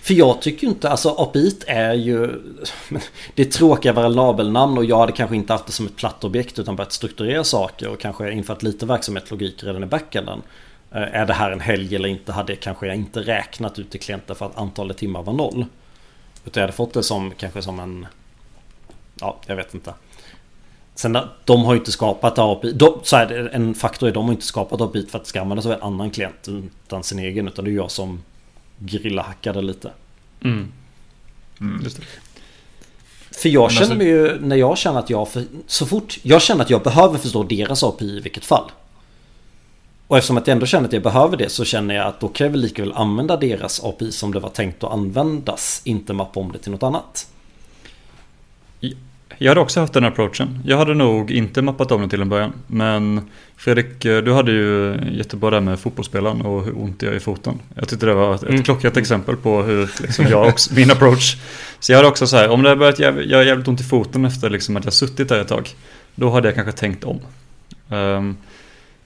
För 0.03 0.15
jag 0.15 0.43
tycker 0.43 0.67
inte, 0.67 0.91
alltså 0.91 1.09
API 1.09 1.57
är 1.67 1.95
ju 1.95 2.27
Det 3.35 3.43
är 3.43 3.51
tråkiga 3.51 3.93
variabelnamn 3.93 4.79
och 4.79 4.85
jag 4.85 4.99
hade 4.99 5.13
kanske 5.13 5.37
inte 5.37 5.53
haft 5.53 5.67
det 5.67 5.73
som 5.73 5.87
ett 5.87 5.97
platt 5.97 6.25
objekt 6.25 6.59
utan 6.59 6.77
börjat 6.77 6.93
strukturera 6.93 7.45
saker 7.45 7.89
och 7.89 8.01
kanske 8.01 8.33
infört 8.33 8.63
lite 8.63 8.87
verksamhetslogik 8.87 9.65
redan 9.65 9.83
i 9.83 9.87
backenden. 9.87 10.43
Eh, 10.91 11.03
är 11.03 11.27
det 11.27 11.35
här 11.35 11.51
en 11.51 11.61
helg 11.61 11.97
eller 11.97 12.09
inte 12.09 12.33
hade 12.33 12.57
kanske 12.57 12.87
jag 12.87 12.97
inte 12.97 13.21
räknat 13.21 13.79
ut 13.79 13.91
till 13.91 14.01
klienten 14.01 14.37
för 14.37 14.47
att 14.47 14.59
antalet 14.59 14.97
timmar 14.97 15.23
var 15.23 15.33
noll. 15.33 15.67
Utan 16.45 16.61
jag 16.61 16.63
hade 16.63 16.77
fått 16.77 16.95
det 16.95 17.03
som 17.03 17.31
kanske 17.31 17.63
som 17.63 17.81
en 17.81 18.07
Ja, 19.21 19.41
jag 19.47 19.57
vet 19.57 19.75
inte. 19.75 19.95
Sen 20.95 21.19
de 21.45 21.65
har 21.65 21.75
ju 21.75 21.79
inte 21.79 21.93
skapat 21.93 22.39
API. 22.39 22.73
De, 22.73 23.01
så 23.03 23.17
här, 23.17 23.51
en 23.53 23.75
faktor 23.75 24.09
är 24.09 24.13
de 24.13 24.25
har 24.25 24.33
inte 24.33 24.47
skapat 24.47 24.81
API 24.81 25.07
för 25.07 25.19
att 25.19 25.25
det 25.25 25.29
ska 25.29 25.41
användas 25.41 25.67
av 25.67 25.73
en 25.73 25.83
annan 25.83 26.11
klient 26.11 26.49
utan 26.49 27.03
sin 27.03 27.19
egen. 27.19 27.49
Utan 27.49 27.65
det 27.65 27.71
är 27.71 27.75
jag 27.75 27.91
som 27.91 28.23
grillahackade 28.79 29.63
lite. 29.63 29.91
Mm. 30.45 30.73
Mm. 31.61 31.81
Just 31.85 31.97
det. 31.97 32.03
För 33.31 33.49
jag 33.49 33.63
Men 33.63 33.71
känner 33.71 33.83
alltså- 33.83 33.97
mig 33.99 34.07
ju, 34.07 34.41
när 34.41 34.57
jag 34.57 34.79
känner 34.79 34.99
att 34.99 35.11
jag, 35.11 35.29
för, 35.29 35.45
så 35.67 35.87
fort 35.87 36.19
jag 36.23 36.43
känner 36.43 36.65
att 36.65 36.71
jag 36.71 36.83
behöver 36.83 37.19
förstå 37.19 37.43
deras 37.43 37.83
API 37.85 38.17
i 38.17 38.21
vilket 38.21 38.45
fall. 38.45 38.71
Och 40.07 40.17
eftersom 40.19 40.37
att 40.37 40.47
jag 40.47 40.53
ändå 40.55 40.67
känner 40.67 40.87
att 40.87 40.93
jag 40.93 41.03
behöver 41.03 41.37
det 41.37 41.49
så 41.49 41.65
känner 41.65 41.95
jag 41.95 42.07
att 42.07 42.21
då 42.21 42.29
kan 42.29 42.45
jag 42.45 42.51
väl 42.53 42.61
lika 42.61 42.83
väl 42.83 42.93
använda 42.93 43.37
deras 43.37 43.85
API 43.85 44.13
som 44.13 44.33
det 44.33 44.41
var 44.41 44.49
tänkt 44.51 44.85
att 44.85 44.93
användas. 44.93 45.81
Inte 45.85 46.13
mappa 46.13 46.41
om 46.41 46.53
det 46.53 46.59
till 46.59 46.73
något 46.73 46.83
annat. 46.83 47.27
Jag 49.39 49.51
hade 49.51 49.61
också 49.61 49.81
haft 49.81 49.93
den 49.93 50.05
approachen. 50.05 50.59
Jag 50.65 50.77
hade 50.79 50.95
nog 50.95 51.31
inte 51.31 51.63
mappat 51.63 51.93
om 51.93 52.01
den 52.01 52.11
till 52.11 52.21
en 52.23 52.29
början. 52.29 52.53
Men 52.67 53.21
Fredrik, 53.57 54.01
du 54.01 54.33
hade 54.33 54.53
ju 54.53 54.97
jättebra 55.13 55.51
där 55.51 55.61
med 55.61 55.79
fotbollsspelaren 55.81 56.41
och 56.43 56.65
hur 56.65 56.79
ont 56.83 57.01
det 57.01 57.07
gör 57.07 57.13
i 57.13 57.21
foten. 57.21 57.59
Jag 57.75 57.89
tyckte 57.89 58.07
det 58.07 58.15
var 58.15 58.35
ett 58.35 58.43
Mm. 58.43 58.63
klockrent 58.63 58.97
exempel 58.97 59.37
på 59.37 59.63
hur 59.63 59.91
liksom, 60.03 60.27
jag 60.31 60.47
också, 60.49 60.75
min 60.75 60.91
approach. 60.91 61.37
Så 61.81 61.93
jag 61.93 61.97
hade 61.99 62.09
också 62.09 62.27
så 62.27 62.37
här, 62.37 62.49
om 62.51 62.63
det 62.63 62.69
hade 62.69 62.79
börjat 62.79 62.99
jäv- 62.99 63.23
göra 63.23 63.45
jävligt 63.45 63.69
ont 63.69 63.81
i 63.81 63.85
foten 63.85 64.25
efter 64.25 64.51
liksom, 64.51 64.77
att 64.77 64.85
jag 64.85 64.93
suttit 64.93 65.29
där 65.29 65.41
ett 65.41 65.49
tag. 65.49 65.69
Då 66.15 66.31
hade 66.31 66.49
jag 66.49 66.55
kanske 66.55 66.73
tänkt 66.73 67.05
om. 67.05 67.21
Ehm, 67.91 68.37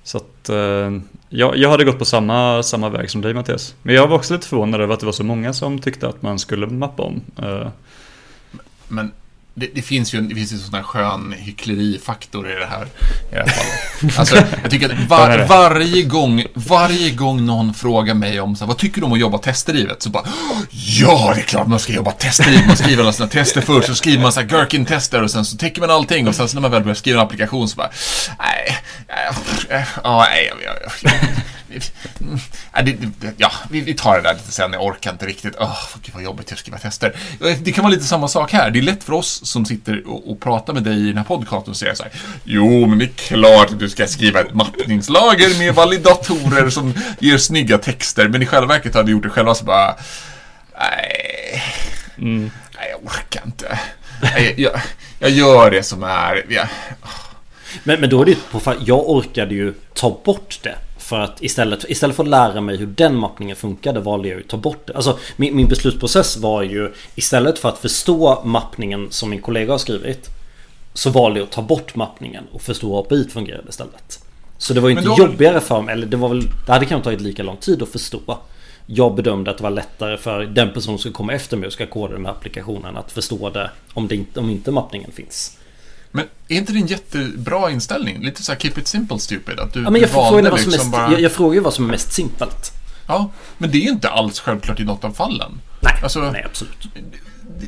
så 0.02 0.18
att 0.18 0.48
eh, 0.48 0.90
jag, 1.28 1.56
jag 1.56 1.70
hade 1.70 1.84
gått 1.84 1.98
på 1.98 2.04
samma, 2.04 2.62
samma 2.62 2.88
väg 2.88 3.10
som 3.10 3.20
dig 3.20 3.34
Mattias. 3.34 3.74
Men 3.82 3.94
jag 3.94 4.06
var 4.06 4.16
också 4.16 4.34
lite 4.34 4.46
förvånad 4.46 4.80
över 4.80 4.94
att 4.94 5.00
det 5.00 5.06
var 5.06 5.12
så 5.12 5.24
många 5.24 5.52
som 5.52 5.78
tyckte 5.78 6.08
att 6.08 6.22
man 6.22 6.38
skulle 6.38 6.66
mappa 6.66 7.02
om. 7.02 7.20
Eh, 7.42 7.68
Men 8.88 9.10
det, 9.58 9.68
det 9.74 9.82
finns 9.82 10.14
ju 10.14 10.18
en, 10.18 10.28
det 10.28 10.34
finns 10.34 10.52
en 10.52 10.58
sån 10.58 10.74
här 10.74 10.82
skön 10.82 11.34
hycklerifaktor 11.38 12.50
i 12.50 12.54
det 12.54 12.66
här. 12.66 12.84
I 12.84 13.34
det 13.34 13.38
här 13.38 13.46
fallet. 13.46 14.18
Alltså, 14.18 14.36
jag 14.62 14.70
tycker 14.70 14.90
att 14.90 15.08
var, 15.08 15.46
varje, 15.48 16.02
gång, 16.02 16.44
varje 16.54 17.10
gång 17.10 17.46
någon 17.46 17.74
frågar 17.74 18.14
mig 18.14 18.40
om 18.40 18.56
så 18.56 18.64
här, 18.64 18.66
vad 18.66 18.78
tycker 18.78 19.00
du 19.00 19.06
om 19.06 19.12
att 19.12 19.18
jobba 19.18 19.38
testdrivet? 19.38 20.02
Så 20.02 20.10
bara, 20.10 20.24
ja, 20.70 21.32
det 21.34 21.40
är 21.40 21.44
klart 21.44 21.66
man 21.66 21.78
ska 21.78 21.92
jobba 21.92 22.10
testdrivet. 22.10 22.66
Man 22.66 22.76
skriver 22.76 23.02
alla 23.02 23.12
sina 23.12 23.28
tester 23.28 23.60
först, 23.60 23.88
så 23.88 23.94
skriver 23.94 24.22
man 24.22 24.32
så 24.32 24.40
här 24.40 24.46
Gherkin-tester 24.46 25.22
och 25.22 25.30
sen 25.30 25.44
så 25.44 25.56
täcker 25.56 25.80
man 25.80 25.90
allting 25.90 26.28
och 26.28 26.34
sen 26.34 26.48
så 26.48 26.54
när 26.54 26.62
man 26.62 26.70
väl 26.70 26.82
börjar 26.82 26.94
skriva 26.94 27.20
en 27.20 27.26
applikation 27.26 27.68
så 27.68 27.76
bara, 27.76 27.90
nej, 28.38 28.76
ja, 29.08 30.26
nej, 30.30 30.50
jag, 30.50 30.62
jag, 30.62 30.76
jag, 31.02 31.20
Ja, 33.36 33.50
vi, 33.70 33.94
tar 33.94 34.16
det 34.16 34.22
där 34.22 34.34
lite 34.34 34.52
sen. 34.52 34.72
Jag 34.72 34.84
orkar 34.84 35.12
inte 35.12 35.26
riktigt. 35.26 35.56
Åh, 35.58 35.78
gud 36.02 36.14
vad 36.14 36.22
jobbigt 36.22 36.52
att 36.52 36.58
skriva 36.58 36.78
tester. 36.78 37.16
Det 37.62 37.72
kan 37.72 37.84
vara 37.84 37.94
lite 37.94 38.04
samma 38.04 38.28
sak 38.28 38.52
här. 38.52 38.70
Det 38.70 38.78
är 38.78 38.82
lätt 38.82 39.04
för 39.04 39.12
oss 39.12 39.46
som 39.46 39.64
sitter 39.64 40.08
och, 40.08 40.30
och 40.30 40.40
pratar 40.40 40.72
med 40.72 40.82
dig 40.82 41.04
i 41.04 41.06
den 41.06 41.16
här 41.16 41.24
podcasten 41.24 41.70
och 41.70 41.76
säger 41.76 41.94
så 41.94 42.02
här. 42.02 42.12
Jo, 42.44 42.86
men 42.86 42.98
det 42.98 43.04
är 43.04 43.12
klart 43.16 43.70
att 43.70 43.78
du 43.78 43.88
ska 43.88 44.06
skriva 44.06 44.40
ett 44.40 44.54
mappningslager 44.54 45.58
med 45.58 45.74
validatorer 45.74 46.70
som 46.70 46.94
ger 47.18 47.38
snygga 47.38 47.78
texter. 47.78 48.28
Men 48.28 48.42
i 48.42 48.46
själva 48.46 48.66
verket 48.66 48.94
hade 48.94 49.06
du 49.06 49.12
gjort 49.12 49.22
det 49.22 49.30
själva 49.30 49.54
så 49.54 49.64
bara... 49.64 49.96
Nej, 50.80 51.62
mm. 52.18 52.50
nej 52.78 52.90
jag 52.90 53.04
orkar 53.04 53.42
inte. 53.46 53.78
Nej, 54.22 54.54
jag, 54.58 54.80
jag 55.18 55.30
gör 55.30 55.70
det 55.70 55.82
som 55.82 56.02
är... 56.02 56.44
Jag, 56.48 56.68
Men, 57.84 58.00
men 58.00 58.10
då 58.10 58.20
är 58.22 58.24
det 58.24 58.30
ju 58.30 58.36
på 58.50 58.74
jag 58.86 59.10
orkade 59.10 59.54
ju 59.54 59.74
ta 59.94 60.20
bort 60.24 60.58
det. 60.62 60.74
För 61.08 61.20
att 61.20 61.42
istället, 61.42 61.84
istället 61.88 62.16
för 62.16 62.22
att 62.22 62.28
lära 62.28 62.60
mig 62.60 62.76
hur 62.76 62.86
den 62.86 63.16
mappningen 63.16 63.56
funkade 63.56 64.00
valde 64.00 64.28
jag 64.28 64.40
att 64.40 64.48
ta 64.48 64.56
bort 64.56 64.86
det. 64.86 64.94
Alltså 64.96 65.18
min, 65.36 65.56
min 65.56 65.68
beslutsprocess 65.68 66.36
var 66.36 66.62
ju 66.62 66.92
istället 67.14 67.58
för 67.58 67.68
att 67.68 67.78
förstå 67.78 68.42
mappningen 68.44 69.06
som 69.10 69.30
min 69.30 69.42
kollega 69.42 69.72
har 69.72 69.78
skrivit. 69.78 70.28
Så 70.94 71.10
valde 71.10 71.40
jag 71.40 71.46
att 71.46 71.52
ta 71.52 71.62
bort 71.62 71.94
mappningen 71.94 72.44
och 72.52 72.62
förstå 72.62 72.88
hur 72.88 73.00
API 73.00 73.28
fungerade 73.30 73.68
istället. 73.68 74.24
Så 74.58 74.74
det 74.74 74.80
var 74.80 74.88
ju 74.88 74.94
inte 74.96 75.08
då- 75.08 75.16
jobbigare 75.18 75.60
för 75.60 75.82
mig, 75.82 75.92
eller 75.92 76.06
det 76.06 76.16
var 76.16 76.28
väl 76.28 76.42
Det 76.66 76.72
hade 76.72 76.86
kanske 76.86 77.04
tagit 77.04 77.20
lika 77.20 77.42
lång 77.42 77.56
tid 77.56 77.82
att 77.82 77.88
förstå. 77.88 78.38
Jag 78.86 79.14
bedömde 79.14 79.50
att 79.50 79.56
det 79.56 79.62
var 79.62 79.70
lättare 79.70 80.16
för 80.16 80.44
den 80.44 80.72
person 80.72 80.98
som 80.98 81.12
komma 81.12 81.32
efter 81.32 81.56
mig 81.56 81.66
och 81.66 81.72
ska 81.72 81.86
koda 81.86 82.14
den 82.14 82.26
här 82.26 82.32
applikationen 82.32 82.96
att 82.96 83.12
förstå 83.12 83.50
det 83.50 83.70
om, 83.94 84.08
det 84.08 84.14
inte, 84.14 84.40
om 84.40 84.50
inte 84.50 84.70
mappningen 84.70 85.12
finns. 85.12 85.58
Men 86.12 86.24
är 86.48 86.56
inte 86.56 86.72
det 86.72 86.78
en 86.78 86.86
jättebra 86.86 87.70
inställning? 87.70 88.22
Lite 88.24 88.42
så 88.42 88.52
här 88.52 88.58
keep 88.58 88.72
it 88.76 88.88
simple 88.88 89.18
stupid. 89.18 89.58
Att 89.60 89.72
du, 89.72 89.82
Ja, 89.82 89.90
men 89.90 90.00
jag, 90.00 90.10
frågar 90.10 90.50
vad 90.50 90.60
som 90.60 90.70
liksom 90.70 90.90
mest, 90.90 90.92
bara... 90.92 91.12
jag, 91.12 91.20
jag 91.20 91.32
frågar 91.32 91.54
ju 91.54 91.60
vad 91.60 91.74
som 91.74 91.84
är 91.84 91.90
mest 91.90 92.12
simpelt. 92.12 92.72
Ja, 93.06 93.30
men 93.58 93.70
det 93.70 93.78
är 93.78 93.90
inte 93.90 94.08
alls 94.08 94.40
självklart 94.40 94.80
i 94.80 94.84
något 94.84 95.04
av 95.04 95.10
fallen. 95.12 95.60
Nej, 95.80 95.94
Alltså- 96.02 96.30
nej 96.30 96.44
absolut. 96.44 96.88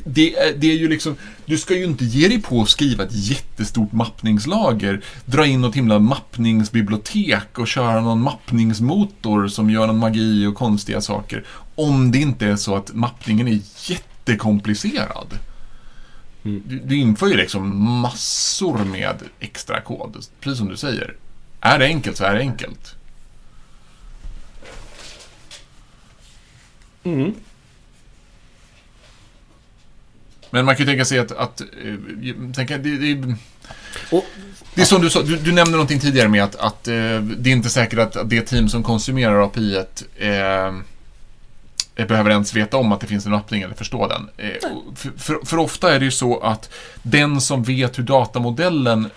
Det 0.05 0.35
är, 0.35 0.53
det 0.57 0.71
är 0.71 0.77
ju 0.77 0.87
liksom, 0.87 1.15
du 1.45 1.57
ska 1.57 1.75
ju 1.75 1.83
inte 1.83 2.05
ge 2.05 2.27
dig 2.27 2.41
på 2.41 2.61
att 2.61 2.69
skriva 2.69 3.03
ett 3.03 3.13
jättestort 3.13 3.91
mappningslager, 3.91 5.01
dra 5.25 5.45
in 5.45 5.61
något 5.61 5.75
himla 5.75 5.99
mappningsbibliotek 5.99 7.59
och 7.59 7.67
köra 7.67 8.01
någon 8.01 8.21
mappningsmotor 8.21 9.47
som 9.47 9.69
gör 9.69 9.87
någon 9.87 9.97
magi 9.97 10.45
och 10.45 10.55
konstiga 10.55 11.01
saker. 11.01 11.45
Om 11.75 12.11
det 12.11 12.17
inte 12.17 12.45
är 12.47 12.55
så 12.55 12.75
att 12.75 12.93
mappningen 12.93 13.47
är 13.47 13.59
jättekomplicerad. 13.87 15.27
Mm. 16.43 16.63
Du, 16.65 16.79
du 16.79 16.95
inför 16.95 17.27
ju 17.27 17.37
liksom 17.37 17.83
massor 18.01 18.77
med 18.77 19.23
extra 19.39 19.81
kod, 19.81 20.25
precis 20.39 20.57
som 20.57 20.69
du 20.69 20.77
säger. 20.77 21.15
Är 21.61 21.79
det 21.79 21.85
enkelt 21.85 22.17
så 22.17 22.23
är 22.23 22.33
det 22.33 22.39
enkelt. 22.39 22.95
Mm. 27.03 27.33
Men 30.49 30.65
man 30.65 30.75
kan 30.75 30.85
ju 30.85 30.91
tänka 30.91 31.05
sig 31.05 31.19
att, 31.19 31.31
att 31.31 31.61
eh, 31.61 32.51
tänka, 32.55 32.77
det, 32.77 32.97
det, 32.97 33.35
Och, 34.11 34.25
Det 34.75 34.81
är 34.81 34.85
som 34.85 35.01
du 35.01 35.09
sa, 35.09 35.21
du, 35.21 35.37
du 35.37 35.51
nämnde 35.51 35.71
någonting 35.71 35.99
tidigare 35.99 36.27
med 36.27 36.43
att, 36.43 36.55
att 36.55 36.87
eh, 36.87 37.21
det 37.21 37.49
är 37.49 37.53
inte 37.53 37.69
säkert 37.69 37.99
att, 37.99 38.15
att 38.15 38.29
det 38.29 38.41
team 38.41 38.69
som 38.69 38.83
konsumerar 38.83 39.45
API 39.45 39.75
eh, 40.15 40.73
behöver 41.95 42.29
ens 42.29 42.53
veta 42.53 42.77
om 42.77 42.91
att 42.91 42.99
det 42.99 43.07
finns 43.07 43.25
en 43.25 43.33
öppning 43.33 43.61
eller 43.61 43.75
förstå 43.75 44.07
den. 44.07 44.29
Eh, 44.37 44.69
för, 44.95 45.11
för, 45.17 45.45
för 45.45 45.57
ofta 45.57 45.95
är 45.95 45.99
det 45.99 46.05
ju 46.05 46.11
så 46.11 46.39
att 46.39 46.73
den 47.03 47.41
som 47.41 47.63
vet 47.63 47.99
hur 47.99 48.03
datamodellen 48.03 49.09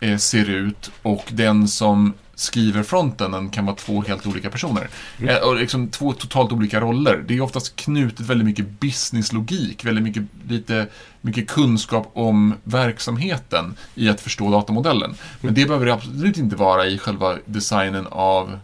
eh, 0.00 0.16
ser 0.16 0.50
ut 0.50 0.90
och 1.02 1.24
den 1.28 1.68
som 1.68 2.14
skriver 2.40 2.82
frontenden 2.82 3.50
kan 3.50 3.66
vara 3.66 3.76
två 3.76 4.02
helt 4.02 4.26
olika 4.26 4.50
personer. 4.50 4.88
Eh, 5.18 5.36
och 5.36 5.56
liksom 5.56 5.88
två 5.88 6.12
totalt 6.12 6.52
olika 6.52 6.80
roller. 6.80 7.24
Det 7.28 7.36
är 7.36 7.40
oftast 7.40 7.76
knutet 7.76 8.26
väldigt 8.26 8.46
mycket 8.46 8.80
businesslogik, 8.80 9.84
väldigt 9.84 10.04
mycket, 10.04 10.22
lite, 10.48 10.86
mycket 11.20 11.48
kunskap 11.48 12.10
om 12.12 12.54
verksamheten 12.64 13.76
i 13.94 14.08
att 14.08 14.20
förstå 14.20 14.50
datamodellen. 14.50 15.14
Men 15.40 15.54
det 15.54 15.66
behöver 15.66 15.86
det 15.86 15.94
absolut 15.94 16.36
inte 16.36 16.56
vara 16.56 16.86
i 16.86 16.98
själva 16.98 17.38
designen 17.44 18.06
av 18.10 18.58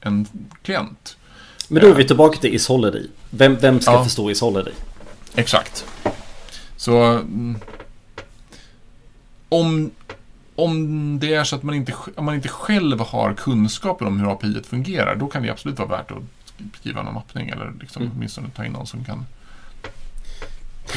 en 0.00 0.26
klient. 0.62 1.16
Men 1.68 1.82
då 1.82 1.88
är 1.88 1.94
vi 1.94 2.04
tillbaka 2.06 2.38
till 2.38 2.54
Is 2.54 2.68
Holiday. 2.68 3.06
Vem, 3.30 3.56
vem 3.56 3.80
ska 3.80 3.92
Ja. 3.92 4.04
förstå 4.04 4.30
Is 4.30 4.40
Holiday? 4.40 4.72
Exakt. 5.34 5.84
Så... 6.76 7.02
mm, 7.02 7.58
Om, 9.48 9.90
om 10.56 11.18
det 11.18 11.34
är 11.34 11.44
så 11.44 11.56
att 11.56 11.62
man 11.62 11.74
inte, 11.74 11.94
om 12.16 12.24
man 12.24 12.34
inte 12.34 12.48
själv 12.48 13.00
har 13.00 13.34
kunskapen 13.34 14.06
om 14.06 14.20
hur 14.20 14.32
API 14.32 14.62
fungerar, 14.68 15.16
då 15.16 15.26
kan 15.26 15.42
det 15.42 15.50
absolut 15.50 15.78
vara 15.78 15.88
värt 15.88 16.10
att 16.10 16.16
sk- 16.18 16.76
skriva 16.80 17.02
någon 17.02 17.14
mappning 17.14 17.48
eller 17.48 17.72
liksom 17.80 18.02
Mm. 18.02 18.14
åtminstone 18.16 18.48
ta 18.56 18.64
in 18.64 18.72
någon 18.72 18.86
som 18.86 19.04
kan... 19.04 19.26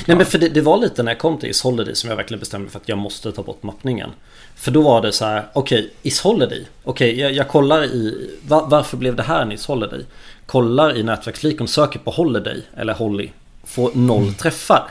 Nej 0.06 0.18
men 0.18 0.26
för 0.26 0.38
det, 0.38 0.50
det 0.50 0.62
var 0.62 0.78
lite 0.78 1.04
när 1.04 1.12
jag 1.12 1.20
kom 1.20 1.38
till 1.38 1.50
Is 1.50 1.62
Holiday 1.62 1.96
som 1.96 2.10
jag 2.10 2.18
verkligen 2.18 2.40
bestämde 2.40 2.70
för 2.70 2.80
att 2.80 2.90
jag 2.90 2.98
måste 2.98 3.32
ta 3.32 3.44
bort 3.44 3.64
mappningen. 3.64 4.10
För 4.56 4.72
då 4.72 4.82
var 4.82 5.02
det 5.02 5.12
så 5.12 5.26
här, 5.26 5.46
okej, 5.54 5.94
Is 6.02 6.22
Holiday. 6.22 6.66
Okej, 6.84 7.20
jag, 7.20 7.34
jag 7.34 7.48
kollar 7.48 7.84
i, 7.84 8.30
va, 8.48 8.66
varför 8.70 8.98
blev 8.98 9.16
det 9.16 9.24
här 9.24 9.42
en 9.42 9.52
Is 9.52 9.66
Holiday? 9.66 10.06
Kollar 10.46 10.98
i 10.98 11.04
nätverksflikon, 11.04 11.68
söker 11.68 12.00
på 12.00 12.12
Holiday 12.12 12.62
eller 12.78 12.94
Holly. 12.94 13.30
Får 13.64 13.92
noll 13.94 14.34
träffar. 14.34 14.90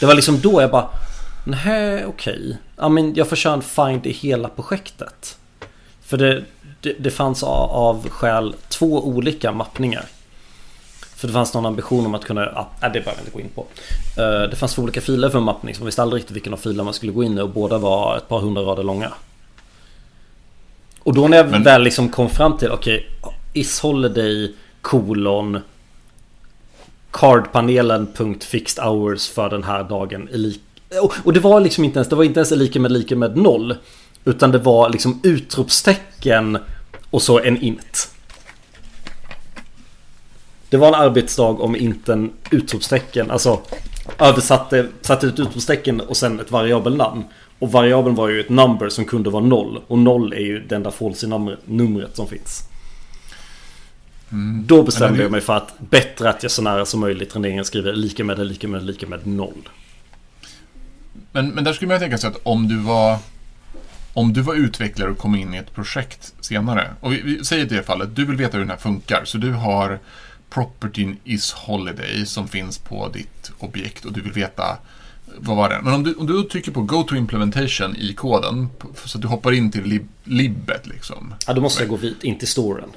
Det 0.00 0.06
var 0.06 0.14
liksom 0.14 0.40
då 0.40 0.60
jag 0.60 0.70
bara, 0.70 0.88
Nej, 1.46 2.06
okej. 2.06 2.56
Ja, 2.76 2.88
men 2.88 3.14
jag 3.14 3.28
får 3.28 3.36
köra 3.36 3.54
en 3.54 3.62
find 3.62 4.06
i 4.06 4.12
hela 4.12 4.48
projektet. 4.48 5.38
För 6.02 6.16
det, 6.16 6.44
det, 6.80 6.92
det 6.98 7.10
fanns 7.10 7.42
av, 7.42 7.70
av 7.70 8.08
skäl 8.08 8.54
två 8.68 9.08
olika 9.08 9.52
mappningar. 9.52 10.04
För 11.16 11.26
det 11.26 11.32
fanns 11.32 11.54
någon 11.54 11.66
ambition 11.66 12.06
om 12.06 12.14
att 12.14 12.24
kunna, 12.24 12.40
ja, 12.54 12.68
det 12.80 12.88
behöver 12.90 13.12
jag 13.12 13.20
inte 13.20 13.30
gå 13.30 13.40
in 13.40 13.48
på. 13.54 13.66
Eh, 14.22 14.50
Det 14.50 14.56
fanns 14.56 14.74
två 14.74 14.82
olika 14.82 15.00
filer 15.00 15.28
för 15.30 15.40
mappning 15.40 15.74
så 15.74 15.80
man 15.80 15.86
visste 15.86 16.02
aldrig 16.02 16.20
riktigt 16.20 16.36
vilken 16.36 16.52
av 16.52 16.56
filerna 16.56 16.82
man 16.84 16.94
skulle 16.94 17.12
gå 17.12 17.24
in 17.24 17.38
i 17.38 17.40
och 17.40 17.48
båda 17.50 17.78
var 17.78 18.16
ett 18.16 18.28
par 18.28 18.40
hundra 18.40 18.62
rader 18.62 18.82
långa. 18.82 19.12
Och 21.02 21.14
då 21.14 21.28
när 21.28 21.36
jag 21.36 21.50
Men- 21.50 21.62
väl 21.62 21.82
liksom 21.82 22.08
kom 22.08 22.30
fram 22.30 22.58
till, 22.58 22.70
okej, 22.70 23.06
is 23.52 23.80
holiday 23.80 24.54
kolon 24.82 25.58
cardpanelen.fixed 27.10 28.84
hours 28.84 29.28
för 29.28 29.50
den 29.50 29.64
här 29.64 29.84
dagen 29.84 30.28
är 30.32 30.38
lik... 30.38 30.60
Och- 31.02 31.14
Och 31.24 31.32
det 31.32 31.40
var 31.40 31.60
liksom 31.60 31.84
inte 31.84 31.98
ens, 31.98 32.08
det 32.08 32.16
var 32.16 32.24
inte 32.24 32.40
ens 32.40 32.50
lika 32.50 32.80
med 32.80 32.92
lika 32.92 33.16
med 33.16 33.36
noll. 33.36 33.74
Utan 34.24 34.50
det 34.52 34.58
var 34.58 34.88
liksom 34.90 35.20
utropstecken 35.22 36.58
och 37.10 37.22
så 37.22 37.38
en 37.40 37.62
int. 37.62 38.10
Det 40.70 40.76
var 40.76 40.88
en 40.88 40.94
arbetsdag 40.94 41.42
om 41.62 41.76
inte 41.76 42.12
en 42.12 42.32
utropstecken, 42.50 43.30
alltså 43.30 43.60
översatte, 44.18 44.88
satte 45.00 45.26
ut 45.26 45.38
utropstecken 45.40 46.00
och 46.00 46.16
sen 46.16 46.40
ett 46.40 46.50
variabelnamn. 46.50 47.24
Och 47.58 47.72
variabeln 47.72 48.14
var 48.14 48.28
ju 48.28 48.40
ett 48.40 48.48
number 48.48 48.88
som 48.88 49.04
kunde 49.04 49.30
vara 49.30 49.44
noll. 49.44 49.82
Och 49.86 49.98
noll 49.98 50.32
är 50.32 50.40
ju 50.40 50.60
det 50.66 50.74
enda 50.76 50.90
false 50.90 51.26
numret, 51.26 51.58
numret 51.64 52.16
som 52.16 52.26
finns. 52.28 52.68
Då 54.64 54.82
bestämde 54.82 55.18
det- 55.18 55.22
jag 55.22 55.32
mig 55.32 55.40
för 55.40 55.52
att 55.56 55.74
bättre 55.78 56.30
att 56.30 56.42
jag 56.42 56.52
så 56.52 56.62
nära 56.62 56.84
som 56.86 57.00
möjligt 57.00 57.34
renderingen 57.34 57.64
skriver 57.64 57.92
lika 57.92 58.24
med, 58.24 58.46
lika 58.46 58.68
med, 58.68 58.82
lika 58.84 59.06
med 59.06 59.26
noll. 59.26 59.68
Men, 61.32 61.48
men 61.48 61.64
där 61.64 61.72
skulle 61.72 61.88
man 61.88 61.98
tänka 61.98 62.18
sig 62.18 62.30
att 62.30 62.40
om 62.42 62.68
du 62.68 62.78
var 62.78 63.18
om 64.12 64.32
du 64.32 64.40
var 64.40 64.54
utvecklare 64.54 65.10
och 65.10 65.18
kom 65.18 65.34
in 65.34 65.54
i 65.54 65.56
ett 65.56 65.74
projekt 65.74 66.34
senare. 66.40 66.90
Och 67.00 67.12
vi, 67.12 67.22
vi 67.22 67.44
säger 67.44 67.64
i 67.64 67.68
det 67.68 67.82
fallet, 67.82 68.16
du 68.16 68.24
vill 68.24 68.36
veta 68.36 68.52
hur 68.52 68.58
den 68.60 68.70
här 68.70 68.76
funkar. 68.76 69.22
Så 69.24 69.38
du 69.38 69.52
har 69.52 69.98
propertyn 70.50 71.16
is 71.24 71.52
holiday 71.52 72.26
som 72.26 72.48
finns 72.48 72.78
på 72.78 73.08
ditt 73.08 73.52
objekt 73.58 74.04
och 74.04 74.12
du 74.12 74.20
vill 74.20 74.32
veta 74.32 74.78
vad 75.38 75.56
var 75.56 75.68
det? 75.68 75.80
Men 75.82 75.94
om 75.94 76.02
du, 76.02 76.14
om 76.14 76.26
du 76.26 76.42
trycker 76.42 76.72
på 76.72 76.82
go 76.82 77.02
to 77.02 77.16
implementation 77.16 77.96
i 77.96 78.14
koden 78.14 78.68
så 79.04 79.18
att 79.18 79.22
du 79.22 79.28
hoppar 79.28 79.52
in 79.52 79.70
till 79.70 79.84
lib, 79.84 80.08
libbet 80.24 80.86
liksom. 80.86 81.34
Ja, 81.46 81.52
då 81.52 81.60
måste 81.60 81.82
jag 81.82 81.90
gå 81.90 81.96
vid, 81.96 82.14
in 82.22 82.38
till 82.38 82.48
storen. 82.48 82.88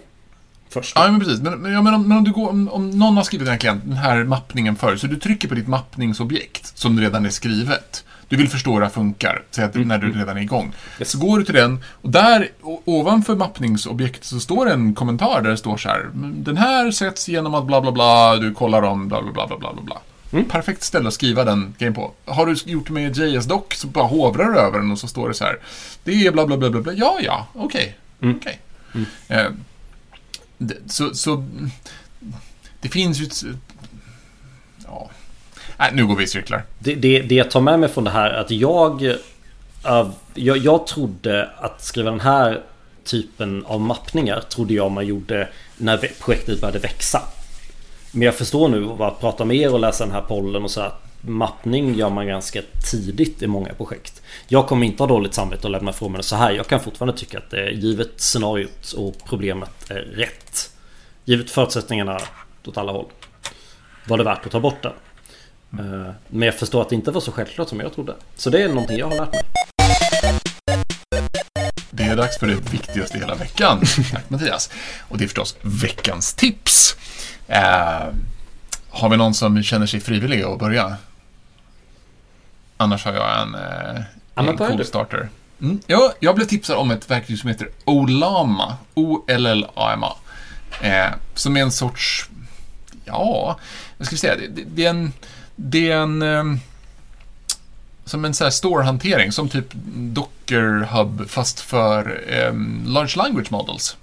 Först. 0.70 0.96
Ja, 0.96 1.12
men 1.12 1.20
precis. 1.20 1.42
Men, 1.42 1.60
men, 1.60 1.72
jag 1.72 1.84
menar, 1.84 1.98
men 1.98 2.18
om, 2.18 2.24
du 2.24 2.32
går, 2.32 2.50
om, 2.50 2.68
om 2.68 2.90
någon 2.90 3.18
har 3.18 3.24
skrivit 3.24 3.46
den 3.46 3.52
här, 3.52 3.60
klient, 3.60 3.84
den 3.86 3.98
här 3.98 4.24
mappningen 4.24 4.76
förr, 4.76 4.96
så 4.96 5.08
du 5.08 5.16
trycker 5.16 5.48
på 5.48 5.56
ditt 5.56 5.68
mappningsobjekt 5.68 6.78
som 6.78 7.00
redan 7.00 7.26
är 7.26 7.30
skrivet. 7.30 8.06
Du 8.30 8.36
vill 8.36 8.50
förstå 8.50 8.74
hur 8.74 8.80
det 8.80 8.86
här 8.86 8.94
funkar, 8.94 9.44
säg 9.52 9.66
att 9.66 9.76
när 9.76 9.98
du 9.98 10.12
redan 10.12 10.38
är 10.38 10.42
igång. 10.42 10.74
Yes. 11.00 11.12
Så 11.12 11.18
går 11.18 11.38
du 11.38 11.46
till 11.46 11.54
den 11.56 11.84
och 12.02 12.10
där 12.10 12.50
ovanför 12.86 13.36
mappningsobjektet 13.36 14.24
så 14.24 14.40
står 14.40 14.66
det 14.66 14.74
en 14.74 14.96
kommentar 14.96 15.42
där 15.42 15.50
det 15.50 15.58
står 15.58 15.78
så 15.78 15.90
här. 15.90 16.10
Den 16.14 16.58
här 16.58 16.92
sätts 16.92 17.30
genom 17.30 17.56
att 17.56 17.66
bla 17.66 17.82
bla 17.82 17.92
bla, 17.92 18.36
du 18.36 18.54
kollar 18.54 18.82
om 18.82 19.08
bla 19.08 19.22
bla 19.22 19.32
bla 19.32 19.48
bla 19.48 19.58
bla 19.58 19.74
bla. 19.74 19.82
bla. 19.82 20.44
Perfekt 20.44 20.84
ställe 20.84 21.08
att 21.08 21.14
skriva 21.14 21.44
den 21.44 21.76
grejen 21.78 21.94
på. 21.94 22.12
Har 22.26 22.46
du 22.46 22.56
gjort 22.72 22.90
med 22.90 23.18
JS-doc 23.18 23.64
så 23.76 23.88
bara 23.88 24.06
hovrar 24.06 24.46
du 24.46 24.60
över 24.60 24.80
den 24.80 24.92
och 24.92 25.00
så 25.00 25.08
står 25.08 25.28
det 25.28 25.34
så 25.34 25.44
här. 25.44 25.60
Det 26.04 26.28
är 26.28 26.32
bla 26.32 26.46
bla 26.46 26.58
bla 26.58 26.70
bla 26.70 26.82
bla. 26.82 26.94
Ja, 26.94 27.20
ja, 27.22 27.48
okej. 27.54 27.98
Okej. 28.22 28.60
Eh, 29.28 29.48
det, 30.58 30.76
så, 30.92 31.14
så 31.14 31.46
det 32.82 32.90
finns 32.90 33.22
ju. 33.44 33.54
Nej, 35.80 35.92
nu 35.94 36.06
går 36.06 36.16
vi 36.16 36.24
i 36.24 36.28
cirklar. 36.28 36.64
Det, 36.80 36.96
det, 36.96 37.22
det 37.22 37.36
jag 37.36 37.52
tar 37.52 37.62
med 37.62 37.80
mig 37.80 37.90
från 37.90 38.04
det 38.04 38.10
här 38.10 38.30
är 38.30 38.42
att 38.42 38.52
jag, 38.52 39.16
jag... 39.84 40.12
Jag 40.58 40.88
trodde 40.88 41.50
att 41.58 41.84
skriva 41.84 42.12
den 42.12 42.20
här 42.20 42.62
typen 43.04 43.66
av 43.66 43.82
mappningar 43.82 44.42
trodde 44.42 44.74
jag 44.74 44.92
man 44.92 45.08
gjorde 45.08 45.50
när 45.78 45.98
projektet 45.98 46.62
började 46.62 46.80
växa. 46.80 47.22
Men 48.12 48.22
jag 48.22 48.36
förstår 48.36 48.68
nu 48.68 49.04
att 49.04 49.20
prata 49.20 49.46
med 49.46 49.58
er 49.58 49.74
och 49.74 49.80
läsa 49.80 50.06
den 50.06 50.14
här 50.14 50.22
pollen 50.22 50.64
och 50.64 50.72
så 50.72 50.82
att 50.82 51.04
mappning 51.22 51.96
gör 51.96 52.10
man 52.10 52.28
ganska 52.28 52.62
tidigt 52.92 53.42
i 53.42 53.48
många 53.48 53.74
projekt. 53.74 54.22
Jag 54.48 54.68
kommer 54.68 54.86
inte 54.86 55.04
ha 55.04 55.08
dåligt 55.08 55.34
samvete 55.34 55.68
att 55.68 55.72
lämna 55.72 55.92
ifrån 55.92 56.12
mig 56.12 56.20
det 56.20 56.24
så 56.24 56.36
här. 56.36 56.52
Jag 56.52 56.68
kan 56.68 56.80
fortfarande 56.80 57.18
tycka 57.18 57.38
att 57.38 57.50
det 57.50 57.62
är 57.62 57.70
givet 57.70 58.12
scenariot 58.16 58.92
och 58.98 59.16
problemet 59.26 59.92
är 59.92 60.02
rätt. 60.02 60.72
Givet 61.26 61.50
förutsättningarna 61.50 62.20
åt 62.66 62.78
alla 62.78 62.92
håll. 62.92 63.06
Var 64.08 64.18
det 64.18 64.24
värt 64.24 64.46
att 64.46 64.52
ta 64.52 64.60
bort 64.60 64.84
den. 64.84 64.94
Eh, 65.74 66.12
Men 66.28 66.42
jag 66.42 66.56
förstår 66.56 66.82
att 66.82 66.90
det 66.90 66.96
inte 66.96 67.12
var 67.12 67.22
så 67.22 67.32
självklart 67.32 67.70
som 67.70 67.80
jag 67.80 67.94
trodde. 67.94 68.16
Så 68.36 68.50
det 68.50 68.64
är 68.64 68.68
någonting 68.70 68.98
jag 68.98 69.10
har 69.10 69.18
lärt 69.18 69.32
mig. 69.34 69.42
Det 71.92 72.04
är 72.04 72.16
dags 72.16 72.38
för 72.38 72.48
det 72.48 72.56
viktigaste 72.72 73.18
hela 73.18 73.36
veckan. 73.36 73.82
Tack 74.12 74.30
Mattias. 74.30 74.70
Och 75.08 75.18
det 75.18 75.24
är 75.24 75.28
förstås 75.28 75.56
veckans 75.62 76.34
tips. 76.34 76.96
Eh, 77.48 78.08
har 78.90 79.10
vi 79.10 79.18
någon 79.18 79.34
som 79.34 79.64
känner 79.64 79.86
sig 79.86 80.00
frivillig 80.00 80.44
att 80.44 80.60
börja? 80.60 80.98
Annars 82.78 83.06
har 83.06 83.14
jag 83.14 83.42
en, 83.42 83.56
eh, 83.56 84.02
en 84.36 84.58
cool 84.58 84.86
starter. 84.86 85.30
Mm. 85.62 85.80
Ja, 85.88 86.14
jag 86.20 86.36
blev 86.36 86.46
tipsad 86.46 86.78
om 86.78 86.92
ett 86.92 87.12
verktyg 87.12 87.40
som 87.40 87.50
heter 87.50 87.70
Olama. 87.86 88.78
O-L-L-A-M-A. 88.94 90.16
Eh, 90.82 91.14
som 91.34 91.58
är 91.58 91.62
en 91.62 91.72
sorts, 91.72 92.30
ja, 93.06 93.60
vad 93.98 94.06
ska 94.06 94.14
vi 94.14 94.18
säga, 94.20 94.36
det, 94.36 94.48
det, 94.48 94.64
det 94.66 94.86
är 94.86 94.90
en, 94.90 95.14
det 95.62 95.92
är 95.92 95.98
en, 95.98 96.22
eh, 96.22 96.44
som 98.06 98.26
en 98.26 98.34
här 98.40 98.50
store-hantering, 98.50 99.32
som 99.32 99.50
typ 99.50 99.66
Docker 99.96 100.88
Hub 100.92 101.30
fast 101.30 101.60
för 101.60 102.24
ehm, 102.30 102.84
Large 102.88 103.18
Language 103.18 103.52
Models. 103.52 103.98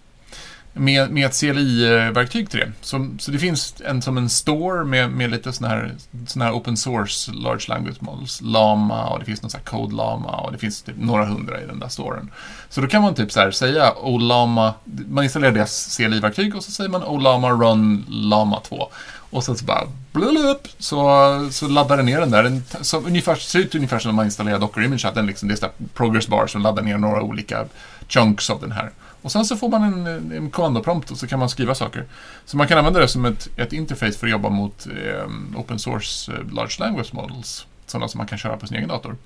Med, 0.73 1.11
med 1.11 1.27
ett 1.27 1.41
CLI-verktyg 1.41 2.51
till 2.51 2.61
det. 2.61 2.73
Så, 2.81 3.11
så 3.19 3.31
det 3.31 3.39
finns 3.39 3.75
en 3.85 4.03
som 4.03 4.19
en 4.19 4.29
store 4.29 4.85
med, 4.85 5.11
med 5.11 5.31
lite 5.31 5.53
sådana 5.53 5.75
här, 5.75 5.95
sån 6.27 6.43
här 6.43 6.53
open 6.53 6.77
source 6.77 7.33
Large 7.33 7.65
Language 7.69 7.97
Models. 8.01 8.41
Lama 8.43 9.07
och 9.07 9.19
det 9.19 9.25
finns 9.25 9.43
någon 9.43 9.51
sån 9.51 9.61
här 9.65 9.79
Code 9.79 9.95
Lama 9.95 10.37
och 10.37 10.53
det 10.53 10.59
finns 10.59 10.83
typ 10.83 10.97
några 10.99 11.25
hundra 11.25 11.63
i 11.63 11.67
den 11.67 11.79
där 11.79 11.89
storen. 11.89 12.31
Så 12.69 12.81
då 12.81 12.87
kan 12.87 13.03
man 13.03 13.15
typ 13.15 13.33
så 13.33 13.41
här 13.41 13.51
säga 13.51 13.93
Olama, 13.97 14.75
man 15.09 15.25
installerar 15.25 15.53
deras 15.53 15.97
CLI-verktyg 15.97 16.57
och 16.57 16.65
så 16.65 16.71
säger 16.71 16.91
man 16.91 17.03
Olama 17.03 17.51
Run 17.51 18.05
Lama 18.09 18.61
2. 18.61 18.89
Och 19.31 19.45
sen 19.45 19.57
så 19.57 19.65
bara 19.65 19.89
blulup, 20.13 20.69
så, 20.79 21.49
så 21.51 21.69
laddar 21.69 21.97
den 21.97 22.07
ner 22.07 22.21
den 22.21 22.31
där. 22.31 22.43
Den 22.43 22.65
så 22.81 23.01
ungefär, 23.01 23.35
ser 23.35 23.59
ut 23.59 23.75
ungefär 23.75 23.99
som 23.99 24.09
när 24.09 24.17
man 24.17 24.25
installerar 24.25 24.59
Docker 24.59 24.83
Image, 24.83 25.05
att 25.05 25.15
den 25.15 25.27
liksom, 25.27 25.49
det 25.49 25.63
är 25.63 25.71
progress 25.95 26.29
bar 26.29 26.47
som 26.47 26.63
laddar 26.63 26.83
ner 26.83 26.99
några 26.99 27.23
olika 27.23 27.67
chunks 28.09 28.51
av 28.51 28.61
den 28.61 28.73
här. 28.73 28.91
Och 29.23 29.33
sen 29.33 29.45
så 29.45 29.57
får 29.57 29.69
man 29.69 29.83
en, 29.83 30.33
en 30.33 30.51
kommandoprompt 30.51 31.11
och 31.11 31.19
så 31.19 31.27
kan 31.27 31.39
man 31.39 31.49
skriva 31.49 31.75
saker. 31.75 32.05
Så 32.45 32.57
man 32.57 32.69
kan 32.69 32.79
använda 32.79 33.01
det 33.01 33.09
som 33.09 33.25
ett, 33.25 33.49
ett 33.57 33.73
interface 33.73 34.13
för 34.13 34.27
att 34.27 34.31
jobba 34.31 34.49
mot 34.49 34.87
eh, 34.87 35.59
open 35.61 35.79
source 35.79 36.33
eh, 36.33 36.55
large 36.55 36.77
language 36.79 37.15
models. 37.15 37.67
Sådana 37.87 38.09
som 38.09 38.19
man 38.19 38.27
kan 38.27 38.39
köra 38.39 38.57
på 38.57 38.67
sin 38.67 38.77
egen 38.77 38.89
dator. 38.89 39.17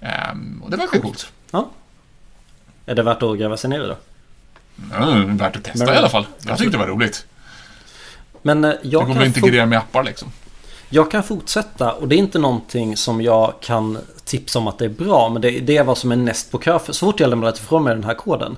Ehm, 0.00 0.62
och 0.64 0.70
det 0.70 0.76
verkar 0.76 0.98
coolt. 1.00 1.32
Ja. 1.50 1.70
Är 2.86 2.94
det 2.94 3.02
värt 3.02 3.22
att 3.22 3.38
gräva 3.38 3.56
sig 3.56 3.70
ner 3.70 3.84
i 3.84 3.86
då? 3.86 3.96
Är 4.94 5.24
värt 5.24 5.56
att 5.56 5.64
testa 5.64 5.84
Men- 5.84 5.94
i 5.94 5.98
alla 5.98 6.08
fall. 6.08 6.26
Jag 6.46 6.58
tyckte 6.58 6.72
det 6.72 6.78
var 6.78 6.86
roligt. 6.86 7.26
Men 8.42 8.64
eh, 8.64 8.70
Det 8.70 8.78
jag 8.82 9.06
går 9.06 9.14
kan, 9.14 9.22
att 9.22 9.22
fo- 9.22 9.26
integrera 9.26 9.66
med 9.66 9.78
appar 9.78 10.02
liksom. 10.04 10.28
jag 10.88 11.10
kan 11.10 11.22
fortsätta 11.22 11.92
och 11.92 12.08
det 12.08 12.14
är 12.14 12.18
inte 12.18 12.38
någonting 12.38 12.96
som 12.96 13.22
jag 13.22 13.54
kan 13.60 13.98
tipsa 14.24 14.58
om 14.58 14.68
att 14.68 14.78
det 14.78 14.84
är 14.84 14.88
bra. 14.88 15.28
Men 15.28 15.42
det, 15.42 15.50
det 15.50 15.76
är 15.76 15.84
vad 15.84 15.98
som 15.98 16.12
är 16.12 16.16
näst 16.16 16.50
på 16.50 16.58
kö. 16.58 16.78
För 16.78 16.92
så 16.92 17.06
fort 17.06 17.20
jag 17.20 17.30
lämnar 17.30 17.52
ifrån 17.52 17.84
mig 17.84 17.94
den 17.94 18.04
här 18.04 18.14
koden. 18.14 18.56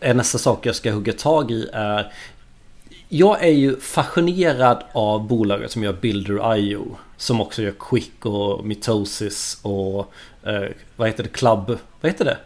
Är 0.00 0.14
nästa 0.14 0.38
sak 0.38 0.66
jag 0.66 0.74
ska 0.74 0.92
hugga 0.92 1.12
tag 1.12 1.50
i 1.50 1.68
är 1.72 2.12
Jag 3.08 3.42
är 3.44 3.50
ju 3.52 3.80
fascinerad 3.80 4.82
av 4.92 5.26
bolaget 5.26 5.70
som 5.70 5.82
gör 5.82 5.92
Builder.io 5.92 6.86
Som 7.16 7.40
också 7.40 7.62
gör 7.62 7.74
Quick 7.90 8.26
och 8.26 8.64
Mitosis 8.66 9.58
och 9.62 10.12
eh, 10.46 10.62
Vad 10.96 11.08
heter 11.08 11.22
det? 11.22 11.28
Club... 11.28 11.78
Vad 12.00 12.12
heter 12.12 12.24
det? 12.24 12.38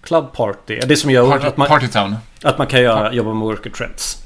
Club 0.00 0.32
Party? 0.32 0.80
Det 0.86 0.96
som 0.96 1.10
gör 1.10 1.30
Party, 1.30 1.46
att, 1.46 1.56
man, 1.56 1.68
Partytown. 1.68 2.16
att 2.42 2.58
man 2.58 2.66
kan 2.66 2.82
göra, 2.82 3.12
jobba 3.12 3.34
med 3.34 3.42
worker 3.42 3.70
trends. 3.70 4.22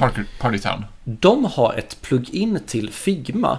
Party, 0.00 0.22
Partytown. 0.38 0.84
De 1.04 1.44
har 1.44 1.74
ett 1.74 2.02
plugin 2.02 2.60
till 2.66 2.90
Figma 2.90 3.58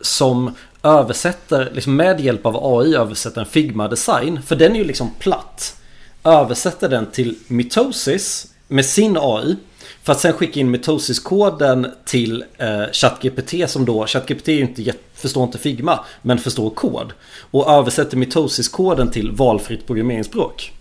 som 0.00 0.54
översätter, 0.82 1.70
liksom 1.74 1.96
med 1.96 2.20
hjälp 2.20 2.46
av 2.46 2.78
AI 2.78 2.94
översätter 2.94 3.40
en 3.40 3.46
Figma-design. 3.46 4.42
För 4.42 4.56
den 4.56 4.72
är 4.72 4.76
ju 4.76 4.84
liksom 4.84 5.10
platt. 5.18 5.76
Översätter 6.24 6.88
den 6.88 7.06
till 7.06 7.38
Mitosis 7.48 8.46
med 8.68 8.86
sin 8.86 9.16
AI. 9.20 9.56
För 10.02 10.12
att 10.12 10.20
sen 10.20 10.32
skicka 10.32 10.60
in 10.60 10.70
Mitosis-koden 10.70 11.86
till 12.04 12.44
eh, 12.58 12.84
ChatGPT 12.92 13.70
som 13.70 13.84
då, 13.84 14.06
ChatGPT 14.06 14.48
är 14.48 14.52
ju 14.52 14.60
inte, 14.60 14.92
förstår 15.14 15.44
inte 15.44 15.58
Figma, 15.58 16.04
men 16.22 16.38
förstår 16.38 16.70
kod. 16.70 17.12
Och 17.50 17.70
översätter 17.72 18.16
Mitosis-koden 18.16 19.10
till 19.10 19.30
valfritt 19.30 19.86
programmeringsspråk. 19.86 20.72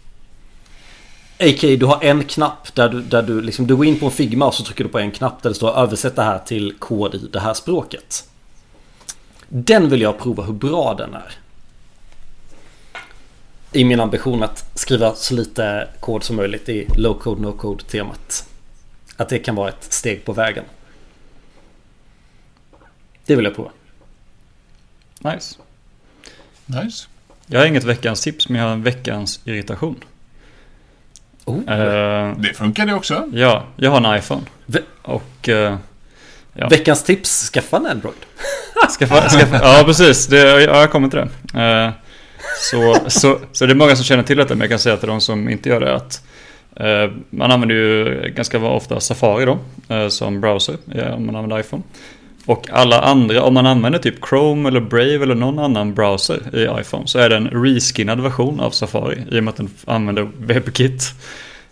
A.k.a. 1.41 1.75
du 1.79 1.85
har 1.85 2.03
en 2.03 2.23
knapp 2.23 2.75
där 2.75 2.89
du, 2.89 3.01
där 3.01 3.21
du 3.21 3.41
liksom, 3.41 3.67
du 3.67 3.75
går 3.75 3.85
in 3.85 3.99
på 3.99 4.05
en 4.05 4.11
Figma 4.11 4.47
och 4.47 4.53
så 4.53 4.63
trycker 4.63 4.83
du 4.83 4.89
på 4.89 4.99
en 4.99 5.11
knapp 5.11 5.43
där 5.43 5.49
det 5.49 5.55
står 5.55 5.77
översätt 5.77 6.15
det 6.15 6.23
här 6.23 6.39
till 6.39 6.73
kod 6.79 7.15
i 7.15 7.17
det 7.17 7.39
här 7.39 7.53
språket. 7.53 8.29
Den 9.49 9.89
vill 9.89 10.01
jag 10.01 10.19
prova 10.19 10.43
hur 10.43 10.53
bra 10.53 10.93
den 10.93 11.13
är. 11.13 11.37
I 13.71 13.83
min 13.85 13.99
ambition 13.99 14.43
att 14.43 14.79
skriva 14.79 15.15
så 15.15 15.33
lite 15.33 15.87
kod 15.99 16.23
som 16.23 16.35
möjligt 16.35 16.69
i 16.69 16.87
low 16.95 17.19
code 17.19 17.41
no 17.41 17.51
code 17.51 17.83
temat. 17.83 18.47
Att 19.17 19.29
det 19.29 19.39
kan 19.39 19.55
vara 19.55 19.69
ett 19.69 19.93
steg 19.93 20.25
på 20.25 20.33
vägen. 20.33 20.65
Det 23.25 23.35
vill 23.35 23.45
jag 23.45 23.55
prova. 23.55 23.71
Nice. 25.19 25.57
Nice. 26.65 27.07
Jag 27.45 27.59
har 27.59 27.65
inget 27.65 27.83
veckans 27.83 28.21
tips, 28.21 28.49
men 28.49 28.61
jag 28.61 28.67
har 28.67 28.73
en 28.73 28.83
veckans 28.83 29.39
irritation. 29.45 30.03
Oh. 31.49 31.79
Eh, 31.79 32.33
Det 32.37 32.53
funkar 32.53 32.85
det 32.85 32.93
också. 32.93 33.23
ja, 33.33 33.63
jag 33.75 33.91
har 33.91 33.97
en 34.13 34.17
iPhone. 34.19 34.41
Ve- 34.65 34.79
Och... 35.01 35.49
eh, 35.49 35.75
ja. 36.53 36.67
Veckans 36.67 37.03
tips, 37.03 37.49
skaffa 37.53 37.77
en 37.77 37.85
Android. 37.85 38.15
Skaffa, 38.99 39.29
skaffa, 39.29 39.59
ja, 39.63 39.83
precis. 39.85 40.27
Det, 40.27 40.37
ja, 40.63 40.79
jag 40.79 40.91
kommer 40.91 41.09
till 41.09 41.19
det. 41.53 41.61
Eh, 41.61 41.91
så, 42.71 42.95
så, 43.07 43.39
så 43.51 43.65
det 43.65 43.73
är 43.73 43.75
många 43.75 43.95
som 43.95 44.05
känner 44.05 44.23
till 44.23 44.37
detta, 44.37 44.53
men 44.53 44.59
jag 44.61 44.69
kan 44.69 44.79
säga 44.79 44.97
till 44.97 45.07
de 45.09 45.21
som 45.21 45.49
inte 45.49 45.69
gör 45.69 45.79
det 45.79 45.95
att 45.95 46.23
man 47.29 47.51
använder 47.51 47.75
ju 47.75 48.21
ganska 48.35 48.59
ofta 48.59 48.99
Safari 48.99 49.45
då, 49.45 49.59
som 50.09 50.41
browser 50.41 50.77
om 51.15 51.25
man 51.25 51.35
använder 51.35 51.59
iPhone. 51.59 51.83
Och 52.49 52.69
alla 52.71 53.01
andra, 53.01 53.43
om 53.43 53.53
man 53.53 53.65
använder 53.65 53.99
typ 53.99 54.25
Chrome 54.29 54.69
eller 54.69 54.79
Brave 54.79 55.23
eller 55.23 55.35
någon 55.35 55.59
annan 55.59 55.93
browser 55.93 56.55
i 56.55 56.81
iPhone 56.81 57.07
så 57.07 57.19
är 57.19 57.29
det 57.29 57.37
en 57.37 57.47
reskinnad 57.47 58.19
version 58.19 58.59
av 58.59 58.71
Safari 58.71 59.23
i 59.31 59.39
och 59.39 59.43
med 59.43 59.51
att 59.51 59.57
den 59.57 59.69
använder 59.85 60.29
WebKit. 60.37 61.13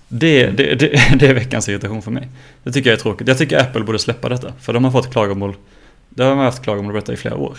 Det, 0.08 0.48
det, 0.48 0.76
det, 0.76 0.88
det 1.20 1.28
är 1.28 1.34
veckans 1.34 1.70
irritation 1.70 2.02
för 2.02 2.12
mig. 2.12 2.28
Det 2.64 2.72
tycker 2.72 2.90
jag 2.90 2.98
är 2.98 3.02
tråkigt. 3.02 3.28
Jag 3.28 3.38
tycker 3.38 3.62
Apple 3.62 3.84
borde 3.84 4.00
släppa 4.00 4.30
detta. 4.30 4.54
För 4.62 4.74
de 4.74 4.84
har 4.84 4.92
fått 4.92 5.12
klagomål. 5.12 5.56
Det 6.10 6.24
har 6.24 6.36
man 6.36 6.46
haft 6.46 6.64
klagomål 6.64 6.92
på 6.92 7.00
detta 7.00 7.14
i 7.14 7.18
flera 7.18 7.36
år. 7.36 7.58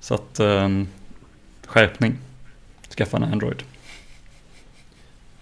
Så 0.00 0.14
att 0.14 0.40
um, 0.40 0.88
skärpning. 1.66 2.14
Skaffa 2.96 3.16
en 3.16 3.24
Android. 3.24 3.62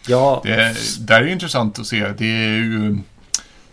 Ja, 0.06 0.40
Det 0.44 0.76
där 1.00 1.22
är 1.22 1.26
ju 1.26 1.32
intressant 1.32 1.78
att 1.78 1.86
se. 1.86 2.08
Det 2.18 2.26
är 2.26 2.56
ju 2.56 2.98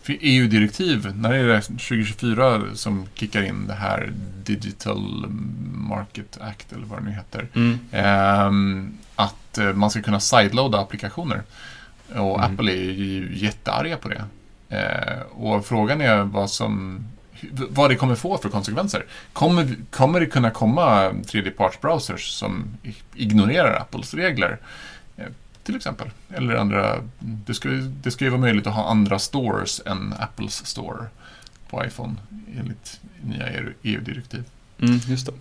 EU-direktiv. 0.08 1.16
När 1.16 1.34
är 1.34 1.48
det 1.48 1.62
2024 1.62 2.62
som 2.74 3.06
kickar 3.14 3.44
in 3.44 3.68
det 3.68 3.74
här 3.74 4.14
Digital 4.44 5.26
Market 5.74 6.38
Act 6.42 6.74
eller 6.74 6.86
vad 6.86 7.00
det 7.00 7.06
nu 7.06 7.12
heter. 7.12 7.48
Mm. 7.54 7.80
Ehm, 7.92 8.98
att 9.16 9.58
eh, 9.58 9.74
man 9.74 9.92
ska 9.92 10.02
kunna 10.02 10.20
sideloada 10.20 10.80
applikationer. 10.80 11.44
Och 12.16 12.40
Mm. 12.40 12.54
Apple 12.54 12.72
är 12.72 12.92
ju 12.92 13.30
jättearga 13.34 13.98
på 13.98 14.10
det. 14.10 14.24
Eh, 14.70 15.22
och 15.22 15.66
frågan 15.66 16.02
är 16.02 16.24
vad 16.24 16.50
som 16.50 17.06
vad 17.70 17.90
det 17.90 17.96
kommer 17.96 18.16
få 18.16 18.38
för 18.38 18.50
konsekvenser. 18.50 19.06
Kommer, 19.34 19.76
kommer 19.90 20.20
det 20.20 20.26
kunna 20.26 20.52
komma 20.52 21.12
tredjepartsbrowsers 21.28 22.30
som 22.30 22.78
ignorerar 23.16 23.80
Apples 23.82 24.14
regler? 24.14 24.60
Till 25.64 25.76
exempel. 25.76 26.10
Eller 26.30 26.56
andra. 26.56 26.98
Det 27.20 27.54
ska, 27.54 27.70
ju- 27.70 27.82
det 28.04 28.12
ska 28.12 28.26
ju 28.26 28.30
vara 28.32 28.42
möjligt 28.42 28.68
att 28.68 28.74
ha 28.74 28.90
andra 28.90 29.20
stores 29.20 29.82
än 29.86 30.14
Apples 30.20 30.66
store 30.66 31.06
på 31.70 31.86
iPhone 31.86 32.16
enligt 32.60 33.00
nya 33.24 33.48
EU-direktiv. 33.84 34.44
Mm, 34.80 35.00
just 35.08 35.26
det. 35.26 35.34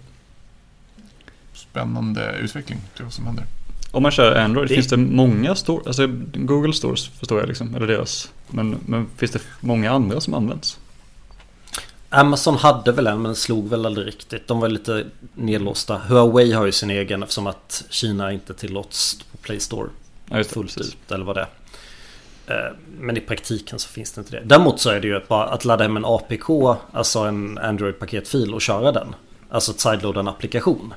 Spännande 1.54 2.36
utveckling, 2.38 2.78
är 2.98 3.02
vad 3.02 3.12
som 3.12 3.26
händer. 3.26 3.44
Om 3.92 4.02
man 4.02 4.12
kör 4.12 4.36
Android, 4.36 4.68
Det- 4.68 4.74
finns 4.74 4.86
det 4.88 4.96
många 4.96 5.54
stores? 5.54 5.86
Alltså 5.86 6.06
Google 6.34 6.72
stores 6.72 7.08
förstår 7.08 7.38
jag 7.40 7.48
liksom, 7.48 7.74
eller 7.74 7.86
deras. 7.86 8.30
Men, 8.50 8.76
men 8.86 9.06
finns 9.16 9.30
det 9.32 9.40
många 9.60 9.90
andra 9.92 10.20
som 10.20 10.34
används? 10.34 10.78
Amazon 12.08 12.56
hade 12.56 12.92
väl 12.92 13.06
en 13.06 13.22
men 13.22 13.36
slog 13.36 13.68
väl 13.68 13.86
aldrig 13.86 14.06
riktigt. 14.06 14.48
De 14.48 14.60
var 14.60 14.68
lite 14.68 15.06
nedlåsta. 15.34 15.98
Huawei 15.98 16.52
har 16.52 16.66
ju 16.66 16.72
sin 16.72 16.90
egen 16.90 17.22
eftersom 17.22 17.46
att 17.46 17.84
Kina 17.90 18.32
inte 18.32 18.54
tillåts 18.54 19.18
på 19.32 19.36
Play 19.38 19.60
Store 19.60 19.88
Ja, 20.30 20.44
fullt 20.44 20.74
precis. 20.76 20.94
ut 20.94 21.12
eller 21.12 21.24
vad 21.24 21.36
det 21.36 21.46
är. 22.46 22.66
Eh, 22.66 22.72
Men 23.00 23.16
i 23.16 23.20
praktiken 23.20 23.78
så 23.78 23.88
finns 23.88 24.12
det 24.12 24.20
inte 24.20 24.32
det. 24.32 24.42
Däremot 24.44 24.80
så 24.80 24.90
är 24.90 25.00
det 25.00 25.06
ju 25.06 25.16
att 25.16 25.28
bara 25.28 25.44
att 25.48 25.64
ladda 25.64 25.84
hem 25.84 25.96
en 25.96 26.04
APK, 26.04 26.50
alltså 26.92 27.18
en 27.18 27.58
Android-paketfil 27.58 28.54
och 28.54 28.60
köra 28.62 28.92
den. 28.92 29.14
Alltså 29.50 29.70
att 29.72 29.80
sideloada 29.80 30.20
en 30.20 30.28
applikation. 30.28 30.94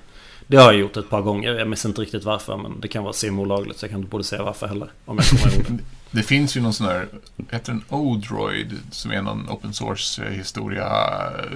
Det 0.48 0.58
har 0.58 0.64
jag 0.72 0.76
gjort 0.82 0.98
ett 0.98 1.10
par 1.10 1.22
gånger. 1.22 1.54
Jag 1.54 1.68
minns 1.68 1.86
inte 1.86 2.02
riktigt 2.02 2.24
varför 2.24 2.58
men 2.58 2.80
det 2.80 2.88
kan 2.88 3.04
vara 3.04 3.14
semolagligt 3.14 3.78
så 3.80 3.86
jag 3.86 3.92
kan 3.92 4.00
inte 4.00 4.10
borde 4.12 4.24
säga 4.24 4.44
varför 4.44 4.68
heller. 4.68 4.88
Om 5.06 5.18
jag 5.18 5.26
kommer 5.42 5.56
ihåg 5.56 5.66
det. 5.68 5.84
Det 6.12 6.24
finns 6.24 6.58
ju 6.58 6.62
någon 6.62 6.74
sån 6.74 6.88
här, 6.88 7.08
heter 7.52 7.72
den 7.72 7.84
Odroid, 7.90 8.80
som 8.92 9.12
är 9.12 9.22
någon 9.22 9.50
open 9.50 9.74
source 9.74 10.30
historia 10.30 10.90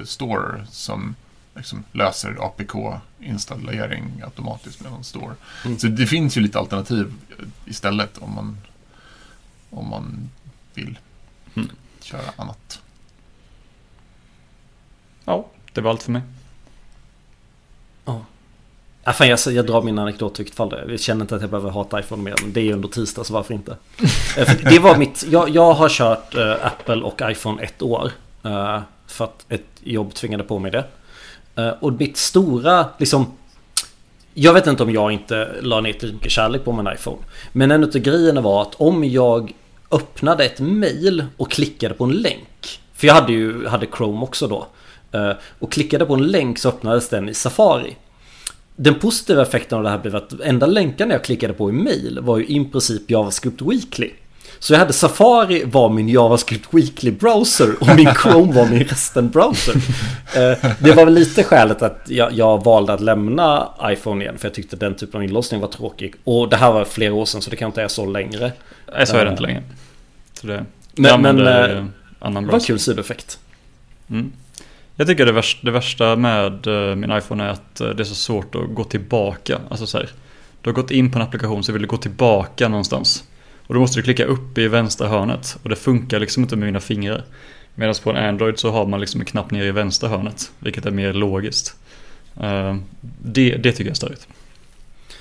store 0.06 0.66
som 0.72 1.16
liksom 1.58 1.84
löser 1.92 2.38
APK-installering 2.40 4.22
automatiskt 4.24 4.82
med 4.82 4.92
någon 4.92 5.04
store. 5.04 5.36
Mm. 5.66 5.80
Så 5.80 5.88
det 5.88 6.06
finns 6.08 6.38
ju 6.38 6.42
lite 6.42 6.60
alternativ 6.60 7.14
istället 7.66 8.18
om 8.18 8.36
man, 8.36 8.58
om 9.70 9.90
man 9.90 10.30
vill 10.74 11.00
Mm. 11.56 11.70
köra 12.02 12.22
annat. 12.36 12.82
Ja, 15.26 15.48
det 15.74 15.82
var 15.82 15.92
allt 15.92 16.04
för 16.04 16.12
mig. 16.12 16.22
Ja, 19.04 19.14
fan, 19.14 19.28
jag, 19.28 19.40
jag 19.48 19.66
drar 19.68 19.82
min 19.82 20.00
anekdot 20.00 20.40
i 20.40 20.44
vilket 20.44 20.58
fall. 20.58 20.84
Jag 20.90 21.00
känner 21.00 21.22
inte 21.22 21.36
att 21.36 21.42
jag 21.42 21.50
behöver 21.50 21.70
hata 21.70 22.00
iPhone 22.00 22.24
mer. 22.24 22.36
Men 22.42 22.54
det 22.54 22.60
är 22.60 22.64
ju 22.64 22.72
ändå 22.72 22.88
tisdag 22.88 23.24
så 23.24 23.34
varför 23.34 23.54
inte? 23.54 23.78
Eh, 24.38 24.56
det 24.64 24.80
var 24.80 24.98
mitt... 24.98 25.26
Jag, 25.30 25.50
jag 25.50 25.74
har 25.74 25.90
kört 25.90 26.36
eh, 26.36 26.66
Apple 26.66 27.02
och 27.02 27.22
iPhone 27.24 27.64
ett 27.64 27.82
år. 27.82 28.12
eh, 28.44 28.82
för 29.08 29.26
att 29.26 29.46
ett 29.50 29.66
jobb 29.84 30.14
tvingade 30.14 30.44
på 30.44 30.60
mig 30.60 30.72
det. 30.72 30.86
Eh, 31.58 31.70
och 31.80 31.94
mitt 31.94 32.18
stora 32.18 32.86
liksom... 32.98 33.26
Jag 34.34 34.54
vet 34.54 34.68
inte 34.68 34.84
om 34.84 34.92
jag 34.92 35.12
inte 35.12 35.56
la 35.62 35.82
ner 35.82 35.92
tillräckligt 35.92 36.14
mycket 36.14 36.32
kärlek 36.32 36.64
på 36.64 36.72
min 36.72 36.94
iPhone. 36.94 37.18
Men 37.52 37.72
en 37.72 37.84
av 37.84 37.90
grejerna 37.90 38.42
var 38.42 38.62
att 38.62 38.76
om 38.76 39.04
jag 39.04 39.54
öppnade 39.92 40.46
ett 40.46 40.60
mail 40.60 41.26
och 41.38 41.52
klickade 41.52 41.94
på 41.94 42.04
en 42.04 42.12
länk. 42.12 42.82
För 42.94 43.08
jag 43.08 43.14
hade 43.14 43.34
ju 43.34 43.68
hade 43.68 43.88
Chrome 43.98 44.22
också 44.22 44.48
då. 44.48 44.68
Eh, 45.12 45.32
och 45.60 45.72
klickade 45.72 46.06
på 46.06 46.14
en 46.14 46.28
länk 46.28 46.60
så 46.60 46.70
öppnades 46.70 47.10
den 47.10 47.30
i 47.30 47.34
Safari. 47.34 47.96
Den 48.76 49.00
positiva 49.00 49.42
effekten 49.42 49.78
av 49.78 49.84
det 49.84 49.90
här 49.90 50.00
blev 50.00 50.16
att 50.16 50.42
enda 50.42 50.66
länkarna 50.66 51.14
jag 51.14 51.24
klickade 51.24 51.54
på 51.54 51.70
i 51.70 51.74
mail 51.74 52.20
var 52.22 52.38
ju 52.38 52.46
i 52.46 52.66
princip 52.66 53.12
JavaScript 53.12 53.62
Weekly. 53.62 54.12
Så 54.60 54.74
jag 54.74 54.80
hade 54.80 54.94
Safari 54.94 55.64
var 55.66 55.90
min 55.90 56.10
JavaScript 56.10 56.68
Weekly 56.74 57.12
browser 57.12 57.76
och 57.80 57.96
min 57.96 58.14
Chrome 58.24 58.54
var 58.54 58.66
min 58.66 58.84
resten 58.84 59.30
browser. 59.30 59.74
Eh, 60.36 60.70
Det 60.80 60.92
var 60.92 61.06
väl 61.06 61.14
lite 61.14 61.44
skälet 61.44 61.82
att 61.82 62.02
jag, 62.08 62.34
jag 62.34 62.64
valde 62.64 62.94
att 62.94 63.02
lämna 63.02 63.70
iPhone 63.84 64.24
igen 64.24 64.38
för 64.38 64.48
jag 64.48 64.54
tyckte 64.54 64.76
den 64.76 64.96
typen 64.96 65.18
av 65.18 65.24
inlåsning 65.24 65.62
var 65.62 65.68
tråkig. 65.68 66.14
Och 66.24 66.50
det 66.50 66.56
här 66.58 66.72
var 66.72 66.86
flera 66.86 67.14
år 67.14 67.26
sedan 67.26 67.42
så 67.42 67.50
det 67.50 67.56
kan 67.56 67.66
inte 67.68 67.82
är 67.82 67.88
så 67.88 68.06
längre. 68.06 68.52
Nej, 68.96 69.08
så 69.08 69.16
är 69.18 69.20
det 69.20 69.26
Eh, 69.26 69.32
inte 69.32 69.44
längre. 69.44 69.64
Så 70.34 70.48
det, 70.48 70.66
men- 70.96 71.22
men, 71.22 71.48
eh, 71.48 71.84
annan 72.20 72.48
browser. 72.48 72.68
kul 72.68 72.80
sidoeffekt. 72.80 73.40
Mm. 74.10 74.32
Jag 74.96 75.08
tycker 75.08 75.26
det 75.26 75.32
värsta, 75.32 75.60
det 75.66 75.72
värsta 75.72 76.16
med 76.16 76.68
min 76.98 77.12
iPhone 77.18 77.44
är 77.44 77.48
att 77.50 77.76
det 77.76 78.00
är 78.00 78.04
så 78.04 78.16
svårt 78.16 78.56
att 78.56 78.76
gå 78.76 78.84
tillbaka. 78.84 79.60
Alltså 79.70 79.88
så 79.88 79.98
här, 79.98 80.10
du 80.62 80.70
har 80.70 80.76
gått 80.76 80.92
in 80.92 81.12
på 81.12 81.20
en 81.20 81.24
applikation 81.26 81.64
så 81.64 81.72
vill 81.72 81.82
du 81.82 81.88
gå 81.88 81.98
tillbaka 81.98 82.68
någonstans. 82.68 83.24
Och 83.68 83.74
då 83.74 83.80
måste 83.80 84.00
du 84.00 84.04
klicka 84.04 84.26
upp 84.26 84.58
i 84.58 84.68
vänstra 84.68 85.08
hörnet. 85.08 85.58
Och 85.64 85.70
det 85.70 85.76
funkar 85.76 86.20
liksom 86.20 86.44
inte 86.44 86.56
med 86.56 86.66
mina 86.66 86.80
fingrar. 86.80 87.24
Medan 87.76 87.96
på 88.04 88.10
en 88.12 88.18
Android 88.30 88.60
så 88.60 88.72
har 88.72 88.86
man 88.86 89.00
liksom 89.00 89.20
en 89.22 89.26
knapp 89.26 89.52
ner 89.52 89.64
i 89.64 89.72
vänstra 89.72 90.10
hörnet. 90.10 90.52
Vilket 90.60 90.86
är 90.86 90.92
mer 90.92 91.14
logiskt. 91.14 91.76
Eh, 92.42 92.76
det, 93.22 93.50
det 93.56 93.72
tycker 93.72 93.84
jag 93.84 93.92
är 93.92 93.96
störigt. 93.96 94.28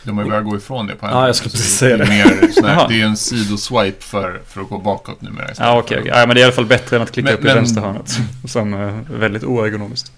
De 0.02 0.16
har 0.16 0.24
ju 0.24 0.30
börjat 0.30 0.44
gå 0.44 0.56
ifrån 0.56 0.86
det 0.86 0.94
på 0.94 1.06
Ja, 1.06 1.26
jag 1.26 1.36
skulle 1.36 1.50
precis 1.50 1.76
säga 1.78 1.96
det. 1.96 2.06
Mer 2.08 2.50
Jaha. 2.62 2.88
det 2.88 3.00
är 3.00 3.04
en 3.06 3.16
sidoswipe 3.16 4.02
för, 4.04 4.40
för 4.48 4.60
att 4.60 4.68
gå 4.68 4.78
bakåt 4.78 5.22
numera. 5.22 5.46
Ja 5.58 5.78
okej, 5.78 5.98
okej. 6.00 6.10
att- 6.10 6.18
ja, 6.20 6.26
men 6.26 6.34
det 6.34 6.40
är 6.40 6.42
i 6.42 6.44
alla 6.44 6.52
fall 6.52 6.66
bättre 6.66 6.96
än 6.96 7.02
att 7.02 7.12
klicka 7.12 7.26
Men- 7.30 7.34
upp 7.38 7.44
i 7.44 7.46
men- 7.46 7.54
vänstra 7.56 7.82
hörnet. 7.82 8.18
Som 8.48 8.74
är 8.74 9.00
väldigt 9.10 9.44
oergonomiskt. 9.44 10.12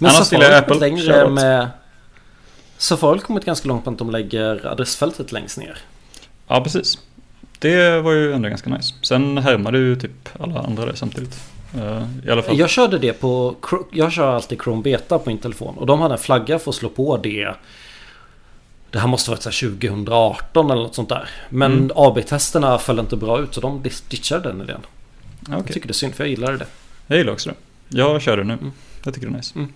Men 0.00 0.10
Annars 0.10 0.32
gillar 0.32 0.44
jag 0.50 0.58
Apple. 0.58 0.76
längre 0.76 1.28
med... 1.30 1.68
Safari 2.82 3.18
har 3.18 3.24
kommit 3.24 3.44
ganska 3.44 3.68
långt 3.68 3.84
på 3.84 3.90
att 3.90 3.98
de 3.98 4.10
lägger 4.10 4.66
adressfältet 4.66 5.32
längst 5.32 5.58
ner. 5.58 5.78
Ja, 6.48 6.60
precis. 6.64 6.98
Det 7.58 8.00
var 8.00 8.12
ju 8.12 8.32
ändå 8.32 8.48
ganska 8.48 8.70
nice. 8.70 8.94
Sen 9.02 9.38
härmade 9.38 9.78
ju 9.78 9.96
typ 9.96 10.28
alla 10.40 10.60
andra 10.60 10.86
det 10.86 10.96
samtidigt. 10.96 11.40
Eh, 11.74 12.06
I 12.26 12.30
alla 12.30 12.42
fall. 12.42 12.58
Jag 12.58 12.70
körde 12.70 12.98
det 12.98 13.12
på... 13.12 13.56
Jag 13.92 14.12
kör 14.12 14.34
alltid 14.34 14.62
Chrome 14.62 14.82
Beta 14.82 15.18
på 15.18 15.30
min 15.30 15.38
telefon. 15.38 15.74
Och 15.78 15.86
de 15.86 16.00
hade 16.00 16.14
en 16.14 16.18
flagga 16.18 16.58
för 16.58 16.70
att 16.70 16.74
slå 16.74 16.88
på 16.88 17.16
det. 17.16 17.54
Det 18.90 18.98
här 18.98 19.08
måste 19.08 19.30
varit 19.30 19.42
så 19.42 19.48
här 19.50 19.70
2018 19.70 20.70
eller 20.70 20.82
något 20.82 20.94
sånt 20.94 21.08
där. 21.08 21.28
Men 21.48 21.72
Mm. 21.72 21.90
AB-testerna 21.96 22.78
föll 22.78 22.98
inte 22.98 23.16
bra 23.16 23.40
ut 23.40 23.54
så 23.54 23.60
de 23.60 23.82
ditchade 24.08 24.48
den 24.48 24.60
idén. 24.62 24.80
Ja, 25.40 25.52
Jag 25.52 25.60
okej. 25.60 25.72
tycker 25.74 25.88
det 25.88 25.92
är 25.92 25.94
synd 25.94 26.14
för 26.14 26.24
jag 26.24 26.30
gillade 26.30 26.56
det. 26.56 26.66
Jag 27.06 27.18
gillar 27.18 27.32
också 27.32 27.50
det. 27.50 27.54
Jag 27.98 28.22
kör 28.22 28.36
det 28.36 28.44
nu. 28.44 28.52
Mm. 28.52 28.72
Jag 29.04 29.14
tycker 29.14 29.26
det 29.28 29.32
är 29.32 29.36
nice. 29.36 29.66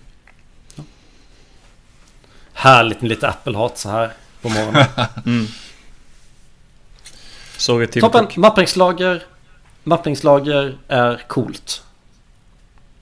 Härligt 2.57 3.01
med 3.01 3.09
lite 3.09 3.27
Apple-hat 3.29 3.77
så 3.77 3.89
här 3.89 4.11
på 4.41 4.49
morgonen. 4.49 4.85
Mm. 5.25 5.47
Sorry 7.57 7.87
Toppen! 7.87 8.25
Cook. 8.25 8.37
Mappningslager. 8.37 9.23
Mappningslager 9.83 10.77
är 10.87 11.21
coolt. 11.27 11.83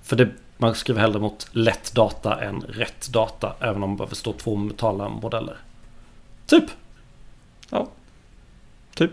För 0.04 0.16
det 0.16 0.30
Man 0.58 0.76
skriver 0.76 1.02
hellre 1.02 1.20
mot 1.20 1.48
lätt 1.52 1.92
data 1.94 2.42
än 2.44 2.62
rätt 2.62 3.08
data. 3.08 3.54
Även 3.60 3.84
om 3.84 3.90
man 3.90 3.98
behöver 3.98 4.16
stå 4.16 4.34
två 4.34 4.70
talarmodeller. 4.78 5.58
Typ. 6.48 6.64
Ja. 7.70 7.88
Typ. 8.96 9.12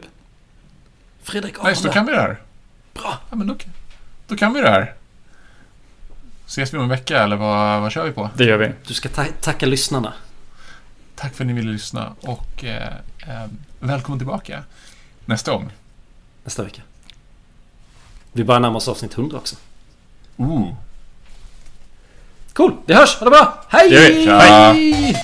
Fredrik 1.23 1.63
Nice, 1.63 1.83
då 1.83 1.89
Arne. 1.89 1.93
kan 1.95 2.07
vi 2.07 2.13
det 2.13 2.21
här. 2.21 2.41
Bra. 2.95 3.19
Ja, 3.31 3.37
men 3.37 3.47
då, 3.47 3.57
då 4.27 4.37
kan 4.37 4.53
vi 4.55 4.61
det 4.61 4.71
här. 4.71 4.95
Ses 6.47 6.75
vi 6.75 6.79
om 6.79 6.83
en 6.83 6.89
vecka 6.91 7.23
eller 7.23 7.37
vad, 7.37 7.81
vad 7.81 7.93
kör 7.93 8.05
vi 8.05 8.13
på? 8.13 8.31
Det 8.37 8.45
gör 8.45 8.57
vi. 8.59 8.73
Du 8.87 8.95
ska 8.95 9.09
ta- 9.09 9.25
tacka 9.41 9.67
lyssnarna. 9.67 10.13
Tack 11.15 11.35
för 11.35 11.45
att 11.45 11.49
ni 11.49 11.53
ville 11.53 11.73
lyssna 11.73 12.15
och 12.21 12.65
eh, 12.65 12.93
eh, 13.27 13.47
välkommen 13.81 14.19
tillbaka 14.19 14.65
nästa 15.25 15.53
gång. 15.53 15.73
Nästa 16.45 16.63
vecka. 16.63 16.83
Vi 18.33 18.45
börjar 18.45 18.61
närma 18.61 18.77
oss 18.77 18.89
avsnitt 18.89 19.15
100 19.15 19.37
också. 19.37 19.57
Ooh. 20.37 20.75
Cool, 22.53 22.77
vi 22.87 22.95
hörs! 22.95 23.17
Ha 23.17 23.25
det 23.25 23.31
bra! 23.31 23.65
Hej! 23.69 23.91
Det. 23.91 25.23